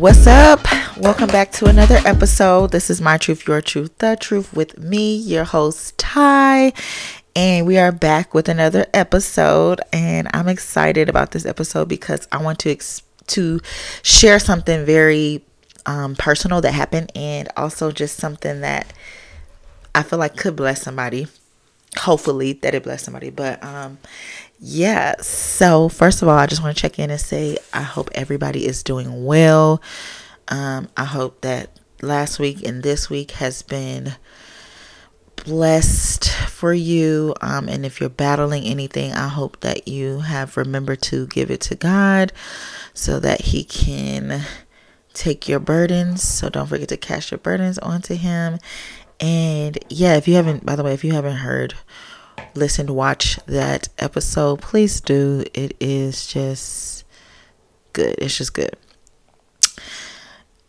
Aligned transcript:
What's 0.00 0.26
up? 0.26 0.66
Welcome 0.96 1.26
back 1.26 1.52
to 1.52 1.66
another 1.66 1.98
episode. 2.06 2.70
This 2.70 2.88
is 2.88 3.02
My 3.02 3.18
Truth, 3.18 3.46
Your 3.46 3.60
Truth, 3.60 3.98
The 3.98 4.16
Truth 4.18 4.50
with 4.54 4.78
me, 4.78 5.14
your 5.14 5.44
host, 5.44 5.98
Ty. 5.98 6.72
And 7.36 7.66
we 7.66 7.76
are 7.76 7.92
back 7.92 8.32
with 8.32 8.48
another 8.48 8.86
episode. 8.94 9.82
And 9.92 10.26
I'm 10.32 10.48
excited 10.48 11.10
about 11.10 11.32
this 11.32 11.44
episode 11.44 11.90
because 11.90 12.26
I 12.32 12.42
want 12.42 12.58
to 12.60 12.70
ex- 12.70 13.02
to 13.26 13.60
share 14.00 14.38
something 14.38 14.86
very 14.86 15.44
um, 15.84 16.16
personal 16.16 16.62
that 16.62 16.72
happened 16.72 17.12
and 17.14 17.50
also 17.54 17.92
just 17.92 18.16
something 18.16 18.62
that 18.62 18.90
I 19.94 20.02
feel 20.02 20.18
like 20.18 20.34
could 20.34 20.56
bless 20.56 20.80
somebody. 20.80 21.26
Hopefully 21.98 22.54
that 22.54 22.74
it 22.74 22.84
bless 22.84 23.02
somebody. 23.02 23.28
But 23.28 23.62
um 23.62 23.98
yeah, 24.62 25.14
so 25.22 25.88
first 25.88 26.20
of 26.20 26.28
all, 26.28 26.36
I 26.36 26.46
just 26.46 26.62
want 26.62 26.76
to 26.76 26.80
check 26.80 26.98
in 26.98 27.10
and 27.10 27.20
say 27.20 27.56
I 27.72 27.80
hope 27.80 28.10
everybody 28.14 28.66
is 28.66 28.82
doing 28.82 29.24
well. 29.24 29.80
Um, 30.48 30.90
I 30.98 31.04
hope 31.04 31.40
that 31.40 31.80
last 32.02 32.38
week 32.38 32.66
and 32.66 32.82
this 32.82 33.08
week 33.08 33.30
has 33.32 33.62
been 33.62 34.16
blessed 35.36 36.30
for 36.30 36.74
you. 36.74 37.34
Um, 37.40 37.70
and 37.70 37.86
if 37.86 38.00
you're 38.00 38.10
battling 38.10 38.64
anything, 38.64 39.12
I 39.14 39.28
hope 39.28 39.60
that 39.60 39.88
you 39.88 40.20
have 40.20 40.58
remembered 40.58 41.00
to 41.02 41.26
give 41.28 41.50
it 41.50 41.62
to 41.62 41.74
God 41.74 42.30
so 42.92 43.18
that 43.18 43.40
He 43.40 43.64
can 43.64 44.42
take 45.14 45.48
your 45.48 45.60
burdens. 45.60 46.22
So 46.22 46.50
don't 46.50 46.66
forget 46.66 46.88
to 46.90 46.98
cast 46.98 47.30
your 47.30 47.38
burdens 47.38 47.78
onto 47.78 48.14
Him. 48.14 48.58
And 49.20 49.78
yeah, 49.88 50.16
if 50.16 50.28
you 50.28 50.34
haven't, 50.34 50.66
by 50.66 50.76
the 50.76 50.82
way, 50.82 50.92
if 50.92 51.02
you 51.02 51.12
haven't 51.12 51.36
heard 51.36 51.74
listened, 52.56 52.90
watch 52.90 53.38
that 53.46 53.88
episode, 53.98 54.60
please 54.60 55.00
do. 55.00 55.44
It 55.54 55.76
is 55.80 56.26
just 56.26 57.04
good. 57.92 58.14
It's 58.18 58.36
just 58.36 58.54
good. 58.54 58.76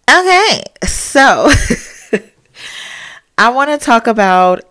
Okay, 0.10 0.64
so 0.86 1.50
I 3.38 3.50
want 3.50 3.70
to 3.70 3.78
talk 3.78 4.08
about 4.08 4.62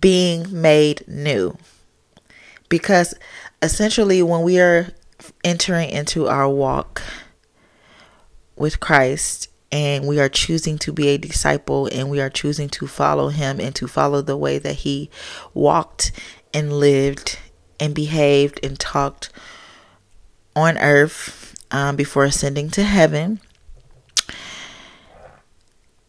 being 0.00 0.46
made 0.50 1.04
new 1.06 1.56
because 2.68 3.14
essentially, 3.62 4.22
when 4.22 4.42
we 4.42 4.58
are 4.60 4.92
entering 5.44 5.90
into 5.90 6.28
our 6.28 6.48
walk 6.48 7.02
with 8.56 8.80
Christ, 8.80 9.47
and 9.70 10.06
we 10.06 10.18
are 10.18 10.28
choosing 10.28 10.78
to 10.78 10.92
be 10.92 11.08
a 11.08 11.18
disciple 11.18 11.86
and 11.92 12.08
we 12.10 12.20
are 12.20 12.30
choosing 12.30 12.68
to 12.70 12.86
follow 12.86 13.28
him 13.28 13.60
and 13.60 13.74
to 13.74 13.86
follow 13.86 14.22
the 14.22 14.36
way 14.36 14.58
that 14.58 14.76
he 14.76 15.10
walked 15.52 16.12
and 16.54 16.72
lived 16.72 17.38
and 17.78 17.94
behaved 17.94 18.58
and 18.62 18.78
talked 18.78 19.30
on 20.56 20.78
earth 20.78 21.54
um, 21.70 21.96
before 21.96 22.24
ascending 22.24 22.70
to 22.70 22.82
heaven. 22.82 23.40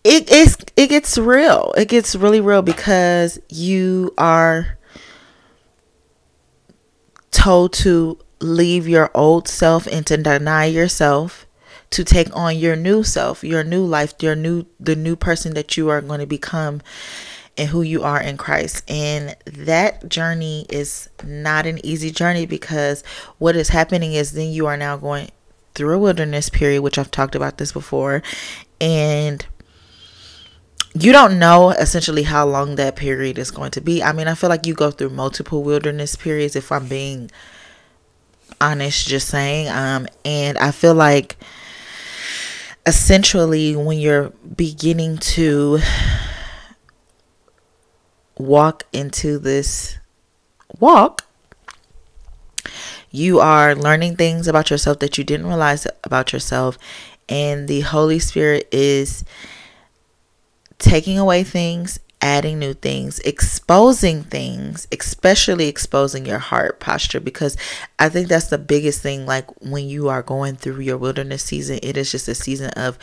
It 0.03 0.31
is 0.31 0.57
it 0.77 0.87
gets 0.87 1.17
real. 1.17 1.73
It 1.77 1.89
gets 1.89 2.15
really 2.15 2.39
real 2.39 2.61
because 2.61 3.37
you 3.49 4.13
are 4.17 4.77
told 7.31 7.73
to 7.73 8.17
leave 8.39 8.87
your 8.87 9.11
old 9.13 9.47
self 9.49 9.85
and 9.87 10.07
to 10.07 10.15
deny 10.15 10.65
yourself 10.65 11.45
to 11.91 12.03
take 12.03 12.35
on 12.35 12.57
your 12.57 12.75
new 12.75 13.03
self, 13.03 13.43
your 13.43 13.63
new 13.63 13.83
life, 13.83 14.13
your 14.19 14.35
new 14.35 14.65
the 14.79 14.95
new 14.95 15.15
person 15.15 15.53
that 15.55 15.75
you 15.77 15.89
are 15.89 16.01
going 16.01 16.19
to 16.19 16.25
become 16.25 16.81
and 17.57 17.69
who 17.69 17.81
you 17.81 18.03
are 18.03 18.21
in 18.21 18.37
Christ. 18.37 18.89
And 18.89 19.35
that 19.45 20.07
journey 20.07 20.65
is 20.69 21.09
not 21.23 21.65
an 21.65 21.83
easy 21.85 22.11
journey 22.11 22.45
because 22.45 23.03
what 23.37 23.55
is 23.55 23.69
happening 23.69 24.13
is 24.13 24.31
then 24.31 24.51
you 24.51 24.65
are 24.67 24.77
now 24.77 24.97
going 24.97 25.29
through 25.75 25.95
a 25.95 25.99
wilderness 25.99 26.49
period, 26.49 26.81
which 26.81 26.97
I've 26.97 27.11
talked 27.11 27.35
about 27.35 27.57
this 27.57 27.71
before, 27.71 28.21
and 28.79 29.45
you 30.93 31.11
don't 31.11 31.37
know 31.37 31.69
essentially 31.71 32.23
how 32.23 32.45
long 32.47 32.75
that 32.75 32.95
period 32.95 33.37
is 33.37 33.51
going 33.51 33.71
to 33.71 33.81
be. 33.81 34.01
I 34.01 34.11
mean, 34.11 34.27
I 34.27 34.35
feel 34.35 34.49
like 34.49 34.65
you 34.65 34.73
go 34.73 34.91
through 34.91 35.09
multiple 35.09 35.63
wilderness 35.63 36.15
periods 36.15 36.55
if 36.55 36.71
I'm 36.71 36.87
being 36.87 37.29
honest 38.61 39.07
just 39.07 39.27
saying 39.29 39.69
um 39.69 40.05
and 40.25 40.57
I 40.57 40.71
feel 40.71 40.93
like 40.93 41.37
essentially 42.89 43.75
when 43.75 43.99
you're 43.99 44.29
beginning 44.57 45.17
to 45.19 45.79
walk 48.37 48.83
into 48.91 49.37
this 49.37 49.99
walk 50.79 51.29
you 53.11 53.39
are 53.39 53.75
learning 53.75 54.15
things 54.15 54.47
about 54.47 54.71
yourself 54.71 54.99
that 54.99 55.17
you 55.17 55.23
didn't 55.23 55.45
realize 55.47 55.85
about 56.03 56.33
yourself. 56.33 56.77
And 57.27 57.67
the 57.67 57.81
holy 57.81 58.19
spirit 58.19 58.67
is 58.71 59.23
taking 60.77 61.17
away 61.17 61.43
things 61.43 61.99
adding 62.21 62.59
new 62.59 62.73
things, 62.73 63.19
exposing 63.19 64.23
things, 64.23 64.87
especially 64.91 65.67
exposing 65.67 66.25
your 66.25 66.39
heart 66.39 66.79
posture 66.79 67.19
because 67.19 67.55
I 67.97 68.09
think 68.09 68.27
that's 68.27 68.47
the 68.47 68.57
biggest 68.57 69.01
thing 69.01 69.25
like 69.25 69.49
when 69.61 69.87
you 69.87 70.09
are 70.09 70.21
going 70.21 70.55
through 70.55 70.81
your 70.81 70.97
wilderness 70.97 71.43
season, 71.43 71.79
it 71.81 71.95
is 71.95 72.11
just 72.11 72.27
a 72.27 72.35
season 72.35 72.71
of 72.71 72.97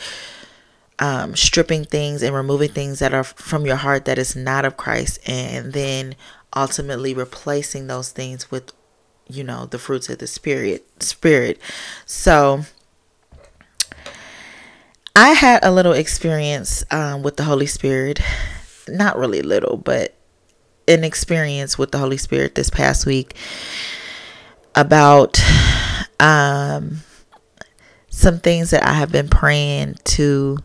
um, 0.99 1.35
stripping 1.35 1.85
things 1.85 2.21
and 2.21 2.35
removing 2.35 2.71
things 2.71 2.99
that 2.99 3.13
are 3.13 3.23
from 3.23 3.65
your 3.65 3.75
heart 3.75 4.05
that 4.05 4.17
is 4.17 4.35
not 4.35 4.65
of 4.65 4.77
Christ 4.77 5.19
and 5.27 5.73
then 5.73 6.15
ultimately 6.55 7.13
replacing 7.13 7.87
those 7.87 8.11
things 8.11 8.49
with 8.49 8.71
you 9.29 9.43
know 9.43 9.65
the 9.65 9.77
fruits 9.77 10.09
of 10.09 10.19
the 10.19 10.27
spirit 10.27 10.85
spirit. 11.01 11.59
So 12.05 12.63
I 15.15 15.31
had 15.31 15.63
a 15.63 15.71
little 15.71 15.93
experience 15.93 16.83
um, 16.91 17.23
with 17.23 17.37
the 17.37 17.43
Holy 17.43 17.65
Spirit 17.65 18.19
not 18.89 19.17
really 19.17 19.41
little, 19.41 19.77
but 19.77 20.13
an 20.87 21.03
experience 21.03 21.77
with 21.77 21.91
the 21.91 21.97
Holy 21.97 22.17
Spirit 22.17 22.55
this 22.55 22.69
past 22.69 23.05
week 23.05 23.35
about 24.75 25.41
um, 26.19 26.99
some 28.09 28.39
things 28.39 28.71
that 28.71 28.83
I 28.83 28.93
have 28.93 29.11
been 29.11 29.27
praying 29.27 29.95
to 30.05 30.59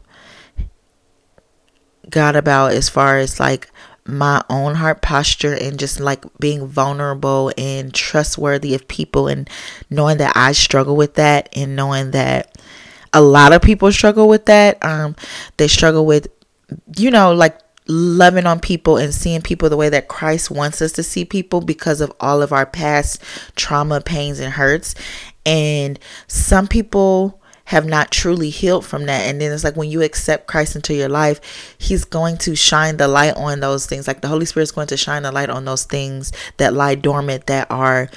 God 2.08 2.36
about 2.36 2.72
as 2.72 2.88
far 2.88 3.18
as 3.18 3.40
like 3.40 3.70
my 4.04 4.42
own 4.50 4.74
heart 4.74 5.00
posture 5.00 5.54
and 5.54 5.78
just 5.78 6.00
like 6.00 6.24
being 6.38 6.66
vulnerable 6.66 7.52
and 7.56 7.94
trustworthy 7.94 8.74
of 8.74 8.88
people 8.88 9.28
and 9.28 9.48
knowing 9.90 10.18
that 10.18 10.32
I 10.36 10.52
struggle 10.52 10.96
with 10.96 11.14
that 11.14 11.48
and 11.56 11.76
knowing 11.76 12.10
that 12.10 12.58
a 13.12 13.20
lot 13.20 13.52
of 13.52 13.62
people 13.62 13.92
struggle 13.92 14.28
with 14.28 14.46
that. 14.46 14.84
Um 14.84 15.14
they 15.56 15.68
struggle 15.68 16.04
with 16.04 16.28
you 16.96 17.10
know 17.10 17.32
like 17.32 17.58
loving 17.88 18.46
on 18.46 18.60
people 18.60 18.96
and 18.96 19.12
seeing 19.12 19.42
people 19.42 19.68
the 19.68 19.76
way 19.76 19.88
that 19.88 20.08
Christ 20.08 20.50
wants 20.50 20.80
us 20.80 20.92
to 20.92 21.02
see 21.02 21.24
people 21.24 21.60
because 21.60 22.00
of 22.00 22.12
all 22.20 22.42
of 22.42 22.52
our 22.52 22.66
past 22.66 23.22
trauma, 23.56 24.00
pains, 24.00 24.38
and 24.38 24.52
hurts. 24.52 24.94
And 25.44 25.98
some 26.28 26.68
people 26.68 27.40
have 27.66 27.86
not 27.86 28.10
truly 28.10 28.50
healed 28.50 28.84
from 28.84 29.06
that. 29.06 29.22
And 29.22 29.40
then 29.40 29.52
it's 29.52 29.64
like 29.64 29.76
when 29.76 29.90
you 29.90 30.02
accept 30.02 30.46
Christ 30.46 30.76
into 30.76 30.94
your 30.94 31.08
life, 31.08 31.74
He's 31.78 32.04
going 32.04 32.36
to 32.38 32.54
shine 32.54 32.96
the 32.96 33.08
light 33.08 33.34
on 33.34 33.60
those 33.60 33.86
things. 33.86 34.06
Like 34.06 34.20
the 34.20 34.28
Holy 34.28 34.44
Spirit 34.46 34.64
is 34.64 34.72
going 34.72 34.88
to 34.88 34.96
shine 34.96 35.22
the 35.22 35.32
light 35.32 35.50
on 35.50 35.64
those 35.64 35.84
things 35.84 36.32
that 36.58 36.74
lie 36.74 36.94
dormant, 36.94 37.46
that 37.46 37.70
are, 37.70 38.08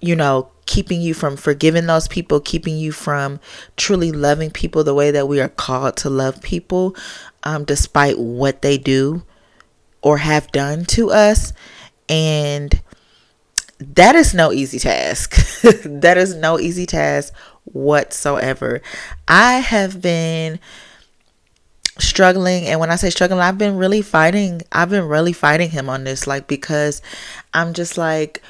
you 0.00 0.16
know, 0.16 0.50
keeping 0.68 1.00
you 1.00 1.14
from 1.14 1.34
forgiving 1.34 1.86
those 1.86 2.06
people, 2.06 2.40
keeping 2.40 2.76
you 2.76 2.92
from 2.92 3.40
truly 3.78 4.12
loving 4.12 4.50
people 4.50 4.84
the 4.84 4.92
way 4.92 5.10
that 5.10 5.26
we 5.26 5.40
are 5.40 5.48
called 5.48 5.96
to 5.96 6.10
love 6.10 6.42
people 6.42 6.94
um, 7.42 7.64
despite 7.64 8.18
what 8.18 8.60
they 8.60 8.76
do 8.76 9.22
or 10.02 10.18
have 10.18 10.52
done 10.52 10.84
to 10.84 11.10
us. 11.10 11.54
And 12.06 12.82
that 13.78 14.14
is 14.14 14.34
no 14.34 14.52
easy 14.52 14.78
task. 14.78 15.36
that 15.84 16.18
is 16.18 16.34
no 16.34 16.60
easy 16.60 16.84
task 16.84 17.34
whatsoever. 17.64 18.82
I 19.26 19.60
have 19.60 20.02
been 20.02 20.60
struggling 21.98 22.66
and 22.66 22.78
when 22.78 22.90
I 22.90 22.96
say 22.96 23.10
struggling 23.10 23.40
I've 23.40 23.58
been 23.58 23.76
really 23.76 24.02
fighting 24.02 24.62
I've 24.70 24.90
been 24.90 25.08
really 25.08 25.32
fighting 25.32 25.70
him 25.70 25.88
on 25.88 26.04
this 26.04 26.28
like 26.28 26.46
because 26.46 27.02
I'm 27.52 27.74
just 27.74 27.98
like 27.98 28.40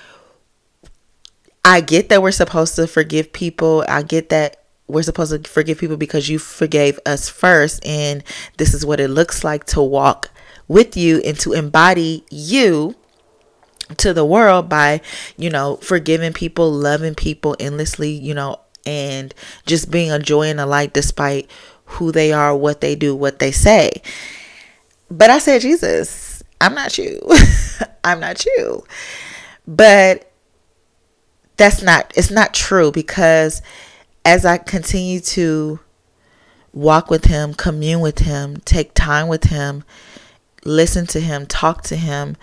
I 1.69 1.83
get 1.83 2.09
that 2.09 2.23
we're 2.23 2.31
supposed 2.33 2.77
to 2.77 2.87
forgive 2.87 3.31
people. 3.31 3.85
I 3.87 4.01
get 4.01 4.31
that 4.31 4.65
we're 4.87 5.03
supposed 5.03 5.45
to 5.45 5.51
forgive 5.51 5.77
people 5.77 5.99
because 5.99 6.27
you 6.27 6.39
forgave 6.39 6.99
us 7.05 7.29
first. 7.29 7.85
And 7.85 8.25
this 8.57 8.73
is 8.73 8.87
what 8.87 9.01
it 9.01 9.09
looks 9.09 9.45
like 9.45 9.65
to 9.67 9.83
walk 9.83 10.31
with 10.67 10.97
you 10.97 11.21
and 11.27 11.39
to 11.41 11.53
embody 11.53 12.25
you 12.31 12.95
to 13.99 14.15
the 14.15 14.25
world 14.25 14.71
by, 14.71 15.03
you 15.37 15.51
know, 15.51 15.77
forgiving 15.77 16.33
people, 16.33 16.73
loving 16.73 17.15
people 17.15 17.55
endlessly, 17.61 18.13
you 18.13 18.33
know, 18.33 18.61
and 18.87 19.35
just 19.67 19.91
being 19.91 20.11
a 20.11 20.19
joy 20.19 20.45
and 20.45 20.61
a 20.61 20.65
light 20.65 20.95
despite 20.95 21.51
who 21.85 22.11
they 22.11 22.33
are, 22.33 22.57
what 22.57 22.81
they 22.81 22.95
do, 22.95 23.15
what 23.15 23.41
they 23.41 23.53
say. 23.53 23.91
But 25.11 25.29
I 25.29 25.39
said, 25.39 25.61
Jesus, 25.61 26.43
I'm 26.63 26.75
not 26.75 26.97
you. 26.97 27.21
I'm 28.05 28.21
not 28.21 28.47
you. 28.47 28.85
But 29.67 30.28
that's 31.59 31.83
not, 31.83 32.11
it's 32.17 32.31
not 32.31 32.55
true 32.55 32.91
because 32.91 33.61
as 34.25 34.47
I 34.47 34.57
continue 34.57 35.21
to 35.21 35.81
walk 36.73 37.11
with 37.11 37.27
him, 37.27 37.53
commune 37.53 38.01
with 38.01 38.21
him, 38.21 38.59
take 38.65 38.95
time 38.95 39.29
with 39.29 39.45
him, 39.45 39.85
listen 40.65 41.07
to 41.09 41.21
him, 41.21 41.47
talk 41.47 41.83
to 41.85 41.97
him, 41.97 42.37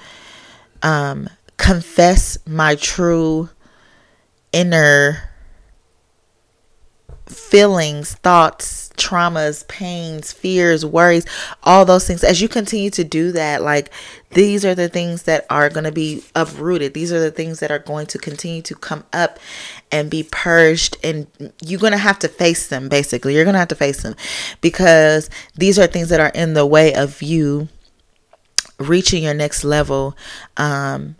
um, 0.83 1.29
confess 1.57 2.37
my 2.45 2.75
true 2.75 3.49
inner 4.51 5.34
feelings, 7.27 8.13
thoughts, 8.15 8.89
traumas, 8.97 9.67
pains, 9.67 10.31
fears, 10.31 10.85
worries, 10.85 11.25
all 11.63 11.85
those 11.85 12.05
things. 12.05 12.23
As 12.23 12.41
you 12.41 12.47
continue 12.47 12.89
to 12.91 13.03
do 13.03 13.31
that, 13.31 13.61
like 13.61 13.91
these 14.31 14.63
are 14.63 14.75
the 14.75 14.89
things 14.89 15.23
that 15.23 15.45
are 15.49 15.69
going 15.69 15.85
to 15.85 15.91
be 15.91 16.23
uprooted. 16.35 16.93
These 16.93 17.11
are 17.11 17.19
the 17.19 17.31
things 17.31 17.59
that 17.59 17.71
are 17.71 17.79
going 17.79 18.05
to 18.07 18.17
continue 18.17 18.61
to 18.63 18.75
come 18.75 19.03
up 19.11 19.39
and 19.91 20.09
be 20.09 20.23
purged. 20.23 20.97
And 21.03 21.27
you're 21.61 21.79
going 21.79 21.93
to 21.93 21.97
have 21.97 22.19
to 22.19 22.27
face 22.27 22.67
them, 22.67 22.89
basically. 22.89 23.33
You're 23.33 23.45
going 23.45 23.53
to 23.53 23.59
have 23.59 23.67
to 23.69 23.75
face 23.75 24.03
them 24.03 24.15
because 24.61 25.29
these 25.55 25.79
are 25.79 25.87
things 25.87 26.09
that 26.09 26.19
are 26.19 26.31
in 26.35 26.53
the 26.53 26.65
way 26.65 26.93
of 26.93 27.21
you 27.21 27.69
reaching 28.77 29.23
your 29.23 29.33
next 29.33 29.63
level 29.63 30.17
um 30.57 31.15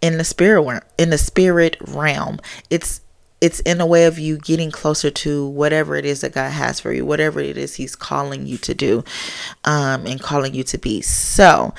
in 0.00 0.18
the 0.18 0.24
spirit 0.24 0.82
in 0.98 1.10
the 1.10 1.18
spirit 1.18 1.76
realm 1.86 2.40
it's 2.70 3.00
it's 3.44 3.60
in 3.60 3.78
a 3.78 3.84
way 3.84 4.06
of 4.06 4.18
you 4.18 4.38
getting 4.38 4.70
closer 4.70 5.10
to 5.10 5.46
whatever 5.48 5.96
it 5.96 6.06
is 6.06 6.22
that 6.22 6.32
God 6.32 6.48
has 6.48 6.80
for 6.80 6.94
you, 6.94 7.04
whatever 7.04 7.40
it 7.40 7.58
is 7.58 7.74
He's 7.74 7.94
calling 7.94 8.46
you 8.46 8.56
to 8.56 8.72
do 8.74 9.04
um, 9.66 10.06
and 10.06 10.18
calling 10.18 10.54
you 10.54 10.64
to 10.64 10.78
be. 10.78 11.02
So, 11.02 11.74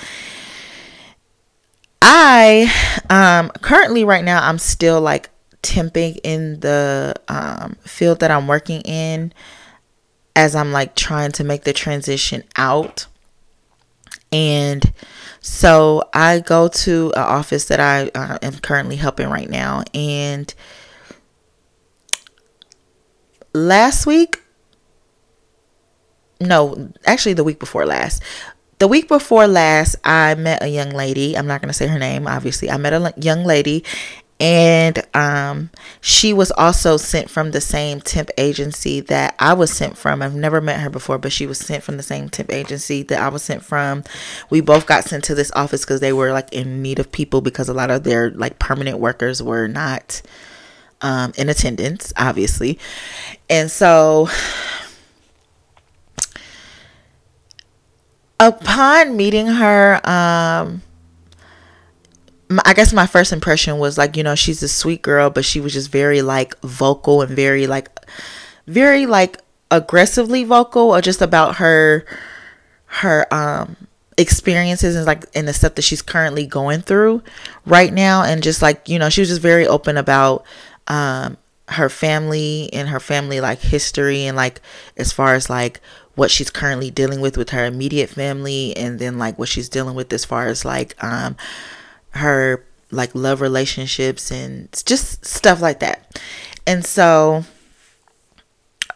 I 2.04 2.72
um, 3.10 3.50
currently, 3.64 4.04
right 4.04 4.24
now, 4.24 4.48
I'm 4.48 4.60
still 4.60 5.02
like 5.02 5.32
temping 5.64 6.20
in 6.24 6.60
the 6.60 7.16
um, 7.28 7.78
field 7.82 8.20
that 8.20 8.30
I'm 8.30 8.46
working 8.46 8.82
in 8.82 9.34
as 10.36 10.56
I'm 10.56 10.72
like 10.72 10.96
trying 10.96 11.32
to 11.32 11.44
make 11.44 11.64
the 11.64 11.74
transition 11.74 12.44
out. 12.56 13.08
And 14.32 14.94
so 15.40 16.08
I 16.14 16.42
go 16.42 16.68
to 16.68 17.12
an 17.16 17.24
office 17.24 17.66
that 17.66 17.80
I 17.80 18.12
uh, 18.14 18.38
am 18.44 18.60
currently 18.60 18.98
helping 18.98 19.30
right 19.30 19.50
now. 19.50 19.84
And 19.96 20.54
last 23.56 24.06
week, 24.06 24.42
no, 26.40 26.92
actually 27.06 27.34
the 27.34 27.44
week 27.44 27.60
before 27.60 27.86
last. 27.86 28.22
The 28.78 28.88
week 28.90 29.08
before 29.08 29.48
last, 29.48 29.96
I 30.04 30.36
met 30.36 30.62
a 30.62 30.68
young 30.68 30.90
lady. 30.90 31.38
I'm 31.38 31.48
not 31.48 31.62
going 31.62 31.70
to 31.70 31.74
say 31.74 31.88
her 31.88 31.98
name, 31.98 32.28
obviously. 32.28 32.70
I 32.70 32.78
met 32.78 32.94
a 32.94 33.14
young 33.18 33.46
lady 33.46 33.86
and 34.38 35.02
um, 35.16 35.70
she 36.02 36.34
was 36.34 36.52
also 36.52 36.98
sent 36.98 37.30
from 37.30 37.52
the 37.52 37.62
same 37.62 38.02
temp 38.02 38.30
agency 38.38 39.00
that 39.02 39.34
I 39.40 39.54
was 39.54 39.72
sent 39.72 39.98
from. 39.98 40.22
I've 40.22 40.36
never 40.36 40.60
met 40.60 40.82
her 40.82 40.90
before, 40.90 41.18
but 41.18 41.32
she 41.32 41.48
was 41.48 41.58
sent 41.58 41.84
from 41.84 41.96
the 41.96 42.04
same 42.04 42.28
temp 42.28 42.52
agency 42.52 43.02
that 43.04 43.22
I 43.22 43.30
was 43.30 43.44
sent 43.44 43.64
from. 43.64 44.04
We 44.50 44.60
both 44.60 44.88
got 44.88 45.06
sent 45.06 45.24
to 45.26 45.36
this 45.36 45.52
office 45.54 45.86
because 45.86 46.02
they 46.02 46.12
were 46.12 46.34
like 46.34 46.52
in 46.52 46.82
need 46.82 47.00
of 47.00 47.14
people 47.14 47.40
because 47.40 47.70
a 47.70 47.74
lot 47.74 47.92
of 47.92 48.04
their 48.04 48.32
like 48.32 48.60
permanent 48.60 49.00
workers 49.00 49.42
were 49.42 49.68
not 49.68 50.22
um, 51.06 51.32
in 51.38 51.50
attendance, 51.50 52.12
obviously. 52.18 52.80
And 53.48 53.70
so 53.70 54.28
upon 58.40 59.16
meeting 59.16 59.46
her, 59.46 60.02
um, 60.04 60.82
I 62.66 62.74
guess 62.74 62.92
my 62.92 63.06
first 63.06 63.32
impression 63.32 63.78
was 63.78 64.00
like, 64.00 64.18
you 64.18 64.24
know, 64.24 64.34
she's 64.34 64.64
a 64.64 64.68
sweet 64.68 65.04
girl, 65.04 65.30
but 65.30 65.46
she 65.46 65.62
was 65.62 65.74
just 65.74 65.92
very 65.92 66.24
like 66.24 66.60
vocal 66.62 67.22
and 67.22 67.36
very 67.36 67.68
like, 67.68 67.90
very 68.66 69.06
like 69.06 69.40
aggressively 69.70 70.44
vocal 70.44 70.96
or 70.96 71.02
just 71.02 71.22
about 71.22 71.58
her, 71.58 72.04
her, 72.86 73.32
um, 73.32 73.78
experiences 74.18 74.96
and 74.96 75.06
like 75.06 75.26
in 75.34 75.46
the 75.46 75.52
stuff 75.52 75.76
that 75.76 75.82
she's 75.82 76.02
currently 76.02 76.46
going 76.46 76.80
through 76.80 77.22
right 77.66 77.92
now 77.92 78.24
and 78.24 78.42
just 78.42 78.62
like 78.62 78.88
you 78.88 78.98
know 78.98 79.10
she 79.10 79.20
was 79.20 79.28
just 79.28 79.42
very 79.42 79.68
open 79.68 79.98
about 79.98 80.46
um, 80.88 81.38
her 81.70 81.90
family 81.90 82.70
and 82.74 82.90
her 82.90 83.00
family 83.00 83.42
like 83.42 83.60
history 83.60 84.26
and 84.26 84.38
like 84.38 84.62
as 84.98 85.12
far 85.12 85.34
as 85.34 85.50
like 85.50 85.82
what 86.16 86.32
she's 86.32 86.50
currently 86.50 86.92
dealing 86.92 87.20
with 87.20 87.38
with 87.38 87.50
her 87.50 87.66
immediate 87.66 88.10
family 88.10 88.76
and 88.78 89.00
then 89.00 89.18
like 89.18 89.38
what 89.40 89.50
she's 89.50 89.68
dealing 89.68 89.96
with 89.96 90.14
as 90.14 90.24
far 90.24 90.48
as 90.48 90.64
like 90.64 90.96
um 91.04 91.36
her 92.12 92.64
like 92.92 93.14
love 93.16 93.42
relationships 93.42 94.32
and 94.32 94.70
just 94.86 95.26
stuff 95.26 95.62
like 95.62 95.80
that. 95.80 96.20
And 96.68 96.86
so 96.86 97.44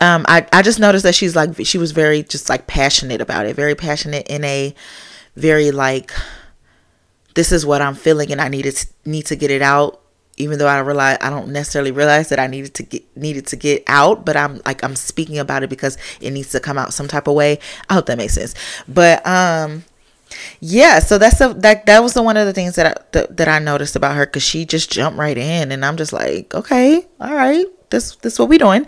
um 0.01 0.25
I, 0.27 0.45
I 0.53 0.61
just 0.61 0.79
noticed 0.79 1.03
that 1.03 1.15
she's 1.15 1.35
like 1.35 1.65
she 1.65 1.77
was 1.77 1.91
very 1.91 2.23
just 2.23 2.49
like 2.49 2.67
passionate 2.67 3.21
about 3.21 3.45
it 3.45 3.55
very 3.55 3.75
passionate 3.75 4.27
in 4.27 4.43
a 4.43 4.73
very 5.35 5.71
like 5.71 6.11
this 7.35 7.51
is 7.51 7.65
what 7.65 7.81
i'm 7.81 7.95
feeling 7.95 8.31
and 8.31 8.41
i 8.41 8.47
needed 8.47 8.75
to 8.75 8.87
need 9.05 9.25
to 9.25 9.35
get 9.35 9.51
it 9.51 9.61
out 9.61 10.01
even 10.39 10.57
though 10.57 10.67
I 10.67 10.79
realize 10.79 11.17
I 11.21 11.29
don't 11.29 11.49
necessarily 11.49 11.91
realize 11.91 12.29
that 12.29 12.39
I 12.39 12.47
needed 12.47 12.73
to 12.75 12.83
get 12.83 13.17
needed 13.17 13.45
to 13.47 13.55
get 13.55 13.83
out, 13.87 14.25
but 14.25 14.35
I'm 14.35 14.61
like 14.65 14.83
I'm 14.83 14.95
speaking 14.95 15.37
about 15.37 15.61
it 15.63 15.69
because 15.69 15.97
it 16.21 16.31
needs 16.31 16.49
to 16.51 16.59
come 16.59 16.77
out 16.77 16.93
some 16.93 17.07
type 17.07 17.27
of 17.27 17.35
way. 17.35 17.59
I 17.89 17.93
hope 17.93 18.07
that 18.07 18.17
makes 18.17 18.33
sense. 18.33 18.55
But 18.87 19.25
um 19.27 19.83
yeah, 20.59 20.99
so 20.99 21.17
that's 21.17 21.41
a, 21.41 21.53
that 21.55 21.85
that 21.85 22.01
was 22.01 22.13
the 22.13 22.23
one 22.23 22.37
of 22.37 22.45
the 22.45 22.53
things 22.53 22.75
that 22.75 22.85
I 22.85 23.01
th- 23.11 23.29
that 23.31 23.47
I 23.47 23.59
noticed 23.59 23.95
about 23.95 24.15
her 24.15 24.25
cuz 24.25 24.43
she 24.43 24.65
just 24.65 24.91
jumped 24.91 25.19
right 25.19 25.37
in 25.37 25.71
and 25.71 25.85
I'm 25.85 25.97
just 25.97 26.13
like, 26.13 26.53
"Okay, 26.55 27.05
all 27.19 27.33
right. 27.33 27.65
This 27.89 28.15
this 28.17 28.39
what 28.39 28.49
we 28.49 28.57
doing." 28.57 28.85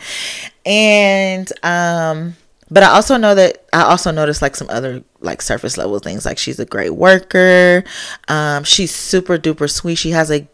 And 0.66 1.52
um 1.64 2.36
but 2.70 2.84
I 2.84 2.92
also 2.92 3.18
know 3.18 3.36
that 3.36 3.66
I 3.74 3.84
also 3.84 4.12
noticed 4.12 4.42
like 4.42 4.56
some 4.56 4.70
other 4.70 5.04
like 5.20 5.42
surface 5.42 5.78
level 5.78 6.00
things 6.00 6.26
like 6.26 6.38
she's 6.38 6.60
a 6.60 6.66
great 6.66 6.92
worker. 6.92 7.84
Um 8.28 8.64
she's 8.64 8.94
super 8.94 9.38
duper 9.38 9.70
sweet. 9.70 9.96
She 9.96 10.12
has 10.12 10.32
a 10.32 10.48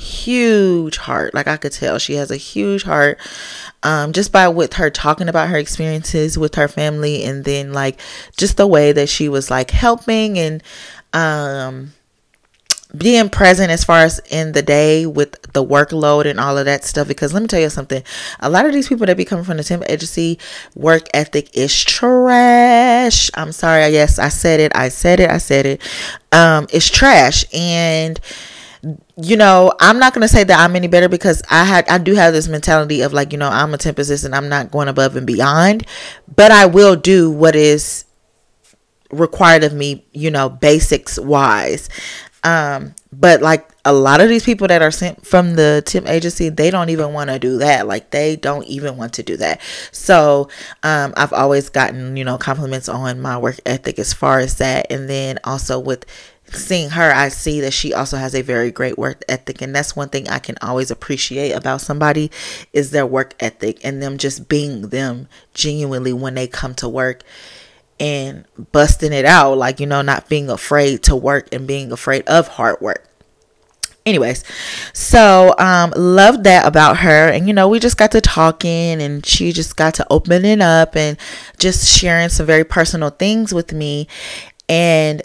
huge 0.00 0.96
heart. 0.96 1.34
Like 1.34 1.46
I 1.46 1.56
could 1.56 1.72
tell 1.72 1.98
she 1.98 2.14
has 2.14 2.30
a 2.30 2.36
huge 2.36 2.82
heart. 2.82 3.18
Um, 3.82 4.12
just 4.12 4.32
by 4.32 4.48
with 4.48 4.74
her 4.74 4.90
talking 4.90 5.28
about 5.28 5.48
her 5.48 5.56
experiences 5.56 6.36
with 6.36 6.54
her 6.56 6.68
family 6.68 7.24
and 7.24 7.44
then 7.44 7.72
like 7.72 8.00
just 8.36 8.56
the 8.56 8.66
way 8.66 8.92
that 8.92 9.08
she 9.08 9.28
was 9.28 9.50
like 9.50 9.70
helping 9.70 10.38
and 10.38 10.62
um 11.14 11.92
being 12.96 13.28
present 13.28 13.70
as 13.70 13.84
far 13.84 14.00
as 14.00 14.20
in 14.30 14.52
the 14.52 14.62
day 14.62 15.06
with 15.06 15.40
the 15.52 15.64
workload 15.64 16.24
and 16.26 16.40
all 16.40 16.58
of 16.58 16.64
that 16.64 16.84
stuff 16.84 17.06
because 17.06 17.32
let 17.32 17.40
me 17.40 17.46
tell 17.46 17.60
you 17.60 17.70
something 17.70 18.02
a 18.40 18.50
lot 18.50 18.66
of 18.66 18.72
these 18.72 18.88
people 18.88 19.06
that 19.06 19.16
be 19.16 19.24
coming 19.24 19.44
from 19.44 19.56
the 19.56 19.64
temp 19.64 19.84
agency 19.88 20.38
work 20.74 21.06
ethic 21.14 21.56
is 21.56 21.84
trash 21.84 23.30
i'm 23.34 23.52
sorry 23.52 23.86
yes 23.88 24.18
i 24.18 24.28
said 24.28 24.58
it 24.58 24.72
i 24.74 24.88
said 24.88 25.20
it 25.20 25.30
i 25.30 25.38
said 25.38 25.66
it 25.66 25.80
um 26.32 26.66
it's 26.72 26.90
trash 26.90 27.44
and 27.54 28.18
you 29.16 29.36
know, 29.36 29.72
I'm 29.80 29.98
not 29.98 30.14
gonna 30.14 30.28
say 30.28 30.44
that 30.44 30.58
I'm 30.58 30.74
any 30.76 30.88
better 30.88 31.08
because 31.08 31.42
I 31.50 31.64
had 31.64 31.88
I 31.88 31.98
do 31.98 32.14
have 32.14 32.32
this 32.32 32.48
mentality 32.48 33.02
of 33.02 33.12
like, 33.12 33.32
you 33.32 33.38
know, 33.38 33.48
I'm 33.48 33.74
a 33.74 33.78
temp 33.78 33.98
assistant, 33.98 34.34
I'm 34.34 34.48
not 34.48 34.70
going 34.70 34.88
above 34.88 35.16
and 35.16 35.26
beyond, 35.26 35.86
but 36.34 36.50
I 36.50 36.66
will 36.66 36.96
do 36.96 37.30
what 37.30 37.54
is 37.54 38.04
required 39.10 39.64
of 39.64 39.72
me, 39.72 40.04
you 40.12 40.30
know, 40.30 40.48
basics 40.48 41.18
wise. 41.18 41.88
Um, 42.42 42.94
but 43.12 43.42
like 43.42 43.68
a 43.84 43.92
lot 43.92 44.20
of 44.20 44.28
these 44.28 44.44
people 44.44 44.68
that 44.68 44.82
are 44.82 44.90
sent 44.90 45.26
from 45.26 45.56
the 45.56 45.82
temp 45.84 46.08
agency, 46.08 46.48
they 46.48 46.70
don't 46.70 46.90
even 46.90 47.12
want 47.12 47.28
to 47.28 47.38
do 47.38 47.58
that. 47.58 47.86
Like 47.86 48.10
they 48.10 48.36
don't 48.36 48.64
even 48.66 48.96
want 48.96 49.12
to 49.14 49.22
do 49.22 49.36
that. 49.38 49.60
So, 49.92 50.48
um, 50.82 51.12
I've 51.16 51.32
always 51.32 51.68
gotten, 51.68 52.16
you 52.16 52.24
know, 52.24 52.38
compliments 52.38 52.88
on 52.88 53.20
my 53.20 53.36
work 53.36 53.60
ethic 53.66 53.98
as 53.98 54.14
far 54.14 54.38
as 54.38 54.56
that. 54.58 54.86
And 54.90 55.08
then 55.08 55.38
also 55.44 55.78
with 55.78 56.06
seeing 56.52 56.90
her, 56.90 57.12
I 57.12 57.28
see 57.28 57.60
that 57.60 57.72
she 57.72 57.92
also 57.92 58.16
has 58.16 58.34
a 58.34 58.42
very 58.42 58.70
great 58.70 58.98
work 58.98 59.22
ethic. 59.28 59.62
And 59.62 59.74
that's 59.74 59.96
one 59.96 60.08
thing 60.08 60.28
I 60.28 60.38
can 60.38 60.56
always 60.62 60.90
appreciate 60.90 61.52
about 61.52 61.80
somebody 61.80 62.30
is 62.72 62.90
their 62.90 63.06
work 63.06 63.34
ethic 63.40 63.84
and 63.84 64.02
them 64.02 64.18
just 64.18 64.48
being 64.48 64.88
them 64.88 65.28
genuinely 65.54 66.12
when 66.12 66.34
they 66.34 66.46
come 66.46 66.74
to 66.76 66.88
work 66.88 67.22
and 67.98 68.44
busting 68.72 69.12
it 69.12 69.24
out. 69.24 69.58
Like, 69.58 69.80
you 69.80 69.86
know, 69.86 70.02
not 70.02 70.28
being 70.28 70.50
afraid 70.50 71.02
to 71.04 71.16
work 71.16 71.48
and 71.52 71.66
being 71.66 71.92
afraid 71.92 72.26
of 72.28 72.48
hard 72.48 72.80
work. 72.80 73.06
Anyways, 74.06 74.44
so 74.94 75.54
um 75.58 75.92
loved 75.94 76.44
that 76.44 76.66
about 76.66 76.96
her 76.98 77.28
and 77.28 77.46
you 77.46 77.52
know 77.52 77.68
we 77.68 77.78
just 77.78 77.98
got 77.98 78.12
to 78.12 78.20
talking 78.22 79.00
and 79.00 79.24
she 79.26 79.52
just 79.52 79.76
got 79.76 79.92
to 79.94 80.06
opening 80.08 80.62
up 80.62 80.96
and 80.96 81.18
just 81.58 81.86
sharing 81.86 82.30
some 82.30 82.46
very 82.46 82.64
personal 82.64 83.10
things 83.10 83.52
with 83.52 83.74
me 83.74 84.08
and 84.70 85.20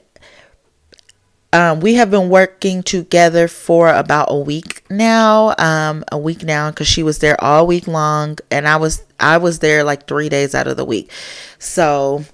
um, 1.55 1.79
we 1.79 1.93
have 1.93 2.12
been 2.12 2.27
working 2.27 2.83
together 2.83 3.47
for 3.47 3.88
about 3.88 4.27
a 4.29 4.38
week 4.38 4.83
now. 4.89 5.55
Um, 5.57 6.03
a 6.12 6.17
week 6.17 6.43
now 6.43 6.69
because 6.69 6.88
she 6.88 7.01
was 7.01 7.19
there 7.19 7.41
all 7.41 7.65
week 7.65 7.88
long, 7.88 8.38
and 8.51 8.67
I 8.67 8.75
was 8.75 9.03
I 9.21 9.38
was 9.38 9.59
there 9.59 9.85
like 9.85 10.05
three 10.05 10.27
days 10.27 10.53
out 10.53 10.67
of 10.67 10.75
the 10.75 10.83
week. 10.83 11.09
So 11.57 12.25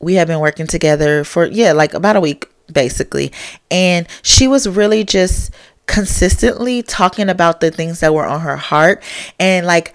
we 0.00 0.14
have 0.14 0.26
been 0.26 0.40
working 0.40 0.66
together 0.66 1.22
for 1.22 1.46
yeah, 1.46 1.70
like 1.70 1.94
about 1.94 2.16
a 2.16 2.20
week 2.20 2.50
basically. 2.72 3.32
And 3.70 4.08
she 4.22 4.48
was 4.48 4.68
really 4.68 5.04
just 5.04 5.52
consistently 5.86 6.82
talking 6.82 7.28
about 7.28 7.60
the 7.60 7.70
things 7.70 8.00
that 8.00 8.12
were 8.12 8.26
on 8.26 8.40
her 8.40 8.56
heart 8.56 9.04
and 9.38 9.66
like 9.66 9.94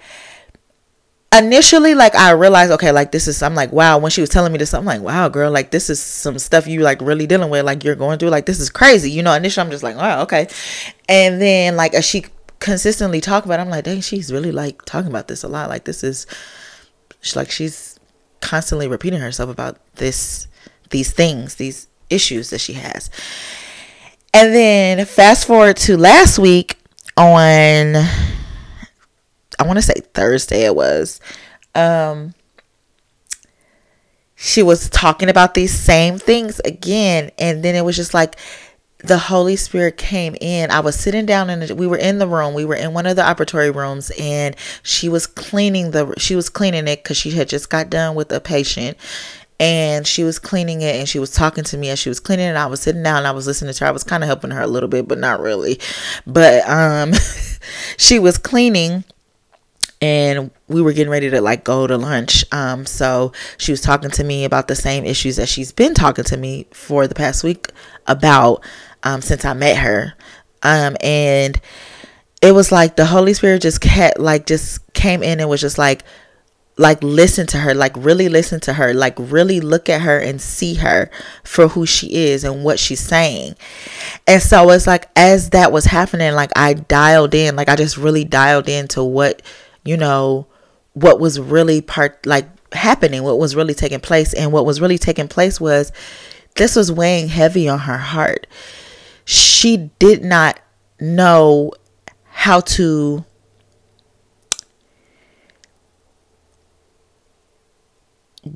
initially 1.38 1.94
like 1.94 2.14
I 2.14 2.32
realized 2.32 2.72
okay 2.72 2.92
like 2.92 3.12
this 3.12 3.28
is 3.28 3.42
I'm 3.42 3.54
like 3.54 3.72
wow 3.72 3.98
when 3.98 4.10
she 4.10 4.20
was 4.20 4.30
telling 4.30 4.52
me 4.52 4.58
this 4.58 4.74
I'm 4.74 4.84
like 4.84 5.00
wow 5.00 5.28
girl 5.28 5.50
like 5.50 5.70
this 5.70 5.88
is 5.90 6.00
some 6.00 6.38
stuff 6.38 6.66
you 6.66 6.80
like 6.80 7.00
really 7.00 7.26
dealing 7.26 7.50
with 7.50 7.64
like 7.64 7.84
you're 7.84 7.94
going 7.94 8.18
through 8.18 8.30
like 8.30 8.46
this 8.46 8.60
is 8.60 8.70
crazy 8.70 9.10
you 9.10 9.22
know? 9.22 9.32
Initially 9.32 9.64
I'm 9.64 9.70
just 9.70 9.82
like 9.82 9.96
wow 9.96 10.22
okay. 10.22 10.48
And 11.08 11.40
then 11.40 11.76
like 11.76 11.94
as 11.94 12.04
she 12.04 12.26
consistently 12.60 13.20
talk 13.20 13.44
about 13.44 13.58
it, 13.58 13.62
I'm 13.62 13.70
like 13.70 13.84
dang 13.84 14.00
she's 14.00 14.32
really 14.32 14.52
like 14.52 14.84
talking 14.84 15.10
about 15.10 15.28
this 15.28 15.42
a 15.42 15.48
lot 15.48 15.68
like 15.68 15.84
this 15.84 16.04
is 16.04 16.26
she's 17.20 17.36
like 17.36 17.50
she's 17.50 17.98
constantly 18.40 18.88
repeating 18.88 19.20
herself 19.20 19.50
about 19.50 19.78
this 19.96 20.48
these 20.90 21.12
things 21.12 21.54
these 21.56 21.88
issues 22.10 22.50
that 22.50 22.60
she 22.60 22.74
has. 22.74 23.10
And 24.32 24.54
then 24.54 25.04
fast 25.06 25.46
forward 25.46 25.76
to 25.78 25.96
last 25.96 26.38
week 26.38 26.78
on 27.16 27.94
I 29.58 29.66
want 29.66 29.78
to 29.78 29.82
say 29.82 29.94
Thursday 30.12 30.64
it 30.64 30.74
was. 30.76 31.20
Um 31.74 32.34
she 34.36 34.62
was 34.62 34.90
talking 34.90 35.28
about 35.28 35.54
these 35.54 35.72
same 35.72 36.18
things 36.18 36.60
again 36.60 37.30
and 37.38 37.62
then 37.62 37.74
it 37.74 37.84
was 37.84 37.96
just 37.96 38.14
like 38.14 38.36
the 38.98 39.18
Holy 39.18 39.54
Spirit 39.56 39.98
came 39.98 40.34
in. 40.40 40.70
I 40.70 40.80
was 40.80 40.96
sitting 40.96 41.26
down 41.26 41.50
and 41.50 41.78
we 41.78 41.86
were 41.86 41.96
in 41.96 42.18
the 42.18 42.26
room. 42.26 42.54
We 42.54 42.64
were 42.64 42.74
in 42.74 42.94
one 42.94 43.04
of 43.04 43.16
the 43.16 43.22
operatory 43.22 43.74
rooms 43.74 44.10
and 44.18 44.56
she 44.82 45.08
was 45.10 45.26
cleaning 45.26 45.90
the 45.90 46.14
she 46.16 46.34
was 46.34 46.48
cleaning 46.48 46.88
it 46.88 47.04
cuz 47.04 47.16
she 47.16 47.32
had 47.32 47.48
just 47.48 47.68
got 47.68 47.90
done 47.90 48.14
with 48.14 48.32
a 48.32 48.40
patient 48.40 48.96
and 49.60 50.06
she 50.06 50.24
was 50.24 50.38
cleaning 50.38 50.82
it 50.82 50.96
and 50.96 51.08
she 51.08 51.18
was 51.18 51.30
talking 51.30 51.64
to 51.64 51.76
me 51.76 51.90
as 51.90 51.98
she 51.98 52.08
was 52.08 52.18
cleaning 52.18 52.48
it. 52.48 52.56
I 52.56 52.66
was 52.66 52.80
sitting 52.80 53.02
down 53.02 53.18
and 53.18 53.26
I 53.26 53.32
was 53.32 53.46
listening 53.46 53.74
to 53.74 53.84
her. 53.84 53.88
I 53.88 53.92
was 53.92 54.04
kind 54.04 54.22
of 54.24 54.26
helping 54.26 54.50
her 54.50 54.62
a 54.62 54.66
little 54.66 54.88
bit, 54.88 55.06
but 55.06 55.18
not 55.18 55.40
really. 55.40 55.78
But 56.26 56.68
um 56.68 57.12
she 57.98 58.18
was 58.18 58.38
cleaning 58.38 59.04
and 60.00 60.50
we 60.68 60.82
were 60.82 60.92
getting 60.92 61.10
ready 61.10 61.30
to 61.30 61.40
like 61.40 61.64
go 61.64 61.86
to 61.86 61.96
lunch. 61.96 62.44
Um, 62.52 62.86
so 62.86 63.32
she 63.56 63.72
was 63.72 63.80
talking 63.80 64.10
to 64.10 64.24
me 64.24 64.44
about 64.44 64.68
the 64.68 64.74
same 64.74 65.04
issues 65.04 65.36
that 65.36 65.48
she's 65.48 65.72
been 65.72 65.94
talking 65.94 66.24
to 66.24 66.36
me 66.36 66.66
for 66.72 67.06
the 67.06 67.14
past 67.14 67.44
week 67.44 67.68
about 68.06 68.64
um, 69.02 69.22
since 69.22 69.44
I 69.44 69.54
met 69.54 69.78
her. 69.78 70.14
Um, 70.62 70.96
and 71.00 71.60
it 72.42 72.52
was 72.52 72.70
like 72.70 72.96
the 72.96 73.06
Holy 73.06 73.34
Spirit 73.34 73.62
just 73.62 73.80
kept 73.80 74.18
like 74.18 74.46
just 74.46 74.92
came 74.92 75.22
in 75.22 75.40
and 75.40 75.48
was 75.48 75.60
just 75.60 75.78
like 75.78 76.04
like 76.76 77.00
listen 77.02 77.46
to 77.46 77.58
her 77.58 77.72
like 77.72 77.92
really 77.96 78.28
listen 78.28 78.58
to 78.58 78.72
her 78.72 78.92
like 78.92 79.14
really 79.18 79.60
look 79.60 79.88
at 79.88 80.00
her 80.00 80.18
and 80.18 80.40
see 80.40 80.74
her 80.74 81.08
for 81.44 81.68
who 81.68 81.86
she 81.86 82.12
is 82.14 82.42
and 82.42 82.64
what 82.64 82.80
she's 82.80 82.98
saying 82.98 83.54
and 84.26 84.42
so 84.42 84.68
it's 84.70 84.86
like 84.86 85.08
as 85.14 85.50
that 85.50 85.70
was 85.70 85.84
happening 85.84 86.34
like 86.34 86.50
i 86.56 86.74
dialed 86.74 87.32
in 87.32 87.54
like 87.54 87.68
i 87.68 87.76
just 87.76 87.96
really 87.96 88.24
dialed 88.24 88.68
into 88.68 89.04
what 89.04 89.40
you 89.84 89.96
know, 89.96 90.46
what 90.94 91.20
was 91.20 91.38
really 91.40 91.80
part 91.80 92.24
like 92.26 92.46
happening, 92.74 93.22
what 93.22 93.38
was 93.38 93.56
really 93.56 93.74
taking 93.74 94.00
place. 94.00 94.32
And 94.32 94.52
what 94.52 94.66
was 94.66 94.80
really 94.80 94.98
taking 94.98 95.28
place 95.28 95.60
was 95.60 95.92
this 96.56 96.76
was 96.76 96.90
weighing 96.90 97.28
heavy 97.28 97.68
on 97.68 97.80
her 97.80 97.98
heart. 97.98 98.46
She 99.24 99.90
did 99.98 100.24
not 100.24 100.60
know 101.00 101.72
how 102.24 102.60
to 102.60 103.24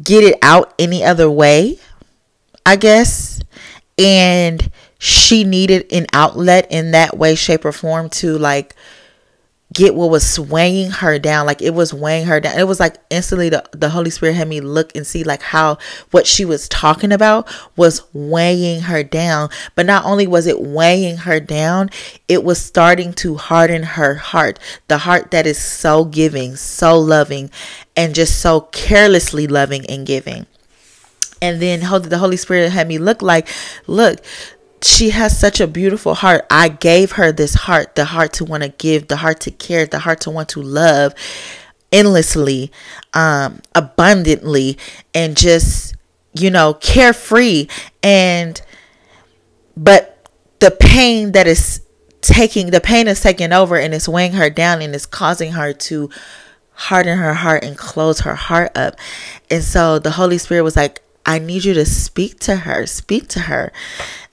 get 0.03 0.23
it 0.25 0.39
out 0.43 0.75
any 0.79 1.05
other 1.05 1.31
way, 1.31 1.79
I 2.67 2.77
guess. 2.77 3.41
And 3.97 4.71
she 4.99 5.45
needed 5.45 5.93
an 5.93 6.07
outlet 6.13 6.67
in 6.71 6.93
that 6.93 7.17
way, 7.17 7.35
shape, 7.35 7.65
or 7.65 7.73
form 7.73 8.11
to 8.11 8.37
like 8.39 8.75
get 9.79 9.95
what 9.95 10.11
was 10.11 10.29
swaying 10.29 10.91
her 10.91 11.21
down 11.21 11.47
like 11.47 11.63
it 11.63 11.73
was 11.73 11.95
weighing 11.95 12.27
her 12.27 12.41
down. 12.41 12.59
It 12.59 12.67
was 12.67 12.81
like 12.81 12.97
instantly 13.11 13.49
the, 13.49 13.65
the 13.71 13.91
holy 13.91 14.11
spirit 14.11 14.35
had 14.35 14.49
me 14.49 14.61
look 14.61 14.95
and 14.97 15.07
see 15.07 15.23
like 15.23 15.41
how 15.41 15.79
what 16.11 16.27
she 16.27 16.45
was 16.45 16.69
talking 16.69 17.13
about 17.13 17.49
was 17.77 18.03
weighing 18.13 18.83
her 18.83 19.05
down. 19.05 19.51
But 19.77 19.87
not 19.87 20.05
only 20.05 20.27
was 20.27 20.49
it 20.49 20.61
weighing 20.61 21.19
her 21.19 21.39
down 21.39 21.91
it 22.27 22.43
was 22.43 22.61
starting 22.61 23.13
to 23.15 23.37
harden 23.37 23.85
her 23.85 24.17
heart. 24.17 24.59
The 24.89 24.99
heart 24.99 25.31
that 25.31 25.47
is 25.47 25.59
so 25.59 26.05
giving 26.05 26.57
so 26.57 26.99
loving 26.99 27.49
and 27.97 28.17
just 28.17 28.41
so 28.41 28.63
carelessly 28.73 29.47
loving 29.47 29.87
and 29.87 30.05
giving. 30.05 30.47
And 31.41 31.63
then 31.63 31.81
the 31.81 32.19
Holy 32.19 32.37
Spirit 32.37 32.73
had 32.73 32.89
me 32.89 32.99
look 32.99 33.23
like, 33.23 33.49
look, 33.87 34.19
she 34.83 35.11
has 35.11 35.39
such 35.39 35.61
a 35.61 35.67
beautiful 35.67 36.15
heart. 36.15 36.47
I 36.51 36.69
gave 36.69 37.13
her 37.13 37.33
this 37.33 37.55
heart, 37.55 37.95
the 37.95 38.05
heart 38.05 38.33
to 38.35 38.45
want 38.45 38.63
to 38.63 38.69
give, 38.69 39.09
the 39.09 39.17
heart 39.17 39.41
to 39.41 39.51
care, 39.51 39.87
the 39.87 40.01
heart 40.01 40.21
to 40.23 40.31
want 40.31 40.49
to 40.51 40.63
love 40.63 41.15
endlessly, 41.91 42.71
um, 43.15 43.61
abundantly, 43.75 44.79
and 45.15 45.37
just, 45.37 45.97
you 46.33 46.51
know, 46.51 46.75
carefree. 46.75 47.67
And, 48.03 48.61
but 49.77 50.29
the 50.61 50.71
pain 50.71 51.33
that 51.33 51.47
is 51.47 51.83
taking, 52.21 52.71
the 52.71 52.81
pain 52.81 53.09
is 53.09 53.21
taking 53.21 53.53
over 53.53 53.77
and 53.77 53.95
it's 53.95 54.09
weighing 54.09 54.33
her 54.33 54.51
down 54.51 54.83
and 54.83 54.95
it's 54.95 55.07
causing 55.07 55.53
her 55.53 55.73
to 55.73 56.11
harden 56.73 57.19
her 57.19 57.35
heart 57.35 57.65
and 57.65 57.77
close 57.77 58.21
her 58.21 58.35
heart 58.35 58.77
up. 58.77 58.97
And 59.51 59.65
so 59.65 59.99
the 59.99 60.13
Holy 60.13 60.39
Spirit 60.39 60.63
was 60.63 60.77
like, 60.77 61.03
I 61.27 61.39
need 61.39 61.65
you 61.65 61.75
to 61.75 61.85
speak 61.85 62.39
to 62.41 62.57
her, 62.57 62.87
speak 62.87 63.29
to 63.29 63.41
her 63.41 63.73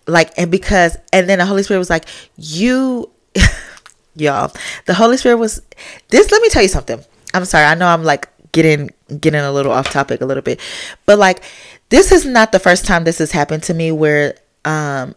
like 0.08 0.32
and 0.38 0.52
because 0.52 0.98
and 1.12 1.30
then 1.30 1.40
the 1.40 1.46
holy 1.46 1.64
spirit 1.64 1.80
was 1.80 1.90
like 1.90 2.06
you 2.38 3.10
y'all 4.16 4.52
the 4.86 4.94
holy 4.94 5.18
spirit 5.18 5.38
was 5.38 5.62
this 6.10 6.32
let 6.32 6.42
me 6.42 6.50
tell 6.50 6.62
you 6.62 6.68
something 6.68 7.04
i'm 7.34 7.46
sorry 7.46 7.66
i 7.66 7.76
know 7.76 7.88
i'm 7.88 8.04
like 8.04 8.30
getting 8.52 8.90
getting 9.20 9.42
a 9.42 9.52
little 9.52 9.72
off 9.72 9.90
topic 9.90 10.22
a 10.22 10.26
little 10.26 10.44
bit 10.44 10.60
but 11.06 11.18
like 11.20 11.44
this 11.90 12.12
is 12.12 12.26
not 12.26 12.52
the 12.52 12.60
first 12.60 12.86
time 12.86 13.04
this 13.04 13.18
has 13.18 13.32
happened 13.32 13.64
to 13.64 13.74
me 13.74 13.92
where 13.92 14.36
um 14.64 15.14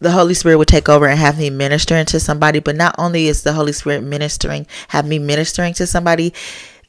the 0.00 0.10
Holy 0.10 0.34
Spirit 0.34 0.58
would 0.58 0.68
take 0.68 0.88
over 0.88 1.06
and 1.06 1.18
have 1.18 1.38
me 1.38 1.50
ministering 1.50 2.04
to 2.06 2.20
somebody. 2.20 2.60
But 2.60 2.76
not 2.76 2.94
only 2.98 3.26
is 3.26 3.42
the 3.42 3.54
Holy 3.54 3.72
Spirit 3.72 4.02
ministering, 4.02 4.66
have 4.88 5.06
me 5.06 5.18
ministering 5.18 5.72
to 5.74 5.86
somebody, 5.86 6.34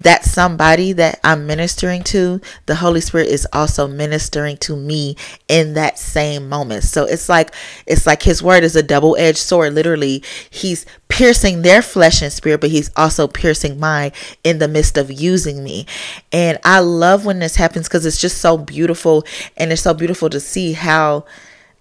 that 0.02 0.24
somebody 0.24 0.94
that 0.94 1.20
I'm 1.24 1.48
ministering 1.48 2.04
to, 2.06 2.42
the 2.66 2.76
Holy 2.76 3.02
Spirit 3.02 3.28
is 3.28 3.48
also 3.54 3.88
ministering 3.88 4.58
to 4.58 4.76
me 4.76 5.16
in 5.48 5.74
that 5.74 5.98
same 5.98 6.50
moment. 6.50 6.84
So 6.84 7.06
it's 7.06 7.30
like 7.30 7.54
it's 7.86 8.06
like 8.06 8.24
his 8.24 8.44
word 8.44 8.64
is 8.64 8.76
a 8.76 8.84
double-edged 8.84 9.38
sword. 9.38 9.74
Literally, 9.74 10.24
he's 10.50 10.86
piercing 11.08 11.62
their 11.62 11.82
flesh 11.82 12.22
and 12.22 12.32
spirit, 12.32 12.62
but 12.62 12.70
he's 12.70 12.92
also 12.96 13.28
piercing 13.28 13.80
mine 13.80 14.12
in 14.44 14.60
the 14.60 14.68
midst 14.68 14.98
of 14.98 15.12
using 15.12 15.64
me. 15.64 15.86
And 16.32 16.58
I 16.64 16.80
love 16.80 17.26
when 17.26 17.40
this 17.40 17.56
happens 17.56 17.88
because 17.88 18.06
it's 18.06 18.20
just 18.20 18.40
so 18.40 18.58
beautiful 18.58 19.24
and 19.58 19.72
it's 19.72 19.82
so 19.82 19.94
beautiful 19.94 20.30
to 20.30 20.40
see 20.40 20.74
how 20.74 21.26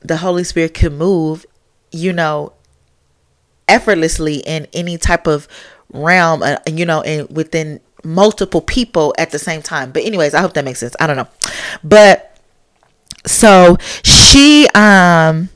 the 0.00 0.18
Holy 0.18 0.44
Spirit 0.44 0.74
can 0.74 0.96
move, 0.96 1.46
you 1.90 2.12
know, 2.12 2.52
effortlessly 3.66 4.36
in 4.36 4.66
any 4.72 4.98
type 4.98 5.26
of 5.26 5.48
realm, 5.92 6.42
uh, 6.42 6.56
you 6.66 6.84
know, 6.84 7.00
and 7.02 7.34
within 7.34 7.80
multiple 8.04 8.60
people 8.60 9.14
at 9.18 9.30
the 9.30 9.38
same 9.38 9.62
time. 9.62 9.92
But 9.92 10.04
anyways, 10.04 10.34
I 10.34 10.40
hope 10.40 10.54
that 10.54 10.64
makes 10.64 10.80
sense. 10.80 10.94
I 11.00 11.06
don't 11.06 11.16
know. 11.16 11.28
But 11.82 12.38
so 13.26 13.78
she 14.02 14.66
um 14.74 15.48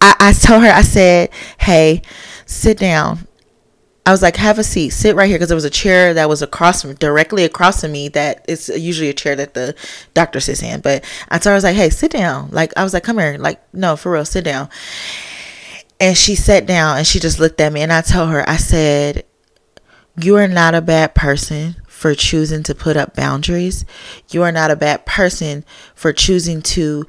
I, 0.00 0.14
I 0.20 0.32
told 0.32 0.62
her, 0.62 0.70
I 0.70 0.82
said, 0.82 1.30
Hey, 1.58 2.02
sit 2.46 2.78
down. 2.78 3.26
I 4.06 4.10
was 4.10 4.22
like, 4.22 4.36
have 4.36 4.58
a 4.58 4.64
seat, 4.64 4.90
sit 4.90 5.14
right 5.14 5.28
here, 5.28 5.36
because 5.36 5.48
there 5.48 5.54
was 5.54 5.66
a 5.66 5.70
chair 5.70 6.14
that 6.14 6.30
was 6.30 6.40
across 6.40 6.80
from 6.80 6.94
directly 6.94 7.44
across 7.44 7.82
from 7.82 7.92
me. 7.92 8.08
That 8.08 8.42
it's 8.48 8.70
usually 8.70 9.10
a 9.10 9.14
chair 9.14 9.36
that 9.36 9.52
the 9.52 9.74
doctor 10.14 10.40
sits 10.40 10.62
in. 10.62 10.80
But 10.80 11.04
I 11.28 11.36
told 11.36 11.46
her, 11.46 11.52
I 11.52 11.54
was 11.56 11.64
like, 11.64 11.76
hey, 11.76 11.90
sit 11.90 12.12
down. 12.12 12.48
Like 12.50 12.72
I 12.74 12.84
was 12.84 12.94
like, 12.94 13.04
come 13.04 13.18
here. 13.18 13.36
Like 13.38 13.62
no, 13.74 13.96
for 13.96 14.12
real, 14.12 14.24
sit 14.24 14.44
down. 14.44 14.70
And 16.00 16.16
she 16.16 16.36
sat 16.36 16.64
down 16.64 16.96
and 16.96 17.06
she 17.06 17.18
just 17.18 17.38
looked 17.38 17.60
at 17.60 17.70
me 17.70 17.82
and 17.82 17.92
I 17.92 18.00
told 18.00 18.30
her, 18.30 18.48
I 18.48 18.56
said, 18.56 19.24
you 20.20 20.36
are 20.36 20.48
not 20.48 20.74
a 20.74 20.82
bad 20.82 21.14
person 21.14 21.76
for 21.86 22.14
choosing 22.14 22.62
to 22.64 22.74
put 22.74 22.96
up 22.96 23.14
boundaries. 23.14 23.84
You 24.30 24.42
are 24.42 24.52
not 24.52 24.70
a 24.70 24.76
bad 24.76 25.06
person 25.06 25.64
for 25.94 26.12
choosing 26.12 26.62
to 26.62 27.06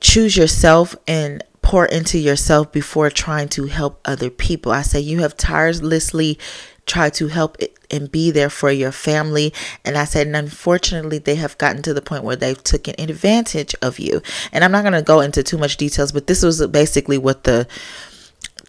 choose 0.00 0.36
yourself 0.36 0.96
and 1.06 1.42
pour 1.60 1.86
into 1.86 2.18
yourself 2.18 2.72
before 2.72 3.10
trying 3.10 3.48
to 3.48 3.66
help 3.66 4.00
other 4.04 4.30
people. 4.30 4.72
I 4.72 4.82
say 4.82 5.00
you 5.00 5.20
have 5.20 5.36
tirelessly 5.36 6.38
tried 6.86 7.14
to 7.14 7.28
help 7.28 7.56
and 7.90 8.10
be 8.10 8.30
there 8.30 8.50
for 8.50 8.70
your 8.70 8.90
family. 8.90 9.52
And 9.84 9.96
I 9.96 10.04
said, 10.04 10.26
and 10.26 10.34
unfortunately, 10.36 11.18
they 11.18 11.36
have 11.36 11.58
gotten 11.58 11.82
to 11.82 11.94
the 11.94 12.02
point 12.02 12.24
where 12.24 12.36
they've 12.36 12.62
taken 12.62 12.94
advantage 12.98 13.74
of 13.80 13.98
you. 14.00 14.22
And 14.50 14.64
I'm 14.64 14.72
not 14.72 14.82
going 14.82 14.94
to 14.94 15.02
go 15.02 15.20
into 15.20 15.42
too 15.42 15.58
much 15.58 15.76
details, 15.76 16.10
but 16.10 16.26
this 16.26 16.42
was 16.42 16.66
basically 16.66 17.18
what 17.18 17.44
the 17.44 17.68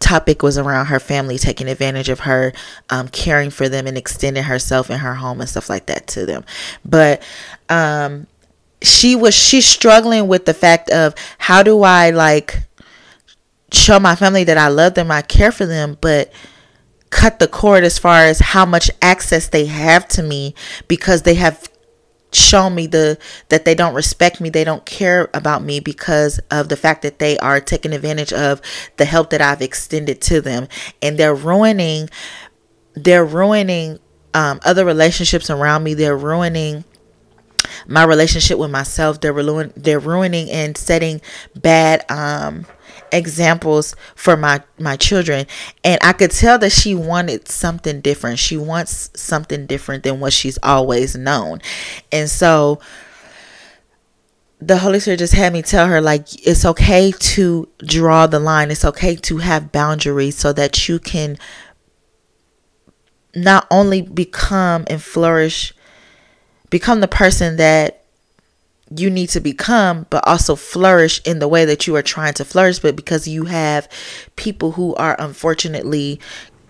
topic 0.04 0.44
was 0.44 0.58
around 0.58 0.88
her 0.88 1.00
family 1.00 1.38
taking 1.38 1.68
advantage 1.68 2.10
of 2.10 2.22
her, 2.22 2.54
um, 2.90 3.08
caring 3.08 3.50
for 3.50 3.70
them 3.70 3.88
and 3.88 3.98
extending 3.98 4.44
herself 4.44 4.90
and 4.90 5.00
her 5.00 5.16
home 5.16 5.40
and 5.40 5.50
stuff 5.50 5.70
like 5.70 5.86
that 5.88 6.08
to 6.08 6.26
them. 6.26 6.44
But 6.86 7.24
um, 7.70 8.28
she 8.82 9.16
was 9.16 9.34
she's 9.34 9.66
struggling 9.66 10.28
with 10.28 10.46
the 10.46 10.54
fact 10.54 10.90
of 10.90 11.16
how 11.38 11.64
do 11.64 11.84
I 11.84 12.10
like 12.10 12.64
show 13.72 14.00
my 14.00 14.16
family 14.16 14.44
that 14.44 14.58
I 14.58 14.68
love 14.68 14.94
them, 14.94 15.10
I 15.10 15.22
care 15.22 15.52
for 15.52 15.66
them, 15.66 15.98
but 16.00 16.32
cut 17.10 17.40
the 17.40 17.48
cord 17.48 17.84
as 17.84 17.98
far 17.98 18.20
as 18.26 18.40
how 18.40 18.66
much 18.66 18.92
access 19.02 19.48
they 19.48 19.66
have 19.66 20.08
to 20.10 20.24
me 20.24 20.54
because 20.88 21.22
they 21.22 21.36
have 21.36 21.70
shown 22.36 22.76
me 22.76 22.88
the 22.88 23.18
that 23.50 23.66
they 23.66 23.76
don't 23.76 23.94
respect 23.94 24.42
me 24.42 24.50
they 24.50 24.64
don't 24.64 24.86
care 24.86 25.30
about 25.34 25.64
me 25.64 25.80
because 25.80 26.40
of 26.52 26.70
the 26.70 26.78
fact 26.78 27.02
that 27.02 27.20
they 27.20 27.38
are 27.40 27.60
taking 27.60 27.94
advantage 27.94 28.34
of 28.34 28.62
the 28.98 29.06
help 29.06 29.30
that 29.32 29.42
I've 29.42 29.62
extended 29.62 30.22
to 30.24 30.42
them. 30.42 30.68
And 31.02 31.18
they're 31.18 31.36
ruining 31.36 32.10
they're 32.96 33.26
ruining 33.26 34.00
um, 34.34 34.60
other 34.64 34.86
relationships 34.86 35.50
around 35.50 35.84
me. 35.84 35.94
They're 35.94 36.18
ruining 36.18 36.84
my 37.88 38.04
relationship 38.04 38.58
with 38.58 38.72
myself. 38.72 39.22
They're 39.22 39.34
ruining 39.34 39.74
they're 39.76 40.00
ruining 40.00 40.50
and 40.50 40.78
setting 40.78 41.22
bad 41.56 42.06
um 42.10 42.66
examples 43.14 43.96
for 44.16 44.36
my 44.36 44.62
my 44.80 44.96
children. 44.98 45.46
And 45.84 46.00
i 46.02 46.14
could 46.14 46.32
tell 46.32 46.58
that 46.60 46.72
she 46.72 46.96
wanted 46.96 47.48
something 47.48 48.02
different. 48.02 48.40
She 48.40 48.58
wants 48.58 49.10
something 49.16 49.66
different 49.66 50.04
than 50.04 50.20
what 50.20 50.34
she's 50.34 50.58
always 50.64 51.16
known. 51.16 51.62
And 52.12 52.30
so 52.30 52.80
the 54.60 54.78
holy 54.78 55.00
spirit 55.00 55.20
just 55.20 55.34
had 55.34 55.52
me 55.54 55.62
tell 55.62 55.88
her 55.88 56.00
like 56.02 56.28
it's 56.48 56.66
okay 56.66 57.12
to 57.12 57.68
draw 57.86 58.28
the 58.28 58.40
line. 58.40 58.72
It's 58.72 58.86
okay 58.86 59.16
to 59.16 59.38
have 59.38 59.72
boundaries 59.72 60.38
so 60.38 60.54
that 60.54 60.88
you 60.88 61.00
can 61.00 61.38
not 63.36 63.68
only 63.72 64.02
become 64.02 64.86
and 64.88 65.02
flourish 65.02 65.74
become 66.70 67.02
the 67.02 67.08
person 67.08 67.58
that 67.58 68.03
you 68.96 69.10
need 69.10 69.30
to 69.30 69.40
become, 69.40 70.06
but 70.10 70.26
also 70.28 70.56
flourish 70.56 71.22
in 71.26 71.40
the 71.40 71.48
way 71.48 71.66
that 71.66 71.88
you 71.88 71.96
are 71.96 72.02
trying 72.02 72.34
to 72.36 72.46
flourish. 72.46 72.80
But 72.80 72.96
because 72.96 73.28
you 73.28 73.46
have 73.46 73.88
people 74.36 74.74
who 74.74 74.96
are 74.96 75.16
unfortunately 75.20 76.20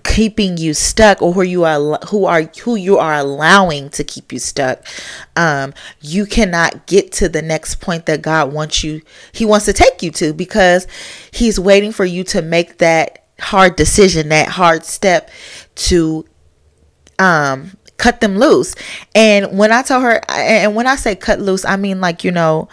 keeping 0.03 0.58
you 0.58 0.74
stuck 0.74 1.22
or 1.22 1.34
who 1.34 1.42
you 1.44 1.63
are 1.63 1.98
who 2.10 2.25
are 2.25 2.44
who 2.63 2.75
you 2.75 2.98
are 2.98 3.13
allowing 3.15 3.89
to 3.89 4.03
keep 4.03 4.34
you 4.34 4.39
stuck 4.39 4.86
um 5.38 5.74
you 6.01 6.25
cannot 6.25 6.86
get 6.88 7.12
to 7.12 7.30
the 7.30 7.42
next 7.42 7.75
point 7.75 8.06
that 8.06 8.22
God 8.22 8.51
wants 8.51 8.84
you 8.84 9.01
he 9.32 9.46
wants 9.46 9.65
to 9.65 9.74
take 9.74 10.03
you 10.03 10.12
to 10.12 10.34
because 10.34 10.88
he's 11.32 11.58
waiting 11.58 11.94
for 11.94 12.03
you 12.03 12.25
to 12.25 12.42
make 12.42 12.80
that 12.80 13.25
hard 13.39 13.77
decision 13.77 14.27
that 14.30 14.50
hard 14.50 14.84
step 14.84 15.30
to 15.75 16.25
um 17.18 17.72
cut 17.97 18.21
them 18.21 18.38
loose. 18.38 18.75
And 19.15 19.57
when 19.57 19.71
I 19.71 19.81
tell 19.81 20.01
her, 20.01 20.21
and 20.29 20.75
when 20.75 20.88
I 20.88 20.95
say 20.95 21.15
cut 21.15 21.39
loose, 21.39 21.65
I 21.65 21.75
mean 21.77 22.01
like, 22.01 22.23
you 22.23 22.31
know, 22.31 22.69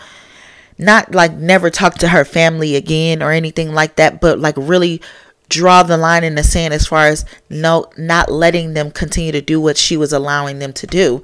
not 0.78 1.14
like 1.14 1.34
never 1.34 1.70
talk 1.70 1.96
to 1.96 2.08
her 2.08 2.24
family 2.24 2.74
again 2.74 3.22
or 3.22 3.30
anything 3.30 3.72
like 3.74 3.96
that, 3.96 4.20
but 4.20 4.38
like 4.38 4.54
really 4.56 5.02
draw 5.50 5.82
the 5.82 5.96
line 5.96 6.24
in 6.24 6.36
the 6.36 6.44
sand 6.44 6.72
as 6.72 6.86
far 6.86 7.08
as 7.08 7.24
no 7.50 7.84
not 7.98 8.30
letting 8.30 8.72
them 8.72 8.90
continue 8.90 9.32
to 9.32 9.42
do 9.42 9.60
what 9.60 9.76
she 9.76 9.96
was 9.96 10.12
allowing 10.12 10.60
them 10.60 10.72
to 10.72 10.86
do. 10.86 11.20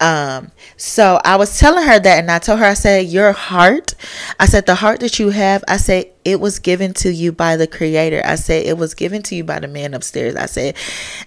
Um, 0.00 0.52
so 0.76 1.20
I 1.24 1.36
was 1.36 1.58
telling 1.58 1.84
her 1.84 1.98
that, 1.98 2.18
and 2.18 2.30
I 2.30 2.38
told 2.38 2.60
her, 2.60 2.66
I 2.66 2.74
said, 2.74 3.06
Your 3.06 3.32
heart, 3.32 3.94
I 4.38 4.46
said, 4.46 4.66
the 4.66 4.76
heart 4.76 5.00
that 5.00 5.18
you 5.18 5.30
have, 5.30 5.64
I 5.66 5.76
said, 5.76 6.12
it 6.24 6.40
was 6.40 6.58
given 6.58 6.92
to 6.94 7.12
you 7.12 7.32
by 7.32 7.56
the 7.56 7.66
creator. 7.66 8.22
I 8.24 8.36
said, 8.36 8.66
it 8.66 8.78
was 8.78 8.94
given 8.94 9.22
to 9.24 9.34
you 9.34 9.42
by 9.42 9.58
the 9.58 9.66
man 9.66 9.94
upstairs. 9.94 10.36
I 10.36 10.46
said, 10.46 10.76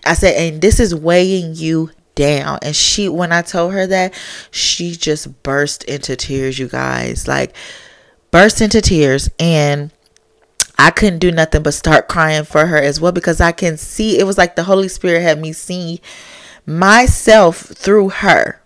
I 0.05 0.13
said, 0.13 0.35
and 0.35 0.61
this 0.61 0.79
is 0.79 0.95
weighing 0.95 1.53
you 1.55 1.91
down. 2.15 2.59
And 2.61 2.75
she, 2.75 3.09
when 3.09 3.31
I 3.31 3.41
told 3.41 3.73
her 3.73 3.87
that, 3.87 4.13
she 4.51 4.91
just 4.91 5.43
burst 5.43 5.83
into 5.85 6.15
tears, 6.15 6.59
you 6.59 6.67
guys. 6.67 7.27
Like, 7.27 7.55
burst 8.31 8.61
into 8.61 8.81
tears. 8.81 9.29
And 9.39 9.91
I 10.77 10.89
couldn't 10.89 11.19
do 11.19 11.31
nothing 11.31 11.61
but 11.61 11.75
start 11.75 12.07
crying 12.07 12.43
for 12.43 12.65
her 12.65 12.77
as 12.77 12.99
well 12.99 13.11
because 13.11 13.39
I 13.39 13.51
can 13.51 13.77
see 13.77 14.17
it 14.17 14.23
was 14.23 14.37
like 14.37 14.55
the 14.55 14.63
Holy 14.63 14.87
Spirit 14.87 15.21
had 15.21 15.39
me 15.39 15.53
see 15.53 16.01
myself 16.65 17.57
through 17.59 18.09
her. 18.09 18.61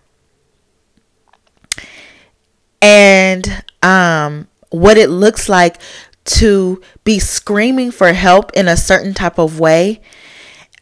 And 2.80 3.64
um 3.82 4.48
what 4.70 4.96
it 4.96 5.10
looks 5.10 5.48
like 5.48 5.76
to 6.24 6.80
be 7.04 7.18
screaming 7.18 7.90
for 7.90 8.12
help 8.12 8.50
in 8.54 8.66
a 8.66 8.76
certain 8.76 9.14
type 9.14 9.38
of 9.38 9.60
way 9.60 10.00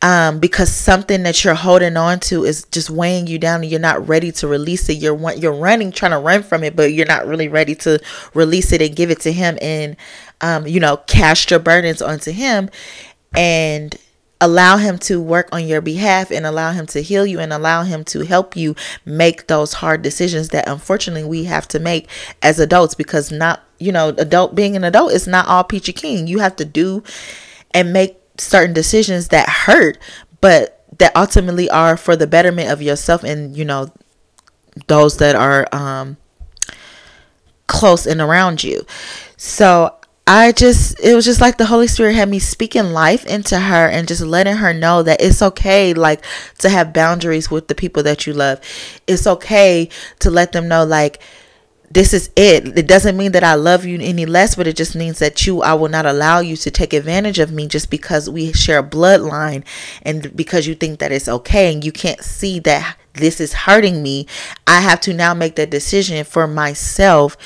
um, 0.04 0.38
because 0.38 0.70
something 0.70 1.22
that 1.22 1.42
you're 1.42 1.54
holding 1.54 1.96
on 1.96 2.20
to 2.20 2.44
is 2.44 2.64
just 2.64 2.90
weighing 2.90 3.26
you 3.26 3.38
down 3.38 3.62
and 3.62 3.70
you're 3.70 3.80
not 3.80 4.06
ready 4.06 4.30
to 4.32 4.46
release 4.46 4.86
it. 4.90 4.98
You're 4.98 5.32
you're 5.32 5.54
running, 5.54 5.92
trying 5.92 6.12
to 6.12 6.18
run 6.18 6.42
from 6.42 6.62
it, 6.62 6.76
but 6.76 6.92
you're 6.92 7.06
not 7.06 7.26
really 7.26 7.48
ready 7.48 7.74
to 7.76 7.98
release 8.34 8.70
it 8.72 8.82
and 8.82 8.94
give 8.94 9.10
it 9.10 9.20
to 9.20 9.32
Him 9.32 9.56
and, 9.62 9.96
um, 10.42 10.66
you 10.66 10.78
know, 10.78 10.98
cast 10.98 11.50
your 11.50 11.58
burdens 11.58 12.02
onto 12.02 12.32
Him 12.32 12.68
and 13.34 13.96
allow 14.42 14.76
Him 14.76 14.98
to 14.98 15.22
work 15.22 15.48
on 15.52 15.66
your 15.66 15.80
behalf 15.80 16.30
and 16.30 16.44
allow 16.44 16.72
Him 16.72 16.84
to 16.88 17.00
heal 17.00 17.24
you 17.24 17.40
and 17.40 17.50
allow 17.50 17.82
Him 17.82 18.04
to 18.04 18.26
help 18.26 18.58
you 18.58 18.76
make 19.06 19.46
those 19.46 19.72
hard 19.72 20.02
decisions 20.02 20.50
that 20.50 20.68
unfortunately 20.68 21.24
we 21.24 21.44
have 21.44 21.66
to 21.68 21.78
make 21.78 22.10
as 22.42 22.58
adults 22.58 22.94
because 22.94 23.32
not, 23.32 23.62
you 23.78 23.90
know, 23.90 24.10
adult 24.18 24.54
being 24.54 24.76
an 24.76 24.84
adult 24.84 25.12
is 25.12 25.26
not 25.26 25.46
all 25.48 25.64
peachy 25.64 25.94
keen. 25.94 26.26
You 26.26 26.40
have 26.40 26.56
to 26.56 26.66
do 26.66 27.02
and 27.70 27.90
make 27.90 28.18
certain 28.38 28.74
decisions 28.74 29.28
that 29.28 29.48
hurt, 29.48 29.98
but 30.40 30.84
that 30.98 31.14
ultimately 31.16 31.68
are 31.70 31.96
for 31.96 32.16
the 32.16 32.26
betterment 32.26 32.70
of 32.70 32.80
yourself 32.80 33.24
and 33.24 33.56
you 33.56 33.64
know 33.64 33.92
those 34.86 35.16
that 35.18 35.34
are 35.34 35.66
um 35.72 36.16
close 37.66 38.06
and 38.06 38.20
around 38.20 38.62
you. 38.62 38.84
So 39.36 39.94
I 40.26 40.52
just, 40.52 40.98
it 41.00 41.14
was 41.14 41.26
just 41.26 41.40
like 41.40 41.58
the 41.58 41.66
Holy 41.66 41.86
Spirit 41.86 42.14
had 42.14 42.30
me 42.30 42.38
speaking 42.38 42.92
life 42.92 43.26
into 43.26 43.58
her 43.60 43.88
and 43.88 44.08
just 44.08 44.22
letting 44.22 44.56
her 44.56 44.72
know 44.72 45.02
that 45.02 45.20
it's 45.20 45.42
okay, 45.42 45.92
like, 45.92 46.24
to 46.58 46.70
have 46.70 46.94
boundaries 46.94 47.50
with 47.50 47.68
the 47.68 47.74
people 47.74 48.02
that 48.04 48.26
you 48.26 48.32
love. 48.32 48.58
It's 49.06 49.26
okay 49.26 49.90
to 50.20 50.30
let 50.30 50.52
them 50.52 50.66
know, 50.66 50.84
like, 50.84 51.20
this 51.94 52.12
is 52.12 52.28
it. 52.34 52.76
It 52.76 52.88
doesn't 52.88 53.16
mean 53.16 53.32
that 53.32 53.44
I 53.44 53.54
love 53.54 53.84
you 53.84 54.00
any 54.00 54.26
less, 54.26 54.56
but 54.56 54.66
it 54.66 54.76
just 54.76 54.96
means 54.96 55.20
that 55.20 55.46
you, 55.46 55.62
I 55.62 55.74
will 55.74 55.88
not 55.88 56.06
allow 56.06 56.40
you 56.40 56.56
to 56.56 56.70
take 56.70 56.92
advantage 56.92 57.38
of 57.38 57.52
me 57.52 57.68
just 57.68 57.88
because 57.88 58.28
we 58.28 58.52
share 58.52 58.80
a 58.80 58.82
bloodline 58.82 59.64
and 60.02 60.34
because 60.36 60.66
you 60.66 60.74
think 60.74 60.98
that 60.98 61.12
it's 61.12 61.28
okay 61.28 61.72
and 61.72 61.84
you 61.84 61.92
can't 61.92 62.22
see 62.22 62.58
that 62.60 62.96
this 63.14 63.40
is 63.40 63.52
hurting 63.52 64.02
me. 64.02 64.26
I 64.66 64.80
have 64.80 65.00
to 65.02 65.14
now 65.14 65.34
make 65.34 65.54
that 65.54 65.70
decision 65.70 66.24
for 66.24 66.48
myself 66.48 67.36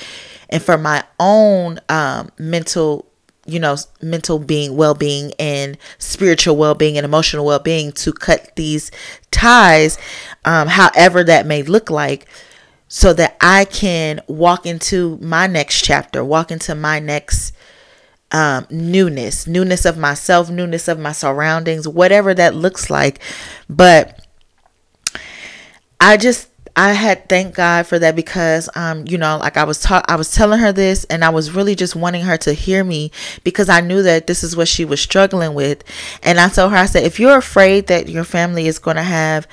and 0.48 0.62
for 0.62 0.78
my 0.78 1.04
own 1.20 1.78
um, 1.90 2.30
mental 2.38 3.04
you 3.44 3.58
know 3.58 3.76
mental 4.02 4.38
being 4.38 4.76
well-being 4.76 5.32
and 5.38 5.78
spiritual 5.96 6.54
well-being 6.54 6.98
and 6.98 7.06
emotional 7.06 7.46
well-being 7.46 7.90
to 7.90 8.12
cut 8.12 8.54
these 8.56 8.90
ties 9.30 9.96
um, 10.44 10.68
however 10.68 11.24
that 11.24 11.46
may 11.46 11.62
look 11.62 11.88
like 11.88 12.26
so 12.88 13.12
that 13.12 13.37
I 13.40 13.66
can 13.66 14.20
walk 14.27 14.66
into 14.66 15.18
my 15.20 15.46
next 15.46 15.85
chapter, 15.85 16.24
walk 16.24 16.51
into 16.51 16.74
my 16.74 16.98
next 16.98 17.55
um, 18.33 18.66
newness, 18.70 19.46
newness 19.46 19.85
of 19.85 19.96
myself, 19.96 20.51
newness 20.51 20.88
of 20.88 20.98
my 20.98 21.12
surroundings, 21.12 21.87
whatever 21.87 22.35
that 22.35 22.55
looks 22.55 22.90
like. 22.90 23.20
But 23.68 24.27
I 26.01 26.16
just 26.16 26.48
I 26.77 26.92
had 26.92 27.29
thank 27.29 27.57
God 27.57 27.87
for 27.88 27.98
that 27.98 28.14
because 28.14 28.68
um 28.77 29.05
you 29.09 29.18
know 29.18 29.37
like 29.38 29.57
I 29.57 29.64
was 29.64 29.81
ta- 29.81 30.05
I 30.07 30.14
was 30.14 30.31
telling 30.31 30.61
her 30.61 30.70
this 30.72 31.03
and 31.05 31.24
I 31.24 31.31
was 31.31 31.51
really 31.51 31.74
just 31.74 31.96
wanting 31.96 32.22
her 32.22 32.37
to 32.38 32.53
hear 32.53 32.85
me 32.85 33.11
because 33.42 33.68
I 33.68 33.81
knew 33.81 34.01
that 34.03 34.29
this 34.29 34.44
is 34.44 34.57
what 34.57 34.68
she 34.68 34.85
was 34.85 35.01
struggling 35.01 35.55
with 35.55 35.83
and 36.22 36.38
I 36.38 36.48
told 36.48 36.70
her 36.70 36.79
I 36.79 36.87
said 36.87 37.03
if 37.03 37.18
you're 37.18 37.37
afraid 37.37 37.88
that 37.88 38.09
your 38.09 38.22
family 38.22 38.68
is 38.68 38.79
going 38.79 38.96
to 38.96 39.03
have 39.03 39.48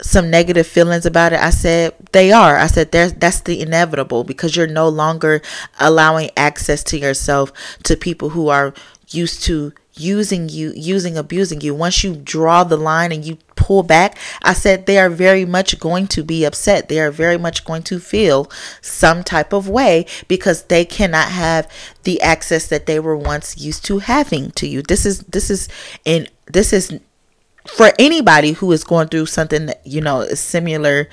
some 0.00 0.30
negative 0.30 0.66
feelings 0.66 1.06
about 1.06 1.32
it. 1.32 1.40
I 1.40 1.50
said 1.50 1.94
they 2.12 2.32
are. 2.32 2.56
I 2.56 2.66
said 2.66 2.92
there's 2.92 3.14
that's 3.14 3.40
the 3.40 3.60
inevitable 3.60 4.24
because 4.24 4.56
you're 4.56 4.66
no 4.66 4.88
longer 4.88 5.40
allowing 5.80 6.30
access 6.36 6.82
to 6.84 6.98
yourself 6.98 7.52
to 7.84 7.96
people 7.96 8.30
who 8.30 8.48
are 8.48 8.74
used 9.08 9.42
to 9.44 9.72
using 9.94 10.48
you, 10.48 10.72
using 10.76 11.16
abusing 11.16 11.60
you. 11.60 11.74
Once 11.74 12.04
you 12.04 12.14
draw 12.16 12.64
the 12.64 12.76
line 12.76 13.12
and 13.12 13.24
you 13.24 13.38
pull 13.54 13.82
back, 13.82 14.18
I 14.42 14.52
said 14.52 14.86
they 14.86 14.98
are 14.98 15.08
very 15.08 15.44
much 15.44 15.80
going 15.80 16.06
to 16.08 16.22
be 16.22 16.44
upset. 16.44 16.88
They 16.88 17.00
are 17.00 17.10
very 17.10 17.38
much 17.38 17.64
going 17.64 17.82
to 17.84 17.98
feel 17.98 18.50
some 18.82 19.24
type 19.24 19.52
of 19.52 19.68
way 19.68 20.06
because 20.28 20.64
they 20.64 20.84
cannot 20.84 21.28
have 21.28 21.70
the 22.04 22.20
access 22.20 22.68
that 22.68 22.86
they 22.86 23.00
were 23.00 23.16
once 23.16 23.56
used 23.58 23.84
to 23.86 23.98
having 23.98 24.50
to 24.52 24.68
you. 24.68 24.82
This 24.82 25.06
is 25.06 25.20
this 25.20 25.50
is 25.50 25.68
in 26.04 26.28
this 26.46 26.72
is 26.72 27.00
for 27.68 27.92
anybody 27.98 28.52
who 28.52 28.70
is 28.72 28.84
going 28.84 29.08
through 29.08 29.26
something 29.26 29.66
that, 29.66 29.86
you 29.86 30.00
know, 30.00 30.26
similar 30.28 31.08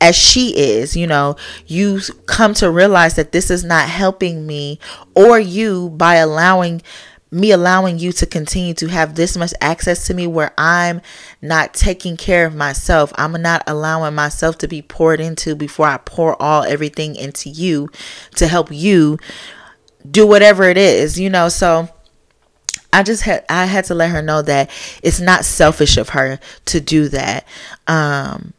as 0.00 0.16
she 0.16 0.56
is, 0.56 0.96
you 0.96 1.06
know, 1.06 1.36
you 1.66 2.00
come 2.26 2.54
to 2.54 2.70
realize 2.70 3.14
that 3.14 3.32
this 3.32 3.50
is 3.50 3.62
not 3.62 3.88
helping 3.88 4.46
me 4.46 4.80
or 5.14 5.38
you 5.38 5.90
by 5.90 6.16
allowing 6.16 6.82
me 7.30 7.50
allowing 7.50 7.98
you 7.98 8.12
to 8.12 8.26
continue 8.26 8.74
to 8.74 8.88
have 8.88 9.14
this 9.14 9.38
much 9.38 9.54
access 9.62 10.06
to 10.06 10.12
me 10.12 10.26
where 10.26 10.52
I'm 10.58 11.00
not 11.40 11.72
taking 11.72 12.18
care 12.18 12.44
of 12.44 12.54
myself. 12.54 13.10
I'm 13.16 13.32
not 13.40 13.62
allowing 13.66 14.14
myself 14.14 14.58
to 14.58 14.68
be 14.68 14.82
poured 14.82 15.18
into 15.18 15.56
before 15.56 15.86
I 15.86 15.96
pour 15.96 16.40
all 16.40 16.62
everything 16.62 17.16
into 17.16 17.48
you 17.48 17.88
to 18.36 18.46
help 18.46 18.70
you 18.70 19.18
do 20.08 20.26
whatever 20.26 20.64
it 20.64 20.76
is, 20.76 21.18
you 21.18 21.30
know. 21.30 21.48
So 21.48 21.88
I 22.92 23.02
just 23.02 23.22
had 23.22 23.44
I 23.48 23.66
had 23.66 23.84
to 23.86 23.94
let 23.94 24.10
her 24.10 24.22
know 24.22 24.42
that 24.42 24.70
it's 25.02 25.20
not 25.20 25.44
selfish 25.44 25.96
of 25.96 26.10
her 26.10 26.38
to 26.66 26.80
do 26.80 27.08
that. 27.08 27.46
Um 27.86 28.54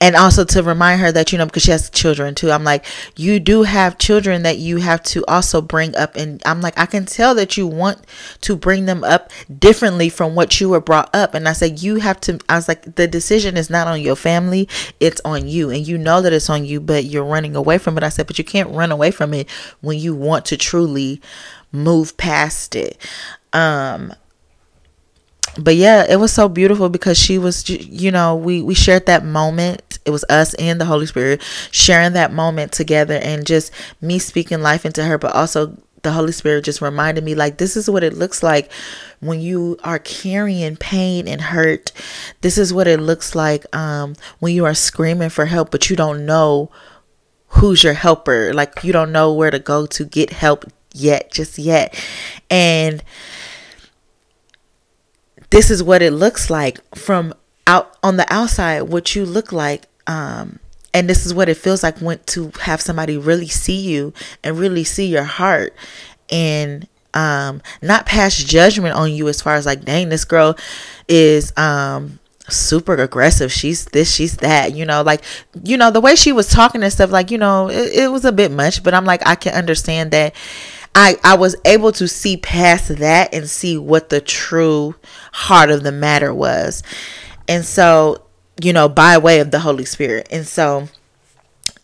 and 0.00 0.14
also 0.14 0.44
to 0.44 0.62
remind 0.62 1.00
her 1.00 1.10
that 1.12 1.32
you 1.32 1.38
know 1.38 1.46
because 1.46 1.62
she 1.62 1.70
has 1.70 1.90
children 1.90 2.34
too. 2.34 2.50
I'm 2.50 2.64
like 2.64 2.84
you 3.16 3.40
do 3.40 3.62
have 3.64 3.98
children 3.98 4.42
that 4.42 4.58
you 4.58 4.78
have 4.78 5.02
to 5.04 5.24
also 5.26 5.60
bring 5.60 5.96
up 5.96 6.16
and 6.16 6.40
i'm 6.46 6.60
like 6.60 6.78
i 6.78 6.86
can 6.86 7.04
tell 7.04 7.34
that 7.34 7.56
you 7.56 7.66
want 7.66 7.98
to 8.42 8.56
bring 8.56 8.86
them 8.86 9.02
up 9.02 9.30
differently 9.58 10.08
from 10.08 10.34
what 10.34 10.60
you 10.60 10.68
were 10.68 10.80
brought 10.80 11.14
up. 11.14 11.34
And 11.34 11.48
i 11.48 11.52
said 11.52 11.82
you 11.82 11.96
have 11.96 12.20
to 12.22 12.38
i 12.48 12.56
was 12.56 12.68
like 12.68 12.94
the 12.96 13.06
decision 13.08 13.56
is 13.56 13.70
not 13.70 13.86
on 13.88 14.00
your 14.00 14.16
family. 14.16 14.68
It's 15.00 15.20
on 15.24 15.48
you. 15.48 15.70
And 15.70 15.86
you 15.86 15.98
know 15.98 16.22
that 16.22 16.32
it's 16.32 16.50
on 16.50 16.64
you 16.64 16.80
but 16.80 17.04
you're 17.04 17.24
running 17.24 17.56
away 17.56 17.78
from 17.78 17.96
it. 17.96 18.04
I 18.04 18.08
said 18.08 18.26
but 18.26 18.38
you 18.38 18.44
can't 18.44 18.70
run 18.70 18.92
away 18.92 19.10
from 19.10 19.34
it 19.34 19.48
when 19.80 19.98
you 19.98 20.14
want 20.14 20.44
to 20.46 20.56
truly 20.56 21.20
move 21.72 22.16
past 22.16 22.74
it. 22.74 22.96
Um, 23.52 24.12
but 25.58 25.76
yeah, 25.76 26.04
it 26.08 26.16
was 26.16 26.32
so 26.32 26.48
beautiful 26.48 26.88
because 26.88 27.18
she 27.18 27.38
was, 27.38 27.68
you 27.68 28.10
know, 28.10 28.36
we 28.36 28.62
we 28.62 28.74
shared 28.74 29.06
that 29.06 29.24
moment. 29.24 29.98
It 30.04 30.10
was 30.10 30.24
us 30.28 30.54
and 30.54 30.80
the 30.80 30.84
Holy 30.84 31.06
Spirit 31.06 31.42
sharing 31.70 32.12
that 32.12 32.32
moment 32.32 32.72
together, 32.72 33.14
and 33.14 33.46
just 33.46 33.72
me 34.00 34.18
speaking 34.18 34.62
life 34.62 34.84
into 34.84 35.04
her, 35.04 35.18
but 35.18 35.34
also 35.34 35.76
the 36.02 36.12
Holy 36.12 36.32
Spirit 36.32 36.64
just 36.64 36.80
reminded 36.80 37.24
me 37.24 37.34
like 37.34 37.58
this 37.58 37.76
is 37.76 37.90
what 37.90 38.04
it 38.04 38.14
looks 38.14 38.42
like 38.42 38.70
when 39.20 39.40
you 39.40 39.76
are 39.82 39.98
carrying 39.98 40.76
pain 40.76 41.26
and 41.26 41.40
hurt. 41.40 41.92
This 42.40 42.58
is 42.58 42.72
what 42.72 42.86
it 42.86 43.00
looks 43.00 43.34
like 43.34 43.64
um, 43.74 44.14
when 44.38 44.54
you 44.54 44.64
are 44.64 44.74
screaming 44.74 45.30
for 45.30 45.46
help, 45.46 45.70
but 45.70 45.90
you 45.90 45.96
don't 45.96 46.24
know 46.24 46.70
who's 47.48 47.82
your 47.82 47.94
helper. 47.94 48.52
Like 48.54 48.84
you 48.84 48.92
don't 48.92 49.12
know 49.12 49.32
where 49.32 49.50
to 49.50 49.58
go 49.58 49.86
to 49.86 50.04
get 50.04 50.30
help 50.30 50.64
yet, 50.92 51.30
just 51.30 51.58
yet. 51.58 51.94
And 52.50 53.02
this 55.50 55.70
is 55.70 55.82
what 55.82 56.02
it 56.02 56.12
looks 56.12 56.50
like 56.50 56.78
from 56.94 57.34
out 57.66 57.96
on 58.02 58.16
the 58.16 58.32
outside, 58.32 58.82
what 58.82 59.14
you 59.14 59.24
look 59.24 59.52
like. 59.52 59.86
Um, 60.06 60.58
and 60.94 61.08
this 61.08 61.26
is 61.26 61.34
what 61.34 61.48
it 61.48 61.56
feels 61.56 61.82
like 61.82 61.98
when 61.98 62.18
to 62.26 62.50
have 62.62 62.80
somebody 62.80 63.16
really 63.16 63.48
see 63.48 63.78
you 63.78 64.12
and 64.42 64.58
really 64.58 64.84
see 64.84 65.06
your 65.06 65.24
heart 65.24 65.74
and 66.30 66.86
um 67.14 67.62
not 67.80 68.04
pass 68.04 68.36
judgment 68.36 68.94
on 68.94 69.10
you 69.10 69.28
as 69.28 69.40
far 69.40 69.54
as 69.54 69.64
like 69.64 69.82
dang 69.84 70.10
this 70.10 70.26
girl 70.26 70.54
is 71.08 71.56
um 71.56 72.18
super 72.48 72.94
aggressive. 72.94 73.52
She's 73.52 73.84
this, 73.86 74.12
she's 74.12 74.38
that, 74.38 74.74
you 74.74 74.84
know, 74.84 75.02
like, 75.02 75.22
you 75.62 75.76
know, 75.76 75.90
the 75.90 76.00
way 76.00 76.16
she 76.16 76.32
was 76.32 76.48
talking 76.48 76.82
and 76.82 76.92
stuff, 76.92 77.10
like, 77.10 77.30
you 77.30 77.38
know, 77.38 77.68
it, 77.68 77.92
it 77.94 78.12
was 78.12 78.24
a 78.24 78.32
bit 78.32 78.50
much, 78.50 78.82
but 78.82 78.94
I'm 78.94 79.04
like, 79.04 79.26
I 79.26 79.34
can 79.34 79.54
understand 79.54 80.10
that 80.12 80.34
I, 80.98 81.16
I 81.22 81.36
was 81.36 81.54
able 81.64 81.92
to 81.92 82.08
see 82.08 82.36
past 82.36 82.96
that 82.96 83.32
and 83.32 83.48
see 83.48 83.78
what 83.78 84.08
the 84.08 84.20
true 84.20 84.96
heart 85.32 85.70
of 85.70 85.84
the 85.84 85.92
matter 85.92 86.34
was. 86.34 86.82
And 87.46 87.64
so, 87.64 88.24
you 88.60 88.72
know, 88.72 88.88
by 88.88 89.16
way 89.16 89.38
of 89.38 89.52
the 89.52 89.60
Holy 89.60 89.84
Spirit. 89.84 90.26
And 90.32 90.44
so, 90.44 90.88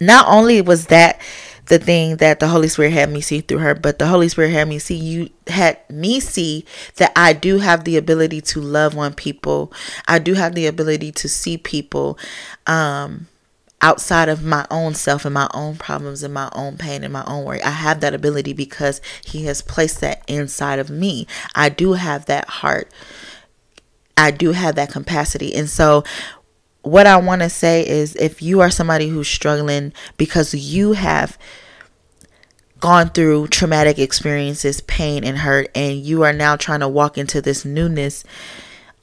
not 0.01 0.27
only 0.27 0.61
was 0.61 0.87
that 0.87 1.21
the 1.67 1.79
thing 1.79 2.17
that 2.17 2.41
the 2.41 2.49
Holy 2.49 2.67
Spirit 2.67 2.93
had 2.93 3.09
me 3.09 3.21
see 3.21 3.41
through 3.41 3.59
her, 3.59 3.77
but 3.77 4.01
the 4.01 4.09
Holy 4.09 4.29
Spirit 4.29 4.51
had 4.51 4.67
me 4.67 4.81
see 4.81 4.97
you 4.97 5.31
had 5.47 5.79
me 5.89 6.19
see 6.19 6.65
that 6.97 7.13
I 7.15 7.35
do 7.35 7.59
have 7.59 7.85
the 7.85 7.97
ability 7.97 8.41
to 8.41 8.61
love 8.61 8.99
on 8.99 9.15
people. 9.15 9.73
I 10.09 10.19
do 10.19 10.35
have 10.35 10.57
the 10.57 10.67
ability 10.67 11.13
to 11.13 11.29
see 11.29 11.57
people. 11.57 12.19
Um 12.67 13.29
outside 13.85 14.31
of 14.31 14.43
my 14.43 14.67
own 14.71 14.95
self 14.95 15.27
and 15.27 15.35
my 15.35 15.47
own 15.53 15.77
problems 15.77 16.23
and 16.23 16.33
my 16.33 16.49
own 16.53 16.79
pain 16.79 17.05
and 17.05 17.13
my 17.13 17.23
own 17.27 17.45
worry. 17.45 17.63
I 17.63 17.71
have 17.71 18.01
that 18.01 18.15
ability 18.15 18.55
because 18.55 19.03
He 19.23 19.45
has 19.45 19.61
placed 19.61 20.01
that 20.01 20.23
inside 20.27 20.79
of 20.79 20.89
me. 20.89 21.27
I 21.55 21.69
do 21.69 21.93
have 21.93 22.25
that 22.25 22.49
heart. 22.49 22.91
I 24.17 24.31
do 24.31 24.53
have 24.53 24.75
that 24.77 24.91
capacity. 24.91 25.55
And 25.55 25.69
so, 25.69 26.03
what 26.81 27.07
I 27.07 27.19
want 27.19 27.43
to 27.43 27.51
say 27.51 27.87
is 27.87 28.17
if 28.17 28.41
you 28.41 28.61
are 28.63 28.71
somebody 28.71 29.09
who's 29.09 29.29
struggling 29.29 29.93
because 30.17 30.55
you 30.55 30.93
have 30.93 31.39
gone 32.81 33.11
through 33.11 33.49
traumatic 33.49 33.99
experiences, 33.99 34.81
pain, 34.83 35.25
and 35.25 35.39
hurt, 35.39 35.71
and 35.75 35.99
you 35.99 36.23
are 36.23 36.33
now 36.33 36.57
trying 36.57 36.81
to 36.81 36.89
walk 36.89 37.19
into 37.19 37.41
this 37.43 37.65
newness 37.65 38.25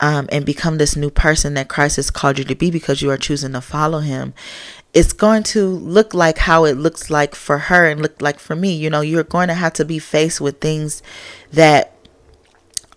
um, 0.01 0.27
and 0.31 0.45
become 0.45 0.77
this 0.77 0.95
new 0.95 1.11
person 1.11 1.53
that 1.53 1.69
Christ 1.69 1.95
has 1.95 2.09
called 2.09 2.39
you 2.39 2.43
to 2.45 2.55
be 2.55 2.71
because 2.71 3.01
you 3.01 3.11
are 3.11 3.17
choosing 3.17 3.53
to 3.53 3.61
follow 3.61 3.99
Him, 3.99 4.33
it's 4.93 5.13
going 5.13 5.43
to 5.43 5.67
look 5.67 6.13
like 6.13 6.39
how 6.39 6.65
it 6.65 6.75
looks 6.75 7.09
like 7.09 7.35
for 7.35 7.57
her 7.57 7.87
and 7.87 8.01
look 8.01 8.21
like 8.21 8.39
for 8.39 8.55
me. 8.55 8.73
You 8.73 8.89
know, 8.89 9.01
you're 9.01 9.23
going 9.23 9.47
to 9.47 9.53
have 9.53 9.73
to 9.73 9.85
be 9.85 9.99
faced 9.99 10.41
with 10.41 10.59
things 10.59 11.01
that 11.51 11.93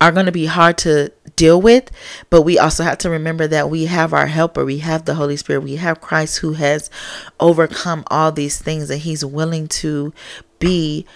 are 0.00 0.10
going 0.10 0.26
to 0.26 0.32
be 0.32 0.46
hard 0.46 0.76
to 0.78 1.12
deal 1.36 1.60
with, 1.60 1.90
but 2.30 2.42
we 2.42 2.58
also 2.58 2.82
have 2.82 2.98
to 2.98 3.10
remember 3.10 3.46
that 3.46 3.70
we 3.70 3.84
have 3.84 4.12
our 4.12 4.26
helper, 4.26 4.64
we 4.64 4.78
have 4.78 5.04
the 5.04 5.14
Holy 5.14 5.36
Spirit, 5.36 5.62
we 5.62 5.76
have 5.76 6.00
Christ 6.00 6.38
who 6.38 6.54
has 6.54 6.90
overcome 7.38 8.02
all 8.08 8.32
these 8.32 8.60
things 8.60 8.90
and 8.90 9.00
He's 9.00 9.24
willing 9.24 9.68
to 9.68 10.12
be 10.58 11.06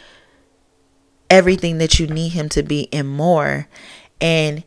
everything 1.29 1.79
that 1.79 1.99
you 1.99 2.07
need 2.07 2.31
Him 2.31 2.49
to 2.51 2.63
be 2.63 2.89
and 2.93 3.09
more. 3.09 3.69
And 4.21 4.65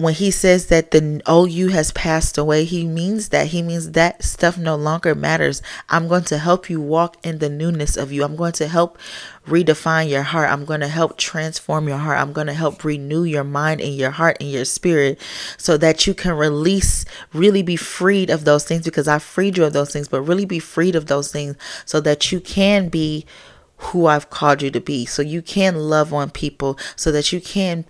when 0.00 0.14
he 0.14 0.30
says 0.30 0.68
that 0.68 0.92
the 0.92 1.20
you 1.50 1.68
has 1.68 1.92
passed 1.92 2.38
away, 2.38 2.64
he 2.64 2.86
means 2.86 3.28
that. 3.28 3.48
He 3.48 3.60
means 3.60 3.90
that 3.90 4.24
stuff 4.24 4.56
no 4.56 4.74
longer 4.74 5.14
matters. 5.14 5.60
I'm 5.90 6.08
going 6.08 6.24
to 6.24 6.38
help 6.38 6.70
you 6.70 6.80
walk 6.80 7.18
in 7.22 7.38
the 7.38 7.50
newness 7.50 7.98
of 7.98 8.10
you. 8.10 8.24
I'm 8.24 8.34
going 8.34 8.52
to 8.52 8.66
help 8.66 8.96
redefine 9.46 10.08
your 10.08 10.22
heart. 10.22 10.48
I'm 10.48 10.64
going 10.64 10.80
to 10.80 10.88
help 10.88 11.18
transform 11.18 11.86
your 11.86 11.98
heart. 11.98 12.18
I'm 12.18 12.32
going 12.32 12.46
to 12.46 12.54
help 12.54 12.82
renew 12.82 13.24
your 13.24 13.44
mind 13.44 13.82
and 13.82 13.94
your 13.94 14.10
heart 14.10 14.38
and 14.40 14.50
your 14.50 14.64
spirit 14.64 15.20
so 15.58 15.76
that 15.76 16.06
you 16.06 16.14
can 16.14 16.32
release, 16.32 17.04
really 17.34 17.62
be 17.62 17.76
freed 17.76 18.30
of 18.30 18.46
those 18.46 18.64
things 18.64 18.86
because 18.86 19.06
I 19.06 19.18
freed 19.18 19.58
you 19.58 19.64
of 19.64 19.74
those 19.74 19.92
things, 19.92 20.08
but 20.08 20.22
really 20.22 20.46
be 20.46 20.60
freed 20.60 20.96
of 20.96 21.08
those 21.08 21.30
things 21.30 21.56
so 21.84 22.00
that 22.00 22.32
you 22.32 22.40
can 22.40 22.88
be 22.88 23.26
who 23.76 24.06
I've 24.06 24.30
called 24.30 24.62
you 24.62 24.70
to 24.70 24.80
be. 24.80 25.04
So 25.04 25.20
you 25.20 25.42
can 25.42 25.76
love 25.76 26.12
on 26.14 26.30
people, 26.30 26.78
so 26.96 27.10
that 27.12 27.32
you 27.32 27.40
can 27.40 27.84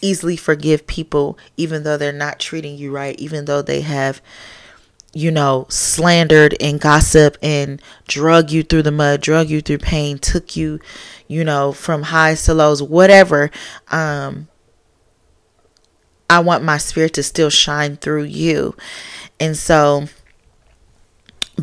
easily 0.00 0.36
forgive 0.36 0.86
people 0.86 1.38
even 1.56 1.82
though 1.82 1.96
they're 1.96 2.12
not 2.12 2.38
treating 2.38 2.76
you 2.76 2.90
right, 2.90 3.18
even 3.18 3.44
though 3.44 3.62
they 3.62 3.80
have 3.82 4.20
you 5.14 5.30
know, 5.30 5.66
slandered 5.70 6.54
and 6.60 6.80
gossip 6.80 7.38
and 7.42 7.80
drug 8.06 8.50
you 8.50 8.62
through 8.62 8.82
the 8.82 8.92
mud, 8.92 9.20
drug 9.20 9.48
you 9.48 9.60
through 9.60 9.78
pain, 9.78 10.18
took 10.18 10.54
you, 10.54 10.78
you 11.26 11.42
know, 11.42 11.72
from 11.72 12.04
highs 12.04 12.44
to 12.44 12.54
lows, 12.54 12.82
whatever. 12.82 13.50
Um, 13.90 14.48
I 16.28 16.40
want 16.40 16.62
my 16.62 16.76
spirit 16.76 17.14
to 17.14 17.22
still 17.22 17.48
shine 17.48 17.96
through 17.96 18.24
you. 18.24 18.76
And 19.40 19.56
so 19.56 20.08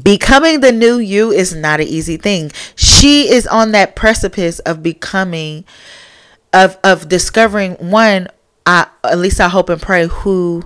becoming 0.01 0.61
the 0.61 0.71
new 0.71 0.97
you 0.97 1.31
is 1.31 1.55
not 1.55 1.79
an 1.79 1.87
easy 1.87 2.17
thing. 2.17 2.51
She 2.75 3.29
is 3.29 3.45
on 3.45 3.71
that 3.71 3.95
precipice 3.95 4.57
of 4.59 4.81
becoming 4.81 5.65
of 6.55 6.79
of 6.83 7.07
discovering 7.09 7.73
one 7.73 8.29
I 8.65 8.87
at 9.03 9.19
least 9.19 9.39
I 9.39 9.49
hope 9.49 9.69
and 9.69 9.81
pray 9.81 10.07
who 10.07 10.63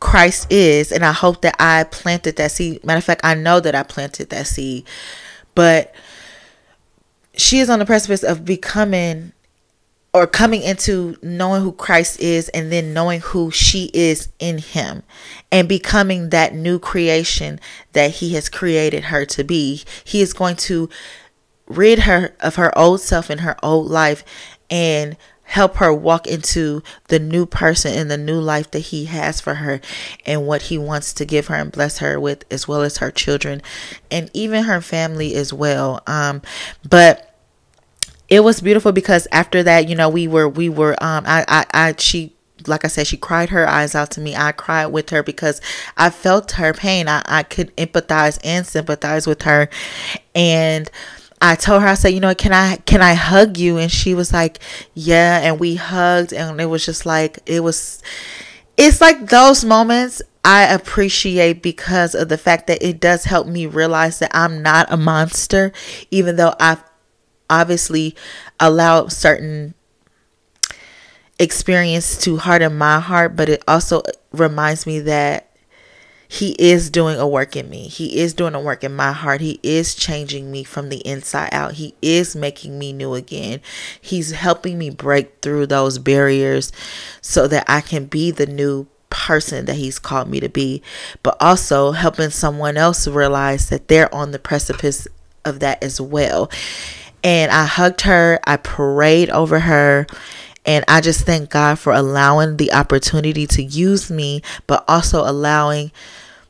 Christ 0.00 0.50
is 0.50 0.92
and 0.92 1.04
I 1.04 1.12
hope 1.12 1.42
that 1.42 1.56
I 1.58 1.84
planted 1.84 2.36
that 2.36 2.50
seed. 2.50 2.84
Matter 2.84 2.98
of 2.98 3.04
fact, 3.04 3.20
I 3.24 3.34
know 3.34 3.60
that 3.60 3.74
I 3.74 3.82
planted 3.82 4.30
that 4.30 4.46
seed. 4.46 4.84
But 5.54 5.94
she 7.34 7.60
is 7.60 7.70
on 7.70 7.78
the 7.78 7.86
precipice 7.86 8.22
of 8.22 8.44
becoming 8.44 9.32
or 10.12 10.26
coming 10.26 10.62
into 10.62 11.16
knowing 11.22 11.62
who 11.62 11.72
Christ 11.72 12.18
is 12.18 12.48
and 12.48 12.72
then 12.72 12.92
knowing 12.92 13.20
who 13.20 13.50
she 13.52 13.90
is 13.94 14.28
in 14.40 14.58
him 14.58 15.04
and 15.52 15.68
becoming 15.68 16.30
that 16.30 16.54
new 16.54 16.80
creation 16.80 17.60
that 17.92 18.10
he 18.10 18.34
has 18.34 18.48
created 18.48 19.04
her 19.04 19.24
to 19.26 19.44
be. 19.44 19.84
He 20.02 20.20
is 20.20 20.32
going 20.32 20.56
to 20.56 20.88
rid 21.70 22.00
her 22.00 22.34
of 22.40 22.56
her 22.56 22.76
old 22.76 23.00
self 23.00 23.30
and 23.30 23.42
her 23.42 23.56
old 23.62 23.88
life 23.88 24.24
and 24.70 25.16
help 25.44 25.76
her 25.76 25.92
walk 25.92 26.28
into 26.28 26.80
the 27.08 27.18
new 27.18 27.44
person 27.44 27.92
and 27.92 28.08
the 28.08 28.16
new 28.16 28.38
life 28.38 28.70
that 28.70 28.78
he 28.78 29.06
has 29.06 29.40
for 29.40 29.54
her 29.56 29.80
and 30.24 30.46
what 30.46 30.62
he 30.62 30.78
wants 30.78 31.12
to 31.12 31.24
give 31.24 31.48
her 31.48 31.56
and 31.56 31.72
bless 31.72 31.98
her 31.98 32.20
with 32.20 32.44
as 32.52 32.68
well 32.68 32.82
as 32.82 32.98
her 32.98 33.10
children 33.10 33.60
and 34.12 34.30
even 34.32 34.62
her 34.62 34.80
family 34.80 35.34
as 35.34 35.52
well 35.52 36.00
um 36.06 36.40
but 36.88 37.34
it 38.28 38.44
was 38.44 38.60
beautiful 38.60 38.92
because 38.92 39.26
after 39.32 39.60
that 39.64 39.88
you 39.88 39.96
know 39.96 40.08
we 40.08 40.28
were 40.28 40.48
we 40.48 40.68
were 40.68 40.92
um 41.02 41.24
i 41.26 41.44
i, 41.48 41.66
I 41.74 41.94
she 41.98 42.32
like 42.66 42.84
I 42.84 42.88
said, 42.88 43.06
she 43.06 43.16
cried 43.16 43.48
her 43.50 43.66
eyes 43.66 43.94
out 43.94 44.10
to 44.12 44.20
me. 44.20 44.36
I 44.36 44.52
cried 44.52 44.86
with 44.88 45.08
her 45.10 45.22
because 45.22 45.60
I 45.96 46.10
felt 46.10 46.52
her 46.52 46.72
pain. 46.74 47.08
I, 47.08 47.22
I 47.24 47.42
could 47.42 47.74
empathize 47.76 48.38
and 48.44 48.66
sympathize 48.66 49.26
with 49.26 49.42
her. 49.42 49.68
And 50.34 50.90
I 51.40 51.54
told 51.54 51.82
her, 51.82 51.88
I 51.88 51.94
said, 51.94 52.10
you 52.10 52.20
know, 52.20 52.34
can 52.34 52.52
I 52.52 52.76
can 52.76 53.00
I 53.02 53.14
hug 53.14 53.56
you? 53.56 53.78
And 53.78 53.90
she 53.90 54.14
was 54.14 54.32
like, 54.32 54.58
yeah. 54.94 55.40
And 55.42 55.58
we 55.58 55.76
hugged, 55.76 56.32
and 56.32 56.60
it 56.60 56.66
was 56.66 56.84
just 56.84 57.06
like 57.06 57.38
it 57.46 57.60
was. 57.60 58.02
It's 58.76 59.00
like 59.00 59.26
those 59.28 59.64
moments 59.64 60.22
I 60.44 60.64
appreciate 60.72 61.62
because 61.62 62.14
of 62.14 62.28
the 62.28 62.38
fact 62.38 62.66
that 62.68 62.82
it 62.82 63.00
does 63.00 63.24
help 63.24 63.46
me 63.46 63.66
realize 63.66 64.18
that 64.20 64.30
I'm 64.34 64.62
not 64.62 64.90
a 64.90 64.96
monster, 64.96 65.72
even 66.10 66.36
though 66.36 66.54
I've 66.58 66.82
obviously 67.50 68.14
allowed 68.58 69.12
certain 69.12 69.74
experience 71.38 72.18
to 72.18 72.36
harden 72.36 72.76
my 72.76 73.00
heart, 73.00 73.36
but 73.36 73.48
it 73.48 73.62
also 73.66 74.02
reminds 74.32 74.86
me 74.86 75.00
that 75.00 75.49
he 76.32 76.52
is 76.60 76.90
doing 76.90 77.18
a 77.18 77.26
work 77.26 77.56
in 77.56 77.68
me. 77.68 77.88
He 77.88 78.20
is 78.20 78.34
doing 78.34 78.54
a 78.54 78.60
work 78.60 78.84
in 78.84 78.94
my 78.94 79.10
heart. 79.10 79.40
He 79.40 79.58
is 79.64 79.96
changing 79.96 80.48
me 80.48 80.62
from 80.62 80.88
the 80.88 80.98
inside 80.98 81.48
out. 81.50 81.72
He 81.72 81.96
is 82.00 82.36
making 82.36 82.78
me 82.78 82.92
new 82.92 83.14
again. 83.14 83.60
He's 84.00 84.30
helping 84.30 84.78
me 84.78 84.90
break 84.90 85.42
through 85.42 85.66
those 85.66 85.98
barriers 85.98 86.70
so 87.20 87.48
that 87.48 87.64
I 87.66 87.80
can 87.80 88.04
be 88.04 88.30
the 88.30 88.46
new 88.46 88.86
person 89.10 89.64
that 89.64 89.74
he's 89.74 89.98
called 89.98 90.28
me 90.28 90.38
to 90.38 90.48
be, 90.48 90.84
but 91.24 91.36
also 91.40 91.90
helping 91.90 92.30
someone 92.30 92.76
else 92.76 93.08
realize 93.08 93.68
that 93.68 93.88
they're 93.88 94.14
on 94.14 94.30
the 94.30 94.38
precipice 94.38 95.08
of 95.44 95.58
that 95.58 95.82
as 95.82 96.00
well. 96.00 96.48
And 97.24 97.50
I 97.50 97.64
hugged 97.64 98.02
her, 98.02 98.38
I 98.46 98.56
prayed 98.56 99.30
over 99.30 99.58
her, 99.58 100.06
and 100.66 100.84
I 100.88 101.00
just 101.00 101.24
thank 101.24 101.50
God 101.50 101.78
for 101.78 101.92
allowing 101.92 102.56
the 102.56 102.72
opportunity 102.72 103.46
to 103.48 103.62
use 103.62 104.10
me, 104.10 104.42
but 104.66 104.84
also 104.86 105.28
allowing 105.28 105.90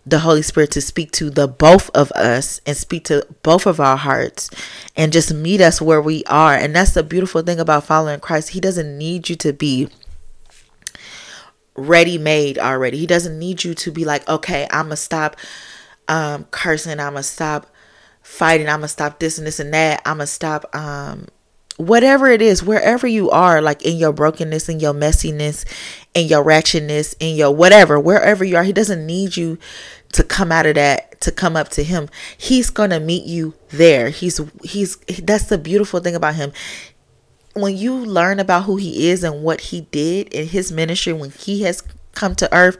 the 0.07 0.20
Holy 0.20 0.42
Spirit 0.42 0.70
to 0.73 0.81
speak 0.81 1.12
to 1.12 1.31
the 1.31 1.46
both 1.46 1.90
of 1.90 2.11
us 2.12 2.61
and 2.66 2.77
speak 2.77 3.05
to 3.05 3.27
both 3.42 3.66
of 3.66 3.79
our 3.79 3.96
hearts 3.96 4.51
and 4.96 5.12
just 5.12 5.33
meet 5.33 5.61
us 5.61 5.81
where 5.81 6.01
we 6.01 6.25
are. 6.25 6.55
And 6.55 6.75
that's 6.75 6.94
the 6.94 7.03
beautiful 7.03 7.42
thing 7.42 7.61
about 7.61 7.85
following 7.85 8.20
Christ. 8.20 8.51
He 8.51 8.61
doesn't 8.61 8.99
need 8.99 9.29
you 9.29 9.37
to 9.37 9.53
be 9.53 9.88
ready 11.77 12.18
made 12.18 12.59
already. 12.59 12.99
He 12.99 13.07
doesn't 13.07 13.38
need 13.38 13.62
you 13.62 13.75
to 13.75 13.90
be 13.90 14.05
like, 14.05 14.29
okay, 14.29 14.66
I'm 14.70 14.87
going 14.87 14.90
to 14.90 14.96
stop 14.96 15.37
um, 16.09 16.44
cursing. 16.51 16.99
I'm 16.99 17.12
going 17.12 17.23
to 17.23 17.23
stop 17.23 17.66
fighting. 18.23 18.68
I'm 18.68 18.81
going 18.81 18.83
to 18.83 18.88
stop 18.88 19.18
this 19.18 19.38
and 19.38 19.46
this 19.46 19.61
and 19.61 19.73
that. 19.73 20.03
I'm 20.05 20.16
going 20.16 20.27
to 20.27 20.33
stop 20.33 20.75
um, 20.75 21.29
whatever 21.80 22.28
it 22.28 22.42
is, 22.42 22.62
wherever 22.62 23.06
you 23.06 23.30
are, 23.30 23.62
like 23.62 23.82
in 23.82 23.96
your 23.96 24.12
brokenness, 24.12 24.68
in 24.68 24.80
your 24.80 24.92
messiness, 24.92 25.64
in 26.14 26.26
your 26.26 26.44
ratchetness, 26.44 27.14
in 27.20 27.36
your 27.36 27.54
whatever, 27.54 27.98
wherever 27.98 28.44
you 28.44 28.56
are, 28.56 28.64
he 28.64 28.72
doesn't 28.72 29.06
need 29.06 29.36
you 29.36 29.58
to 30.12 30.22
come 30.22 30.52
out 30.52 30.66
of 30.66 30.74
that 30.74 31.20
to 31.20 31.32
come 31.32 31.56
up 31.56 31.68
to 31.70 31.82
him. 31.82 32.08
He's 32.36 32.70
going 32.70 32.90
to 32.90 33.00
meet 33.00 33.24
you 33.24 33.54
there. 33.70 34.10
He's 34.10 34.40
he's 34.62 34.96
that's 35.22 35.44
the 35.44 35.58
beautiful 35.58 36.00
thing 36.00 36.14
about 36.14 36.34
him. 36.34 36.52
When 37.54 37.76
you 37.76 37.94
learn 37.94 38.38
about 38.38 38.64
who 38.64 38.76
he 38.76 39.10
is 39.10 39.24
and 39.24 39.42
what 39.42 39.60
he 39.60 39.82
did 39.82 40.28
in 40.32 40.48
his 40.48 40.70
ministry 40.70 41.12
when 41.12 41.30
he 41.30 41.62
has 41.62 41.82
come 42.12 42.34
to 42.36 42.54
earth 42.54 42.78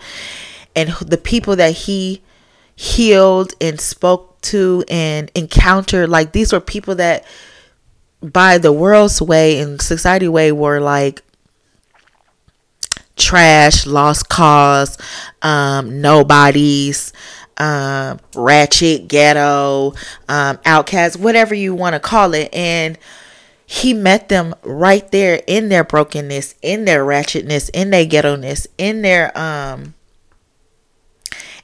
and 0.77 0.91
the 1.01 1.19
people 1.19 1.57
that 1.57 1.73
he 1.73 2.23
healed 2.77 3.53
and 3.61 3.81
spoke 3.81 4.41
to 4.41 4.85
and 4.89 5.31
encountered 5.35 6.09
like 6.09 6.33
these 6.33 6.53
were 6.53 6.61
people 6.61 6.95
that 6.95 7.25
by 8.23 8.59
the 8.59 8.73
world's 8.73 9.21
way 9.21 9.59
and 9.59 9.81
society 9.81 10.29
way 10.29 10.53
were 10.53 10.81
like 10.81 11.23
trash, 13.17 13.87
lost 13.87 14.29
cause, 14.29 14.97
um, 15.43 16.01
nobodies, 16.01 17.13
um, 17.59 18.19
ratchet, 18.35 19.09
ghetto, 19.09 19.95
um, 20.29 20.59
outcast, 20.65 21.19
whatever 21.19 21.55
you 21.55 21.75
want 21.75 21.95
to 21.95 22.01
call 22.01 22.35
it. 22.35 22.53
And 22.55 22.99
he 23.67 23.95
met 23.95 24.29
them 24.29 24.55
right 24.63 25.09
there 25.13 25.43
in 25.47 25.69
their 25.69 25.85
brokenness, 25.85 26.55
in 26.63 26.87
their 26.87 27.05
ratchetness, 27.05 27.71
in 27.73 27.91
their 27.91 28.05
ghetto-ness, 28.05 28.67
in 28.79 29.03
their 29.03 29.37
um 29.39 29.95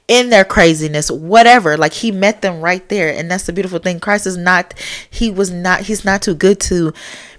in 0.07 0.29
their 0.29 0.45
craziness, 0.45 1.11
whatever. 1.11 1.77
Like 1.77 1.93
he 1.93 2.11
met 2.11 2.41
them 2.41 2.61
right 2.61 2.87
there. 2.89 3.09
And 3.13 3.29
that's 3.29 3.45
the 3.45 3.53
beautiful 3.53 3.79
thing. 3.79 3.99
Christ 3.99 4.25
is 4.25 4.37
not, 4.37 4.73
he 5.09 5.29
was 5.29 5.51
not, 5.51 5.81
he's 5.81 6.05
not 6.05 6.21
too 6.21 6.35
good 6.35 6.59
to 6.61 6.93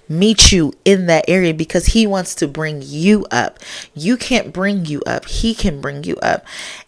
meet 0.07 0.51
you 0.51 0.73
in 0.83 1.05
that 1.05 1.25
area 1.27 1.53
because 1.53 1.87
he 1.87 2.07
wants 2.07 2.33
to 2.35 2.47
bring 2.47 2.81
you 2.83 3.25
up. 3.31 3.59
You 3.93 4.17
can't 4.17 4.51
bring 4.51 4.85
you 4.85 5.01
up, 5.05 5.25
he 5.25 5.53
can 5.53 5.81
bring 5.81 6.03
you 6.03 6.15
up. 6.17 6.45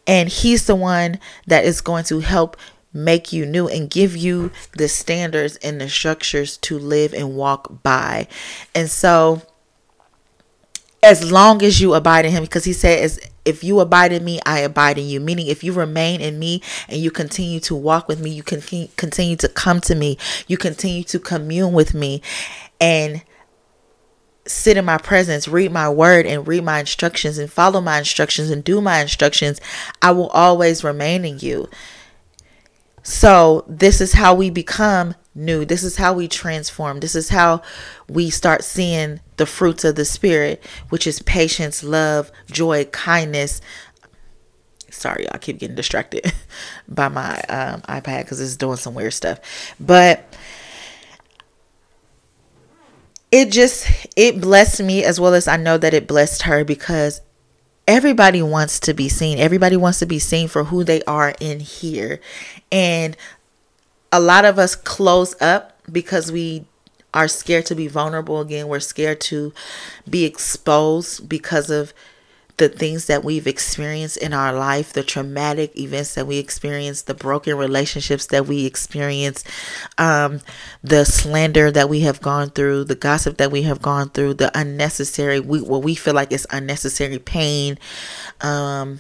And 0.08 0.28
he's 0.28 0.66
the 0.66 0.76
one 0.76 1.20
that 1.46 1.64
is 1.64 1.82
going 1.82 2.04
to 2.06 2.20
help 2.20 2.58
make 2.94 3.32
you 3.32 3.46
new 3.46 3.68
and 3.68 3.90
give 3.90 4.18
you 4.18 4.52
the 4.74 4.88
standards 4.88 5.56
and 5.58 5.80
the 5.80 5.88
structures 5.88 6.58
to 6.58 6.78
live 6.78 7.14
and 7.14 7.36
walk 7.36 7.84
by. 7.84 8.28
And 8.76 8.90
so, 8.90 9.44
as 11.04 11.32
long 11.32 11.64
as 11.64 11.80
you 11.80 11.94
abide 11.94 12.26
in 12.26 12.32
him, 12.32 12.44
because 12.44 12.66
he 12.66 12.74
said, 12.74 13.04
as 13.04 13.20
if 13.46 13.64
you 13.64 13.80
abide 13.80 14.12
in 14.12 14.24
me, 14.24 14.40
I 14.46 14.60
abide 14.60 14.98
in 14.98 15.06
you. 15.06 15.20
Meaning, 15.20 15.48
if 15.48 15.64
you 15.64 15.74
remain 15.74 16.22
in 16.22 16.40
me 16.40 16.62
and 16.88 17.00
you 17.00 17.12
continue 17.12 17.60
to 17.62 17.76
walk 17.76 18.08
with 18.08 18.20
me, 18.20 18.30
you 18.30 18.44
can 18.44 18.62
continue 18.98 19.36
to 19.38 19.50
come 19.50 19.82
to 19.82 19.96
me, 19.96 20.18
you 20.48 20.58
continue 20.58 21.04
to 21.06 21.20
commune 21.20 21.74
with 21.74 21.94
me 21.94 22.22
and 22.80 23.24
sit 24.46 24.78
in 24.78 24.86
my 24.86 24.98
presence, 24.98 25.48
read 25.48 25.72
my 25.72 25.90
word, 25.90 26.26
and 26.26 26.48
read 26.48 26.64
my 26.64 26.80
instructions, 26.80 27.38
and 27.38 27.52
follow 27.52 27.82
my 27.82 28.00
instructions, 28.00 28.50
and 28.50 28.64
do 28.64 28.82
my 28.82 29.00
instructions, 29.02 29.60
I 30.02 30.12
will 30.12 30.30
always 30.30 30.84
remain 30.84 31.26
in 31.26 31.40
you. 31.40 31.70
So, 33.04 33.66
this 33.68 34.02
is 34.02 34.14
how 34.14 34.36
we 34.36 34.50
become 34.50 35.16
new. 35.34 35.66
This 35.66 35.84
is 35.84 35.98
how 35.98 36.14
we 36.14 36.28
transform. 36.28 37.00
This 37.00 37.16
is 37.16 37.30
how 37.30 37.62
we 38.08 38.30
start 38.30 38.64
seeing 38.64 39.20
the 39.42 39.48
fruits 39.48 39.84
of 39.84 39.96
the 39.96 40.06
Spirit, 40.06 40.64
which 40.90 41.08
is 41.08 41.20
patience, 41.24 41.84
love, 41.84 42.32
joy, 42.52 42.86
kindness. 42.86 43.60
Sorry, 44.92 45.26
I 45.32 45.40
keep 45.40 45.58
getting 45.58 45.76
distracted 45.76 46.32
by 46.88 47.08
my 47.08 47.40
um, 47.50 47.82
iPad 47.82 48.22
because 48.22 48.40
it's 48.40 48.56
doing 48.56 48.78
some 48.78 48.94
weird 48.94 49.14
stuff. 49.14 49.40
But 49.80 50.32
it 53.32 53.52
just 53.52 53.88
it 54.16 54.40
blessed 54.40 54.84
me 54.84 55.04
as 55.04 55.20
well 55.20 55.34
as 55.34 55.48
I 55.48 55.58
know 55.58 55.80
that 55.80 55.96
it 55.96 56.08
blessed 56.08 56.44
her 56.44 56.64
because 56.64 57.22
everybody 57.88 58.44
wants 58.44 58.80
to 58.82 58.94
be 58.94 59.10
seen. 59.10 59.40
Everybody 59.40 59.76
wants 59.76 59.98
to 60.00 60.06
be 60.06 60.20
seen 60.20 60.50
for 60.50 60.66
who 60.66 60.84
they 60.84 61.02
are 61.06 61.34
in 61.40 61.62
here. 61.62 62.20
And 62.72 63.18
a 64.12 64.20
lot 64.20 64.46
of 64.46 64.60
us 64.60 64.76
close 64.76 65.34
up 65.42 65.82
because 65.92 66.32
we 66.32 66.68
are 67.14 67.28
scared 67.28 67.66
to 67.68 67.76
be 67.76 67.88
vulnerable 67.88 68.40
again. 68.40 68.68
We're 68.68 68.80
scared 68.80 69.22
to 69.22 69.54
be 70.10 70.26
exposed 70.26 71.28
because 71.28 71.70
of 71.70 71.94
the 72.62 72.70
things 72.70 73.08
that 73.08 73.24
we've 73.24 73.48
experienced 73.48 74.18
in 74.18 74.34
our 74.34 74.54
life, 74.54 74.94
the 74.94 75.02
traumatic 75.02 75.76
events 75.80 76.14
that 76.14 76.28
we 76.28 76.38
experienced, 76.38 77.08
the 77.08 77.14
broken 77.16 77.58
relationships 77.58 78.28
that 78.28 78.46
we 78.46 78.68
experienced, 78.68 79.48
um, 79.98 80.42
the 80.84 81.04
slander 81.04 81.72
that 81.72 81.90
we 81.90 82.02
have 82.02 82.22
gone 82.22 82.52
through, 82.52 82.84
the 82.84 82.94
gossip 82.96 83.38
that 83.38 83.52
we 83.52 83.64
have 83.64 83.82
gone 83.82 84.10
through, 84.10 84.36
the 84.36 84.56
unnecessary, 84.58 85.40
we, 85.40 85.60
what 85.60 85.82
we 85.82 85.96
feel 85.96 86.14
like 86.14 86.32
is 86.32 86.46
unnecessary 86.52 87.18
pain, 87.18 87.80
um, 88.42 89.00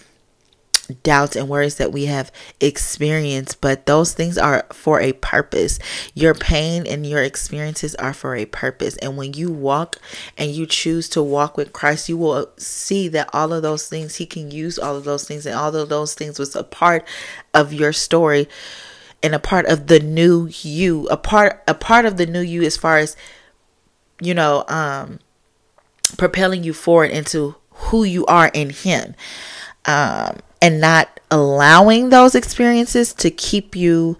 doubts 1.03 1.35
and 1.35 1.47
worries 1.49 1.75
that 1.75 1.91
we 1.91 2.05
have 2.05 2.31
experienced, 2.59 3.61
but 3.61 3.85
those 3.85 4.13
things 4.13 4.37
are 4.37 4.65
for 4.71 4.99
a 4.99 5.13
purpose. 5.13 5.79
Your 6.13 6.33
pain 6.33 6.85
and 6.87 7.05
your 7.05 7.23
experiences 7.23 7.95
are 7.95 8.13
for 8.13 8.35
a 8.35 8.45
purpose. 8.45 8.97
And 8.97 9.17
when 9.17 9.33
you 9.33 9.51
walk 9.51 9.97
and 10.37 10.51
you 10.51 10.65
choose 10.65 11.09
to 11.09 11.23
walk 11.23 11.57
with 11.57 11.73
Christ, 11.73 12.09
you 12.09 12.17
will 12.17 12.49
see 12.57 13.07
that 13.09 13.29
all 13.33 13.53
of 13.53 13.61
those 13.61 13.87
things, 13.87 14.15
He 14.15 14.25
can 14.25 14.51
use 14.51 14.77
all 14.77 14.95
of 14.95 15.03
those 15.03 15.25
things, 15.25 15.45
and 15.45 15.55
all 15.55 15.75
of 15.75 15.89
those 15.89 16.13
things 16.13 16.39
was 16.39 16.55
a 16.55 16.63
part 16.63 17.07
of 17.53 17.73
your 17.73 17.93
story 17.93 18.47
and 19.23 19.35
a 19.35 19.39
part 19.39 19.65
of 19.67 19.87
the 19.87 19.99
new 19.99 20.47
you, 20.61 21.07
a 21.09 21.17
part 21.17 21.61
a 21.67 21.73
part 21.73 22.05
of 22.05 22.17
the 22.17 22.25
new 22.25 22.41
you 22.41 22.63
as 22.63 22.77
far 22.77 22.97
as 22.97 23.15
you 24.19 24.33
know, 24.33 24.63
um 24.67 25.19
propelling 26.17 26.63
you 26.63 26.73
forward 26.73 27.11
into 27.11 27.55
who 27.71 28.03
you 28.03 28.25
are 28.25 28.49
in 28.53 28.69
him. 28.69 29.15
Um 29.85 30.37
and 30.61 30.79
not 30.79 31.19
allowing 31.29 32.09
those 32.09 32.35
experiences 32.35 33.13
to 33.13 33.31
keep 33.31 33.75
you 33.75 34.17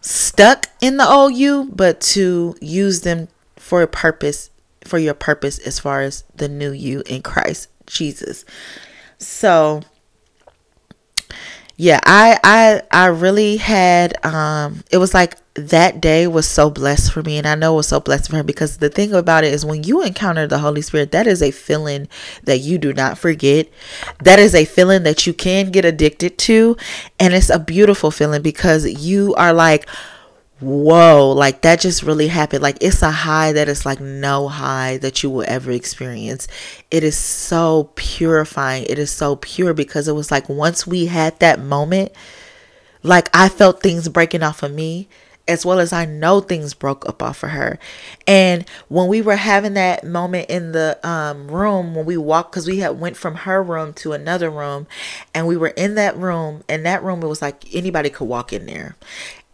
stuck 0.00 0.66
in 0.80 0.96
the 0.96 1.08
old 1.08 1.34
you, 1.34 1.70
but 1.74 2.00
to 2.00 2.56
use 2.60 3.00
them 3.00 3.28
for 3.56 3.82
a 3.82 3.86
purpose, 3.86 4.50
for 4.84 4.98
your 4.98 5.14
purpose 5.14 5.58
as 5.58 5.78
far 5.78 6.02
as 6.02 6.24
the 6.34 6.48
new 6.48 6.72
you 6.72 7.02
in 7.06 7.22
Christ 7.22 7.68
Jesus. 7.86 8.44
So 9.18 9.82
yeah, 11.80 12.00
I 12.04 12.40
I 12.42 12.82
I 12.90 13.06
really 13.06 13.56
had 13.56 14.24
um 14.26 14.82
it 14.90 14.98
was 14.98 15.14
like 15.14 15.36
that 15.54 16.00
day 16.00 16.26
was 16.26 16.46
so 16.46 16.70
blessed 16.70 17.12
for 17.12 17.22
me 17.22 17.38
and 17.38 17.46
I 17.46 17.54
know 17.54 17.74
it 17.74 17.76
was 17.76 17.86
so 17.88 18.00
blessed 18.00 18.30
for 18.30 18.36
him 18.36 18.46
because 18.46 18.78
the 18.78 18.88
thing 18.88 19.12
about 19.14 19.44
it 19.44 19.52
is 19.52 19.64
when 19.64 19.84
you 19.84 20.02
encounter 20.02 20.48
the 20.48 20.58
Holy 20.58 20.82
Spirit 20.82 21.12
that 21.12 21.28
is 21.28 21.40
a 21.40 21.52
feeling 21.52 22.08
that 22.42 22.58
you 22.58 22.78
do 22.78 22.92
not 22.92 23.16
forget. 23.16 23.68
That 24.24 24.40
is 24.40 24.56
a 24.56 24.64
feeling 24.64 25.04
that 25.04 25.24
you 25.24 25.32
can 25.32 25.70
get 25.70 25.84
addicted 25.84 26.36
to 26.38 26.76
and 27.20 27.32
it's 27.32 27.48
a 27.50 27.60
beautiful 27.60 28.10
feeling 28.10 28.42
because 28.42 28.84
you 28.84 29.34
are 29.36 29.52
like 29.52 29.88
whoa 30.60 31.32
like 31.36 31.62
that 31.62 31.78
just 31.78 32.02
really 32.02 32.26
happened 32.28 32.62
like 32.62 32.76
it's 32.80 33.00
a 33.02 33.10
high 33.10 33.52
that 33.52 33.68
is 33.68 33.86
like 33.86 34.00
no 34.00 34.48
high 34.48 34.96
that 34.98 35.22
you 35.22 35.30
will 35.30 35.44
ever 35.46 35.70
experience 35.70 36.48
it 36.90 37.04
is 37.04 37.16
so 37.16 37.90
purifying 37.94 38.84
it 38.88 38.98
is 38.98 39.10
so 39.10 39.36
pure 39.36 39.72
because 39.72 40.08
it 40.08 40.14
was 40.14 40.32
like 40.32 40.48
once 40.48 40.86
we 40.86 41.06
had 41.06 41.38
that 41.38 41.60
moment 41.60 42.10
like 43.02 43.28
I 43.32 43.48
felt 43.48 43.82
things 43.82 44.08
breaking 44.08 44.42
off 44.42 44.62
of 44.62 44.72
me 44.72 45.08
as 45.48 45.64
well 45.64 45.80
as 45.80 45.94
I 45.94 46.04
know 46.04 46.40
things 46.40 46.74
broke 46.74 47.08
up 47.08 47.22
off 47.22 47.42
of 47.42 47.50
her. 47.50 47.78
And 48.26 48.68
when 48.88 49.08
we 49.08 49.22
were 49.22 49.36
having 49.36 49.72
that 49.74 50.04
moment 50.04 50.50
in 50.50 50.72
the 50.72 50.98
um, 51.02 51.48
room, 51.48 51.94
when 51.94 52.04
we 52.04 52.18
walked, 52.18 52.52
because 52.52 52.66
we 52.68 52.80
had 52.80 53.00
went 53.00 53.16
from 53.16 53.34
her 53.34 53.62
room 53.62 53.94
to 53.94 54.12
another 54.12 54.50
room, 54.50 54.86
and 55.34 55.46
we 55.46 55.56
were 55.56 55.68
in 55.68 55.94
that 55.94 56.16
room, 56.18 56.62
and 56.68 56.84
that 56.84 57.02
room, 57.02 57.22
it 57.22 57.28
was 57.28 57.40
like 57.40 57.74
anybody 57.74 58.10
could 58.10 58.28
walk 58.28 58.52
in 58.52 58.66
there. 58.66 58.96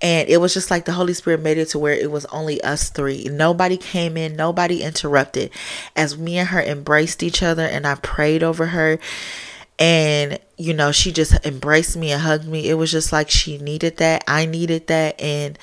And 0.05 0.29
it 0.29 0.37
was 0.37 0.53
just 0.53 0.71
like 0.71 0.85
the 0.85 0.93
Holy 0.93 1.14
Spirit 1.14 1.40
made 1.40 1.57
it 1.57 1.71
to 1.71 1.79
where 1.79 1.95
it 1.95 2.11
was 2.11 2.27
only 2.27 2.62
us 2.62 2.90
three. 2.90 3.25
Nobody 3.25 3.79
came 3.79 4.19
in, 4.19 4.37
nobody 4.37 4.83
interrupted. 4.83 5.51
As 5.97 6.19
me 6.19 6.37
and 6.37 6.51
her 6.51 6.61
embraced 6.61 7.23
each 7.23 7.43
other, 7.43 7.64
and 7.64 7.87
I 7.87 7.95
prayed 7.95 8.43
over 8.43 8.67
her 8.67 8.99
and 9.79 10.38
you 10.57 10.73
know 10.73 10.93
she 10.93 11.11
just 11.11 11.45
embraced 11.45 11.97
me 11.97 12.12
and 12.12 12.23
hugged 12.23 12.47
me 12.47 12.69
it 12.69 12.75
was 12.75 12.93
just 12.93 13.12
like 13.12 13.29
she 13.29 13.59
needed 13.59 13.97
that 13.97 14.23
i 14.29 14.47
needed 14.47 14.87
that 14.87 15.21
and 15.21 15.59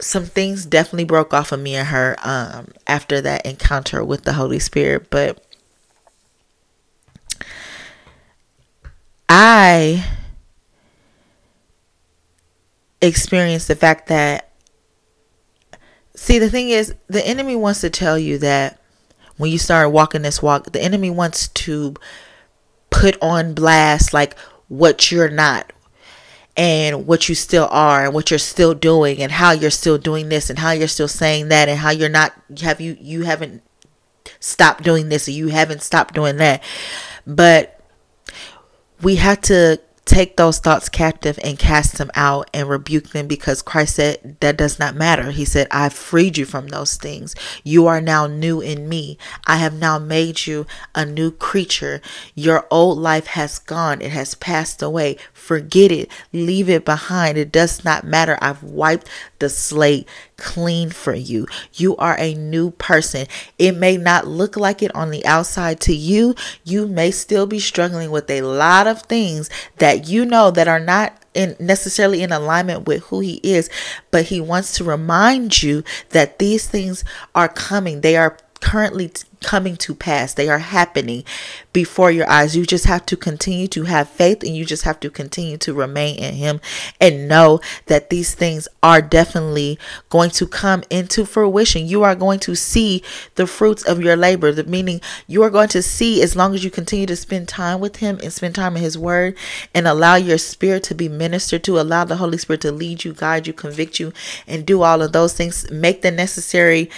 some 0.00 0.24
things 0.24 0.66
definitely 0.66 1.04
broke 1.04 1.32
off 1.32 1.52
of 1.52 1.60
me 1.60 1.74
and 1.74 1.88
her 1.88 2.16
um, 2.22 2.68
after 2.86 3.20
that 3.20 3.46
encounter 3.46 4.04
with 4.04 4.24
the 4.24 4.32
holy 4.32 4.58
spirit 4.58 5.08
but 5.08 5.40
i 9.28 10.04
experienced 13.00 13.68
the 13.68 13.76
fact 13.76 14.08
that 14.08 14.50
see 16.14 16.38
the 16.38 16.50
thing 16.50 16.70
is 16.70 16.94
the 17.08 17.26
enemy 17.26 17.54
wants 17.54 17.80
to 17.82 17.90
tell 17.90 18.18
you 18.18 18.38
that 18.38 18.80
when 19.36 19.50
you 19.50 19.58
start 19.58 19.92
walking 19.92 20.22
this 20.22 20.42
walk, 20.42 20.72
the 20.72 20.82
enemy 20.82 21.10
wants 21.10 21.48
to 21.48 21.94
put 22.90 23.20
on 23.20 23.54
blast 23.54 24.14
like 24.14 24.38
what 24.68 25.12
you're 25.12 25.28
not 25.28 25.72
and 26.56 27.06
what 27.06 27.28
you 27.28 27.34
still 27.34 27.68
are 27.70 28.06
and 28.06 28.14
what 28.14 28.30
you're 28.30 28.38
still 28.38 28.72
doing 28.72 29.20
and 29.20 29.32
how 29.32 29.50
you're 29.52 29.70
still 29.70 29.98
doing 29.98 30.30
this 30.30 30.48
and 30.48 30.58
how 30.58 30.70
you're 30.70 30.88
still 30.88 31.08
saying 31.08 31.48
that 31.48 31.68
and 31.68 31.78
how 31.78 31.90
you're 31.90 32.08
not 32.08 32.32
have 32.62 32.80
you 32.80 32.96
you 32.98 33.24
haven't 33.24 33.62
stopped 34.40 34.82
doing 34.82 35.08
this 35.08 35.28
or 35.28 35.32
you 35.32 35.48
haven't 35.48 35.82
stopped 35.82 36.14
doing 36.14 36.36
that. 36.38 36.62
But 37.26 37.80
we 39.02 39.16
have 39.16 39.40
to 39.42 39.80
take 40.06 40.36
those 40.36 40.58
thoughts 40.58 40.88
captive 40.88 41.38
and 41.42 41.58
cast 41.58 41.98
them 41.98 42.10
out 42.14 42.48
and 42.54 42.68
rebuke 42.68 43.08
them 43.08 43.26
because 43.26 43.60
Christ 43.60 43.96
said 43.96 44.36
that 44.40 44.56
does 44.56 44.78
not 44.78 44.94
matter. 44.94 45.32
He 45.32 45.44
said, 45.44 45.66
I've 45.70 45.92
freed 45.92 46.38
you 46.38 46.46
from 46.46 46.68
those 46.68 46.96
things. 46.96 47.34
You 47.64 47.86
are 47.88 48.00
now 48.00 48.28
new 48.28 48.60
in 48.60 48.88
me. 48.88 49.18
I 49.46 49.56
have 49.56 49.74
now 49.74 49.98
made 49.98 50.46
you 50.46 50.64
a 50.94 51.04
new 51.04 51.32
creature. 51.32 52.00
Your 52.34 52.66
old 52.70 52.98
life 52.98 53.26
has 53.26 53.58
gone, 53.58 54.00
it 54.00 54.12
has 54.12 54.34
passed 54.36 54.80
away. 54.80 55.18
Forget 55.32 55.90
it, 55.90 56.10
leave 56.32 56.70
it 56.70 56.84
behind. 56.84 57.36
It 57.36 57.50
does 57.50 57.84
not 57.84 58.04
matter. 58.04 58.38
I've 58.40 58.62
wiped 58.62 59.08
the 59.40 59.48
slate 59.50 60.08
clean 60.36 60.90
for 60.90 61.14
you. 61.14 61.46
You 61.74 61.96
are 61.96 62.16
a 62.18 62.34
new 62.34 62.70
person. 62.72 63.26
It 63.58 63.72
may 63.72 63.96
not 63.96 64.26
look 64.26 64.56
like 64.56 64.82
it 64.82 64.94
on 64.94 65.10
the 65.10 65.24
outside 65.24 65.80
to 65.80 65.94
you. 65.94 66.34
You 66.64 66.86
may 66.86 67.10
still 67.10 67.46
be 67.46 67.58
struggling 67.58 68.10
with 68.10 68.30
a 68.30 68.42
lot 68.42 68.86
of 68.86 69.02
things 69.02 69.48
that 69.78 70.08
you 70.08 70.24
know 70.24 70.50
that 70.50 70.68
are 70.68 70.80
not 70.80 71.22
in 71.34 71.56
necessarily 71.60 72.22
in 72.22 72.32
alignment 72.32 72.86
with 72.86 73.04
who 73.04 73.20
he 73.20 73.40
is, 73.42 73.70
but 74.10 74.26
he 74.26 74.40
wants 74.40 74.74
to 74.74 74.84
remind 74.84 75.62
you 75.62 75.84
that 76.10 76.38
these 76.38 76.66
things 76.66 77.04
are 77.34 77.48
coming. 77.48 78.00
They 78.00 78.16
are 78.16 78.38
currently 78.60 79.12
coming 79.40 79.76
to 79.76 79.94
pass. 79.94 80.34
They 80.34 80.48
are 80.48 80.58
happening 80.58 81.24
before 81.72 82.10
your 82.10 82.28
eyes. 82.28 82.56
You 82.56 82.64
just 82.64 82.86
have 82.86 83.04
to 83.06 83.16
continue 83.16 83.68
to 83.68 83.84
have 83.84 84.08
faith 84.08 84.42
and 84.42 84.56
you 84.56 84.64
just 84.64 84.84
have 84.84 84.98
to 85.00 85.10
continue 85.10 85.56
to 85.58 85.74
remain 85.74 86.18
in 86.18 86.34
Him 86.34 86.60
and 87.00 87.28
know 87.28 87.60
that 87.86 88.10
these 88.10 88.34
things 88.34 88.68
are 88.82 89.02
definitely 89.02 89.78
going 90.08 90.30
to 90.30 90.46
come 90.46 90.82
into 90.90 91.24
fruition. 91.24 91.86
You 91.86 92.02
are 92.02 92.14
going 92.14 92.40
to 92.40 92.54
see 92.54 93.02
the 93.34 93.46
fruits 93.46 93.82
of 93.84 94.00
your 94.00 94.16
labor, 94.16 94.52
the 94.52 94.64
meaning 94.64 95.00
you 95.26 95.42
are 95.42 95.50
going 95.50 95.68
to 95.68 95.82
see 95.82 96.22
as 96.22 96.36
long 96.36 96.54
as 96.54 96.64
you 96.64 96.70
continue 96.70 97.06
to 97.06 97.16
spend 97.16 97.48
time 97.48 97.80
with 97.80 97.96
Him 97.96 98.18
and 98.22 98.32
spend 98.32 98.54
time 98.54 98.76
in 98.76 98.82
His 98.82 98.96
Word 98.96 99.36
and 99.74 99.86
allow 99.86 100.16
your 100.16 100.38
spirit 100.38 100.82
to 100.84 100.94
be 100.94 101.08
ministered 101.08 101.64
to, 101.64 101.78
allow 101.78 102.04
the 102.04 102.16
Holy 102.16 102.38
Spirit 102.38 102.62
to 102.62 102.72
lead 102.72 103.04
you, 103.04 103.12
guide 103.12 103.46
you, 103.46 103.52
convict 103.52 104.00
you, 104.00 104.12
and 104.46 104.64
do 104.64 104.82
all 104.82 105.02
of 105.02 105.12
those 105.12 105.34
things. 105.34 105.70
Make 105.70 106.02
the 106.02 106.10
necessary 106.10 106.90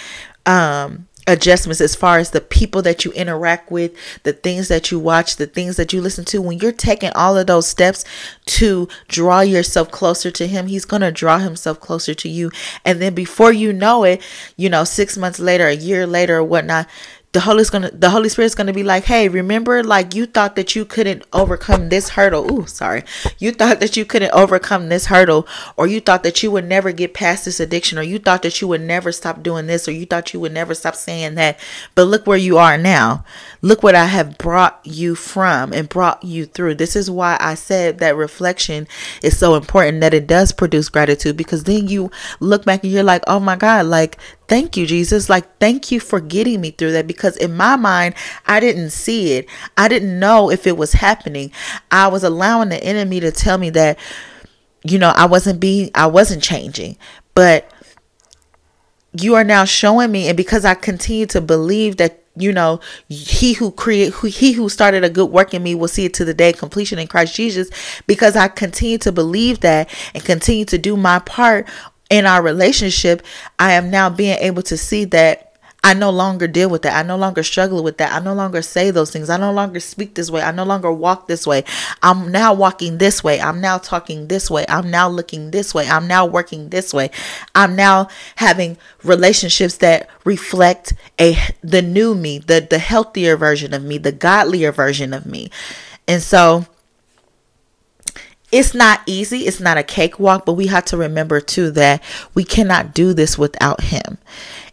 um 0.45 1.08
adjustments 1.27 1.81
as 1.81 1.95
far 1.95 2.17
as 2.17 2.31
the 2.31 2.41
people 2.41 2.81
that 2.81 3.05
you 3.05 3.11
interact 3.11 3.71
with, 3.71 3.93
the 4.23 4.33
things 4.33 4.67
that 4.67 4.91
you 4.91 4.99
watch, 4.99 5.35
the 5.35 5.45
things 5.45 5.75
that 5.77 5.93
you 5.93 6.01
listen 6.01 6.25
to. 6.25 6.41
When 6.41 6.57
you're 6.59 6.71
taking 6.71 7.11
all 7.15 7.37
of 7.37 7.47
those 7.47 7.67
steps 7.67 8.03
to 8.45 8.87
draw 9.07 9.41
yourself 9.41 9.91
closer 9.91 10.31
to 10.31 10.47
Him, 10.47 10.67
He's 10.67 10.85
going 10.85 11.01
to 11.01 11.11
draw 11.11 11.39
Himself 11.39 11.79
closer 11.79 12.13
to 12.15 12.29
you. 12.29 12.51
And 12.83 13.01
then 13.01 13.13
before 13.13 13.51
you 13.51 13.73
know 13.73 14.03
it, 14.03 14.21
you 14.57 14.69
know, 14.69 14.83
six 14.83 15.17
months 15.17 15.39
later, 15.39 15.67
a 15.67 15.75
year 15.75 16.07
later, 16.07 16.37
or 16.37 16.43
whatnot, 16.43 16.87
the 17.31 17.41
Holy's 17.41 17.69
gonna 17.69 17.91
the 17.91 18.09
Holy 18.09 18.27
Spirit's 18.27 18.55
gonna 18.55 18.73
be 18.73 18.81
like, 18.81 19.03
hey, 19.03 19.29
remember, 19.29 19.83
like 19.83 20.15
you 20.15 20.25
thought 20.25 20.55
that 20.55 20.75
you 20.75 20.83
couldn't 20.83 21.23
overcome 21.31 21.89
this 21.89 22.09
hurdle. 22.09 22.51
Ooh, 22.51 22.65
sorry. 22.65 23.03
You 23.37 23.51
thought 23.51 23.79
that 23.81 23.95
you 23.95 24.03
couldn't 24.03 24.31
overcome 24.31 24.89
this 24.89 25.05
hurdle, 25.05 25.47
or 25.77 25.85
you 25.85 26.01
thought 26.01 26.23
that 26.23 26.41
you 26.41 26.49
would 26.49 26.65
never 26.65 26.91
get 26.91 27.13
past 27.13 27.45
this 27.45 27.59
addiction, 27.59 27.99
or 27.99 28.01
you 28.01 28.17
thought 28.17 28.41
that 28.41 28.61
you 28.61 28.67
would 28.67 28.81
never 28.81 29.11
stop 29.11 29.43
doing 29.43 29.67
this, 29.67 29.87
or 29.87 29.91
you 29.91 30.07
thought 30.07 30.33
you 30.33 30.39
would 30.39 30.51
never 30.51 30.73
stop 30.73 30.95
saying 30.95 31.35
that. 31.35 31.59
But 31.93 32.05
look 32.05 32.25
where 32.25 32.37
you 32.37 32.57
are 32.57 32.79
now. 32.79 33.23
Look 33.61 33.83
what 33.83 33.95
I 33.95 34.05
have 34.05 34.39
brought 34.39 34.79
you 34.83 35.13
from 35.13 35.71
and 35.71 35.87
brought 35.87 36.23
you 36.23 36.47
through. 36.47 36.75
This 36.75 36.95
is 36.95 37.11
why 37.11 37.37
I 37.39 37.53
said 37.53 37.99
that 37.99 38.15
reflection 38.15 38.87
is 39.21 39.37
so 39.37 39.53
important 39.53 40.01
that 40.01 40.15
it 40.15 40.25
does 40.25 40.51
produce 40.51 40.89
gratitude 40.89 41.37
because 41.37 41.65
then 41.65 41.87
you 41.87 42.09
look 42.39 42.65
back 42.65 42.83
and 42.83 42.91
you're 42.91 43.03
like, 43.03 43.23
oh 43.27 43.39
my 43.39 43.55
God, 43.55 43.85
like 43.85 44.17
Thank 44.49 44.75
you, 44.75 44.87
Jesus. 44.87 45.29
Like, 45.29 45.59
thank 45.59 45.91
you 45.91 45.99
for 45.99 46.19
getting 46.19 46.59
me 46.59 46.71
through 46.71 46.93
that 46.93 47.05
because 47.05 47.37
in 47.37 47.55
my 47.55 47.75
mind, 47.75 48.15
I 48.47 48.59
didn't 48.59 48.89
see 48.89 49.33
it. 49.33 49.47
I 49.77 49.87
didn't 49.87 50.19
know 50.19 50.49
if 50.49 50.65
it 50.65 50.75
was 50.75 50.93
happening. 50.93 51.51
I 51.91 52.07
was 52.07 52.23
allowing 52.23 52.69
the 52.69 52.83
enemy 52.83 53.19
to 53.19 53.31
tell 53.31 53.59
me 53.59 53.69
that, 53.69 53.99
you 54.83 54.97
know, 54.97 55.13
I 55.15 55.27
wasn't 55.27 55.59
being, 55.59 55.91
I 55.93 56.07
wasn't 56.07 56.41
changing. 56.41 56.97
But 57.35 57.71
you 59.13 59.35
are 59.35 59.43
now 59.43 59.65
showing 59.65 60.11
me, 60.11 60.27
and 60.27 60.35
because 60.35 60.65
I 60.65 60.73
continue 60.73 61.27
to 61.27 61.41
believe 61.41 61.97
that 61.97 62.23
you 62.35 62.53
know 62.53 62.79
he 63.09 63.53
who 63.53 63.71
create 63.71 64.13
who, 64.13 64.27
he 64.27 64.53
who 64.53 64.69
started 64.69 65.03
a 65.03 65.09
good 65.09 65.29
work 65.29 65.53
in 65.53 65.61
me 65.61 65.75
will 65.75 65.87
see 65.87 66.05
it 66.05 66.13
to 66.13 66.23
the 66.23 66.33
day 66.33 66.53
completion 66.53 66.99
in 66.99 67.07
christ 67.07 67.35
jesus 67.35 67.69
because 68.07 68.35
i 68.35 68.47
continue 68.47 68.99
to 68.99 69.11
believe 69.11 69.59
that 69.59 69.89
and 70.13 70.23
continue 70.23 70.63
to 70.63 70.77
do 70.77 70.95
my 70.95 71.19
part 71.19 71.67
in 72.09 72.25
our 72.25 72.41
relationship, 72.41 73.21
I 73.57 73.73
am 73.73 73.89
now 73.89 74.09
being 74.09 74.37
able 74.39 74.63
to 74.63 74.77
see 74.77 75.05
that 75.05 75.49
I 75.83 75.93
no 75.93 76.09
longer 76.09 76.47
deal 76.47 76.69
with 76.69 76.81
that. 76.81 76.97
I 76.97 77.07
no 77.07 77.15
longer 77.15 77.41
struggle 77.41 77.83
with 77.83 77.97
that. 77.99 78.11
I 78.11 78.19
no 78.19 78.33
longer 78.33 78.61
say 78.61 78.91
those 78.91 79.11
things. 79.11 79.29
I 79.29 79.37
no 79.37 79.53
longer 79.53 79.79
speak 79.79 80.15
this 80.15 80.29
way. 80.29 80.41
I 80.41 80.51
no 80.51 80.65
longer 80.65 80.91
walk 80.91 81.27
this 81.27 81.47
way. 81.47 81.63
I'm 82.03 82.31
now 82.31 82.53
walking 82.53 82.97
this 82.97 83.23
way. 83.23 83.39
I'm 83.39 83.61
now 83.61 83.77
talking 83.77 84.27
this 84.27 84.51
way. 84.51 84.65
I'm 84.67 84.91
now 84.91 85.07
looking 85.07 85.51
this 85.51 85.73
way. 85.73 85.87
I'm 85.87 86.07
now 86.07 86.25
working 86.25 86.69
this 86.69 86.93
way. 86.93 87.11
I'm 87.55 87.75
now 87.77 88.09
having 88.35 88.77
relationships 89.03 89.77
that 89.77 90.09
reflect 90.25 90.93
a 91.19 91.37
the 91.61 91.81
new 91.81 92.13
me, 92.13 92.39
the 92.39 92.65
the 92.69 92.79
healthier 92.79 93.37
version 93.37 93.73
of 93.73 93.83
me, 93.83 93.97
the 93.97 94.11
godlier 94.11 94.73
version 94.73 95.13
of 95.13 95.25
me. 95.25 95.49
And 96.07 96.21
so 96.21 96.65
it's 98.51 98.73
not 98.73 99.01
easy. 99.05 99.39
It's 99.39 99.59
not 99.59 99.77
a 99.77 99.83
cakewalk, 99.83 100.45
but 100.45 100.53
we 100.53 100.67
have 100.67 100.85
to 100.85 100.97
remember 100.97 101.39
too 101.39 101.71
that 101.71 102.01
we 102.33 102.43
cannot 102.43 102.93
do 102.93 103.13
this 103.13 103.37
without 103.37 103.81
Him. 103.81 104.17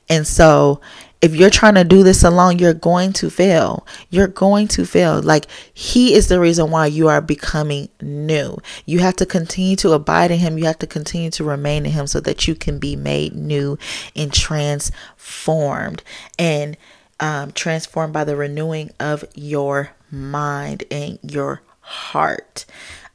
And 0.09 0.27
so, 0.27 0.81
if 1.23 1.35
you're 1.35 1.51
trying 1.51 1.75
to 1.75 1.85
do 1.85 2.03
this 2.03 2.23
alone, 2.23 2.59
you're 2.59 2.75
going 2.75 3.13
to 3.15 3.31
fail. 3.31 3.87
You're 4.11 4.29
going 4.29 4.69
to 4.69 4.85
fail. 4.85 5.21
Like, 5.21 5.47
He 5.73 6.15
is 6.15 6.29
the 6.29 6.41
reason 6.41 6.71
why 6.71 6.87
you 6.87 7.09
are 7.09 7.21
becoming 7.21 7.89
new. 8.01 8.59
You 8.85 9.01
have 9.01 9.17
to 9.17 9.27
continue 9.27 9.77
to 9.77 9.93
abide 9.93 10.31
in 10.31 10.39
Him. 10.39 10.59
You 10.59 10.67
have 10.67 10.79
to 10.81 10.87
continue 10.87 11.31
to 11.31 11.45
remain 11.45 11.87
in 11.87 11.93
Him 11.93 12.07
so 12.07 12.21
that 12.21 12.47
you 12.47 12.55
can 12.55 12.79
be 12.79 12.97
made 12.97 13.35
new 13.35 13.79
and 14.15 14.33
transformed 14.33 16.03
and 16.39 16.77
um, 17.19 17.53
transformed 17.53 18.13
by 18.13 18.25
the 18.25 18.37
renewing 18.37 18.91
of 19.01 19.25
your 19.35 19.91
mind 20.11 20.85
and 20.91 21.19
your 21.23 21.63
heart. 21.81 22.67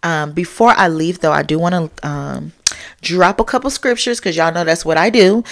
Um, 0.04 0.32
before 0.32 0.74
I 0.76 0.88
leave, 0.88 1.20
though, 1.20 1.32
I 1.32 1.44
do 1.44 1.60
want 1.60 1.76
to 1.98 2.08
um, 2.08 2.54
drop 3.02 3.40
a 3.40 3.44
couple 3.44 3.70
scriptures 3.70 4.20
because 4.20 4.36
y'all 4.36 4.54
know 4.54 4.64
that's 4.64 4.86
what 4.86 4.98
I 4.98 5.10
do. 5.10 5.44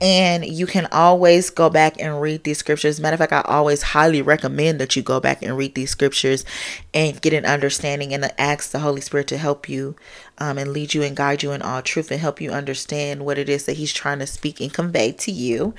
And 0.00 0.44
you 0.44 0.66
can 0.66 0.86
always 0.92 1.48
go 1.48 1.70
back 1.70 1.98
and 2.00 2.20
read 2.20 2.44
these 2.44 2.58
scriptures. 2.58 3.00
Matter 3.00 3.14
of 3.14 3.20
fact, 3.20 3.32
I 3.32 3.40
always 3.42 3.80
highly 3.80 4.20
recommend 4.20 4.78
that 4.80 4.96
you 4.96 5.02
go 5.02 5.20
back 5.20 5.40
and 5.40 5.56
read 5.56 5.74
these 5.74 5.90
scriptures 5.90 6.44
and 6.92 7.20
get 7.22 7.32
an 7.32 7.46
understanding 7.46 8.12
and 8.12 8.30
ask 8.36 8.70
the 8.70 8.80
Holy 8.80 9.00
Spirit 9.00 9.28
to 9.28 9.38
help 9.38 9.68
you 9.68 9.96
um, 10.38 10.58
and 10.58 10.72
lead 10.72 10.94
you 10.94 11.02
and 11.02 11.16
guide 11.16 11.42
you 11.42 11.52
in 11.52 11.62
all 11.62 11.80
truth 11.80 12.10
and 12.10 12.20
help 12.20 12.40
you 12.40 12.50
understand 12.50 13.24
what 13.24 13.38
it 13.38 13.48
is 13.48 13.64
that 13.64 13.76
He's 13.76 13.92
trying 13.92 14.18
to 14.18 14.26
speak 14.26 14.60
and 14.60 14.72
convey 14.72 15.12
to 15.12 15.30
you. 15.30 15.74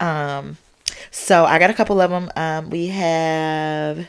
Um, 0.00 0.58
so 1.10 1.44
I 1.44 1.58
got 1.58 1.70
a 1.70 1.74
couple 1.74 2.00
of 2.00 2.10
them. 2.10 2.30
Um, 2.36 2.68
we 2.68 2.88
have 2.88 4.06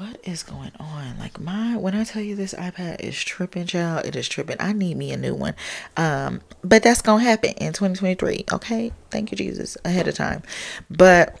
what 0.00 0.18
is 0.24 0.42
going 0.42 0.72
on? 0.80 1.18
Like 1.18 1.38
my 1.38 1.76
when 1.76 1.94
I 1.94 2.04
tell 2.04 2.22
you 2.22 2.34
this 2.34 2.54
iPad 2.54 3.00
is 3.00 3.22
tripping, 3.22 3.66
child, 3.66 4.06
it 4.06 4.16
is 4.16 4.30
tripping. 4.30 4.56
I 4.58 4.72
need 4.72 4.96
me 4.96 5.12
a 5.12 5.16
new 5.18 5.34
one. 5.34 5.54
Um, 5.94 6.40
but 6.64 6.82
that's 6.82 7.02
gonna 7.02 7.22
happen 7.22 7.50
in 7.58 7.74
2023. 7.74 8.46
Okay, 8.50 8.92
thank 9.10 9.30
you, 9.30 9.36
Jesus, 9.36 9.76
ahead 9.84 10.08
of 10.08 10.14
time. 10.14 10.42
But 10.90 11.38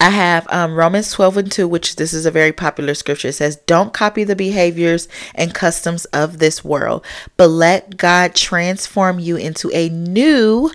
I 0.00 0.10
have 0.10 0.48
um, 0.50 0.74
Romans 0.74 1.12
12 1.12 1.36
and 1.36 1.52
2, 1.52 1.68
which 1.68 1.94
this 1.94 2.12
is 2.12 2.26
a 2.26 2.32
very 2.32 2.52
popular 2.52 2.94
scripture. 2.94 3.28
It 3.28 3.34
says, 3.34 3.54
Don't 3.66 3.92
copy 3.92 4.24
the 4.24 4.34
behaviors 4.34 5.06
and 5.36 5.54
customs 5.54 6.04
of 6.06 6.40
this 6.40 6.64
world, 6.64 7.04
but 7.36 7.46
let 7.46 7.96
God 7.96 8.34
transform 8.34 9.20
you 9.20 9.36
into 9.36 9.70
a 9.72 9.88
new 9.88 10.72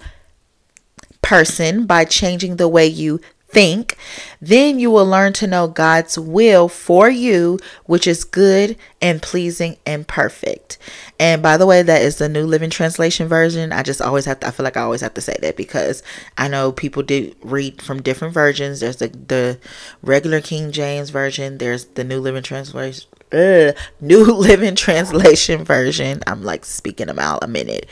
person 1.21 1.85
by 1.85 2.05
changing 2.05 2.55
the 2.55 2.69
way 2.69 2.87
you 2.87 3.19
think, 3.57 3.97
then 4.39 4.77
you 4.77 4.91
will 4.91 5.07
learn 5.07 5.33
to 5.33 5.47
know 5.47 5.67
God's 5.67 6.15
will 6.19 6.69
for 6.69 7.09
you, 7.09 7.57
which 7.85 8.05
is 8.05 8.23
good 8.23 8.77
and 9.01 9.19
pleasing 9.19 9.77
and 9.83 10.07
perfect. 10.07 10.77
And 11.19 11.41
by 11.41 11.57
the 11.57 11.65
way, 11.65 11.81
that 11.81 12.03
is 12.03 12.19
the 12.19 12.29
New 12.29 12.45
Living 12.45 12.69
Translation 12.69 13.27
version. 13.27 13.71
I 13.71 13.81
just 13.81 13.99
always 13.99 14.25
have 14.25 14.41
to, 14.41 14.47
I 14.47 14.51
feel 14.51 14.63
like 14.63 14.77
I 14.77 14.81
always 14.81 15.01
have 15.01 15.15
to 15.15 15.21
say 15.21 15.35
that 15.41 15.57
because 15.57 16.03
I 16.37 16.47
know 16.47 16.71
people 16.71 17.01
do 17.01 17.33
read 17.41 17.81
from 17.81 18.03
different 18.03 18.31
versions. 18.31 18.81
There's 18.81 18.97
the, 18.97 19.07
the 19.07 19.59
regular 20.03 20.39
King 20.39 20.71
James 20.71 21.09
version, 21.09 21.57
there's 21.57 21.85
the 21.85 22.03
New 22.03 22.19
Living 22.19 22.43
Translation. 22.43 23.09
Uh, 23.31 23.71
New 23.99 24.23
Living 24.25 24.75
Translation 24.75 25.63
version. 25.63 26.21
I'm 26.27 26.43
like 26.43 26.63
speaking 26.63 27.07
them 27.07 27.17
out 27.17 27.43
a 27.43 27.47
minute. 27.47 27.89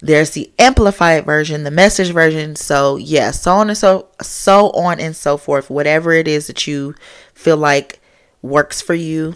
There's 0.00 0.30
the 0.30 0.50
amplified 0.58 1.24
version, 1.24 1.64
the 1.64 1.70
message 1.70 2.12
version. 2.12 2.56
So 2.56 2.96
yeah, 2.96 3.30
so 3.30 3.52
on 3.52 3.68
and 3.68 3.78
so 3.78 4.08
so 4.20 4.70
on 4.70 5.00
and 5.00 5.16
so 5.16 5.36
forth. 5.36 5.70
Whatever 5.70 6.12
it 6.12 6.28
is 6.28 6.46
that 6.48 6.66
you 6.66 6.94
feel 7.34 7.56
like 7.56 8.00
works 8.42 8.80
for 8.80 8.94
you, 8.94 9.34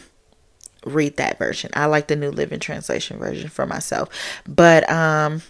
read 0.84 1.16
that 1.16 1.38
version. 1.38 1.70
I 1.74 1.86
like 1.86 2.08
the 2.08 2.16
New 2.16 2.30
Living 2.30 2.60
Translation 2.60 3.18
version 3.18 3.48
for 3.48 3.66
myself. 3.66 4.08
But 4.46 4.88
um 4.90 5.42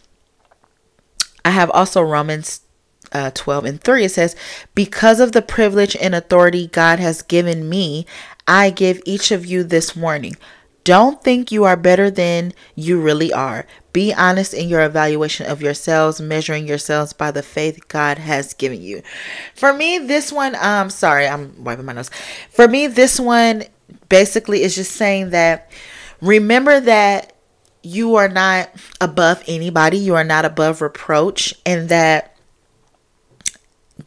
I 1.44 1.50
have 1.50 1.70
also 1.70 2.02
Romans 2.02 2.60
uh, 3.12 3.30
12 3.34 3.64
and 3.64 3.80
3 3.80 4.04
it 4.04 4.10
says 4.10 4.36
because 4.74 5.18
of 5.18 5.32
the 5.32 5.42
privilege 5.42 5.96
and 5.96 6.14
authority 6.14 6.68
god 6.68 7.00
has 7.00 7.22
given 7.22 7.68
me 7.68 8.06
i 8.46 8.70
give 8.70 9.02
each 9.04 9.32
of 9.32 9.44
you 9.44 9.64
this 9.64 9.96
warning 9.96 10.36
don't 10.84 11.22
think 11.22 11.52
you 11.52 11.64
are 11.64 11.76
better 11.76 12.10
than 12.10 12.52
you 12.74 13.00
really 13.00 13.32
are. 13.32 13.66
Be 13.92 14.14
honest 14.14 14.54
in 14.54 14.68
your 14.68 14.82
evaluation 14.82 15.46
of 15.46 15.60
yourselves, 15.60 16.20
measuring 16.20 16.66
yourselves 16.66 17.12
by 17.12 17.30
the 17.30 17.42
faith 17.42 17.88
God 17.88 18.18
has 18.18 18.54
given 18.54 18.80
you. 18.80 19.02
For 19.54 19.72
me, 19.72 19.98
this 19.98 20.32
one, 20.32 20.54
um, 20.56 20.90
sorry, 20.90 21.26
I'm 21.26 21.62
wiping 21.62 21.84
my 21.84 21.92
nose. 21.92 22.10
For 22.50 22.68
me, 22.68 22.86
this 22.86 23.18
one 23.18 23.64
basically 24.08 24.62
is 24.62 24.74
just 24.74 24.92
saying 24.92 25.30
that 25.30 25.70
remember 26.20 26.80
that 26.80 27.32
you 27.82 28.16
are 28.16 28.28
not 28.28 28.70
above 29.00 29.42
anybody, 29.48 29.98
you 29.98 30.14
are 30.14 30.24
not 30.24 30.44
above 30.44 30.82
reproach, 30.82 31.54
and 31.64 31.88
that 31.88 32.29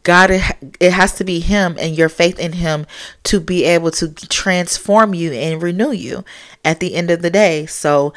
God, 0.04 0.30
it 0.30 0.92
has 0.92 1.14
to 1.14 1.24
be 1.24 1.40
Him 1.40 1.76
and 1.80 1.96
your 1.96 2.08
faith 2.08 2.38
in 2.38 2.52
Him 2.52 2.86
to 3.24 3.40
be 3.40 3.64
able 3.64 3.90
to 3.92 4.14
transform 4.14 5.14
you 5.14 5.32
and 5.32 5.62
renew 5.62 5.90
you 5.90 6.24
at 6.64 6.78
the 6.78 6.94
end 6.94 7.10
of 7.10 7.22
the 7.22 7.30
day. 7.30 7.66
So, 7.66 8.12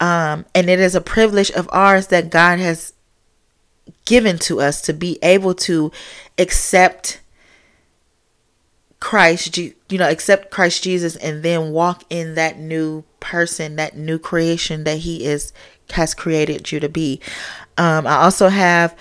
um, 0.00 0.46
and 0.54 0.68
it 0.68 0.80
is 0.80 0.94
a 0.94 1.00
privilege 1.00 1.50
of 1.52 1.68
ours 1.72 2.08
that 2.08 2.30
God 2.30 2.58
has 2.58 2.94
given 4.06 4.38
to 4.38 4.60
us 4.60 4.80
to 4.82 4.92
be 4.92 5.18
able 5.22 5.54
to 5.54 5.92
accept 6.38 7.20
Christ, 8.98 9.58
you 9.58 9.74
know, 9.90 10.08
accept 10.08 10.50
Christ 10.50 10.82
Jesus 10.82 11.16
and 11.16 11.42
then 11.42 11.70
walk 11.70 12.02
in 12.08 12.34
that 12.34 12.58
new 12.58 13.04
person, 13.20 13.76
that 13.76 13.96
new 13.96 14.18
creation 14.18 14.84
that 14.84 14.98
He 14.98 15.24
is 15.26 15.52
has 15.92 16.14
created 16.14 16.72
you 16.72 16.80
to 16.80 16.88
be. 16.88 17.20
Um, 17.76 18.06
I 18.06 18.16
also 18.16 18.48
have 18.48 18.96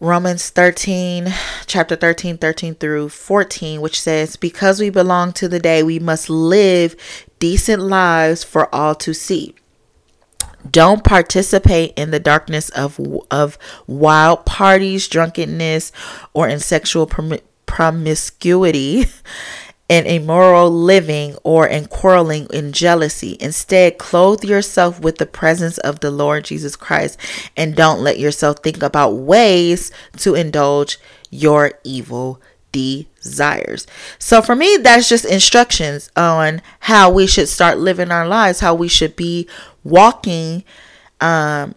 Romans 0.00 0.50
13, 0.50 1.34
chapter 1.66 1.96
13, 1.96 2.38
13 2.38 2.76
through 2.76 3.08
14, 3.08 3.80
which 3.80 4.00
says, 4.00 4.36
Because 4.36 4.78
we 4.78 4.90
belong 4.90 5.32
to 5.32 5.48
the 5.48 5.58
day, 5.58 5.82
we 5.82 5.98
must 5.98 6.30
live 6.30 6.94
decent 7.40 7.82
lives 7.82 8.44
for 8.44 8.72
all 8.72 8.94
to 8.94 9.12
see. 9.12 9.56
Don't 10.70 11.02
participate 11.02 11.94
in 11.96 12.12
the 12.12 12.20
darkness 12.20 12.68
of, 12.70 13.00
of 13.32 13.58
wild 13.88 14.46
parties, 14.46 15.08
drunkenness, 15.08 15.90
or 16.32 16.48
in 16.48 16.60
sexual 16.60 17.06
prom- 17.06 17.40
promiscuity 17.66 19.06
in 19.88 20.06
immoral 20.06 20.70
living 20.70 21.36
or 21.42 21.66
in 21.66 21.86
quarreling 21.86 22.46
in 22.52 22.72
jealousy. 22.72 23.36
Instead, 23.40 23.98
clothe 23.98 24.44
yourself 24.44 25.00
with 25.00 25.16
the 25.16 25.26
presence 25.26 25.78
of 25.78 26.00
the 26.00 26.10
Lord 26.10 26.44
Jesus 26.44 26.76
Christ 26.76 27.18
and 27.56 27.74
don't 27.74 28.00
let 28.00 28.18
yourself 28.18 28.58
think 28.58 28.82
about 28.82 29.14
ways 29.14 29.90
to 30.18 30.34
indulge 30.34 30.98
your 31.30 31.72
evil 31.84 32.40
desires. 32.70 33.86
So 34.18 34.42
for 34.42 34.54
me, 34.54 34.76
that's 34.76 35.08
just 35.08 35.24
instructions 35.24 36.10
on 36.16 36.60
how 36.80 37.10
we 37.10 37.26
should 37.26 37.48
start 37.48 37.78
living 37.78 38.10
our 38.10 38.28
lives, 38.28 38.60
how 38.60 38.74
we 38.74 38.88
should 38.88 39.16
be 39.16 39.48
walking 39.84 40.64
um 41.20 41.74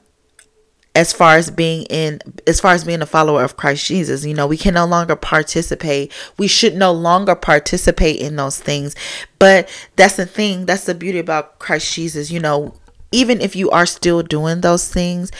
as 0.93 1.13
far 1.13 1.37
as 1.37 1.49
being 1.49 1.83
in 1.83 2.19
as 2.45 2.59
far 2.59 2.73
as 2.73 2.83
being 2.83 3.01
a 3.01 3.05
follower 3.05 3.43
of 3.43 3.55
Christ 3.55 3.85
Jesus 3.85 4.25
you 4.25 4.33
know 4.33 4.45
we 4.45 4.57
can 4.57 4.73
no 4.73 4.85
longer 4.85 5.15
participate. 5.15 6.11
We 6.37 6.47
should 6.47 6.75
no 6.75 6.91
longer 6.91 7.35
participate 7.35 8.19
in 8.19 8.35
those 8.35 8.59
things. 8.59 8.95
But 9.39 9.69
that's 9.95 10.17
the 10.17 10.25
thing 10.25 10.65
that's 10.65 10.85
the 10.85 10.95
beauty 10.95 11.19
about 11.19 11.59
Christ 11.59 11.93
Jesus 11.93 12.31
you 12.31 12.39
know. 12.39 12.75
Even 13.13 13.41
if 13.41 13.57
you 13.57 13.69
are 13.71 13.85
still 13.85 14.23
doing 14.23 14.61
those 14.61 14.87
things 14.87 15.31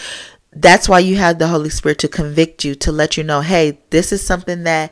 that's 0.53 0.89
why 0.89 0.99
you 0.99 1.15
have 1.15 1.39
the 1.39 1.47
Holy 1.47 1.69
Spirit 1.69 1.97
to 1.99 2.09
convict 2.09 2.65
you 2.65 2.75
to 2.75 2.91
let 2.91 3.15
you 3.15 3.23
know 3.23 3.39
hey 3.39 3.79
this 3.89 4.11
is 4.11 4.25
something 4.25 4.63
that 4.63 4.91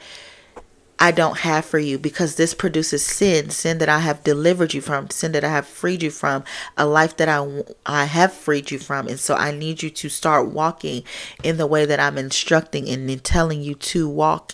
I 1.00 1.12
don't 1.12 1.40
have 1.40 1.64
for 1.64 1.80
you 1.80 1.98
because 1.98 2.36
this 2.36 2.54
produces 2.54 3.06
sin, 3.06 3.50
sin 3.50 3.78
that 3.78 3.88
I 3.88 4.00
have 4.00 4.24
delivered 4.24 4.74
you 4.74 4.82
from, 4.82 5.10
sin 5.10 5.32
that 5.32 5.46
I 5.46 5.50
have 5.50 5.66
freed 5.66 6.04
you 6.04 6.12
from, 6.12 6.44
a 6.78 6.86
life 6.86 7.16
that 7.18 7.30
I, 7.30 7.64
I 7.86 8.06
have 8.06 8.34
freed 8.34 8.70
you 8.70 8.80
from. 8.80 9.08
And 9.08 9.20
so 9.20 9.36
I 9.36 9.52
need 9.52 9.82
you 9.82 9.90
to 9.90 10.10
start 10.10 10.50
walking 10.50 11.04
in 11.42 11.58
the 11.58 11.68
way 11.68 11.86
that 11.86 12.00
I'm 12.00 12.18
instructing 12.18 12.90
and 12.90 13.24
telling 13.24 13.62
you 13.62 13.76
to 13.76 14.10
walk 14.10 14.54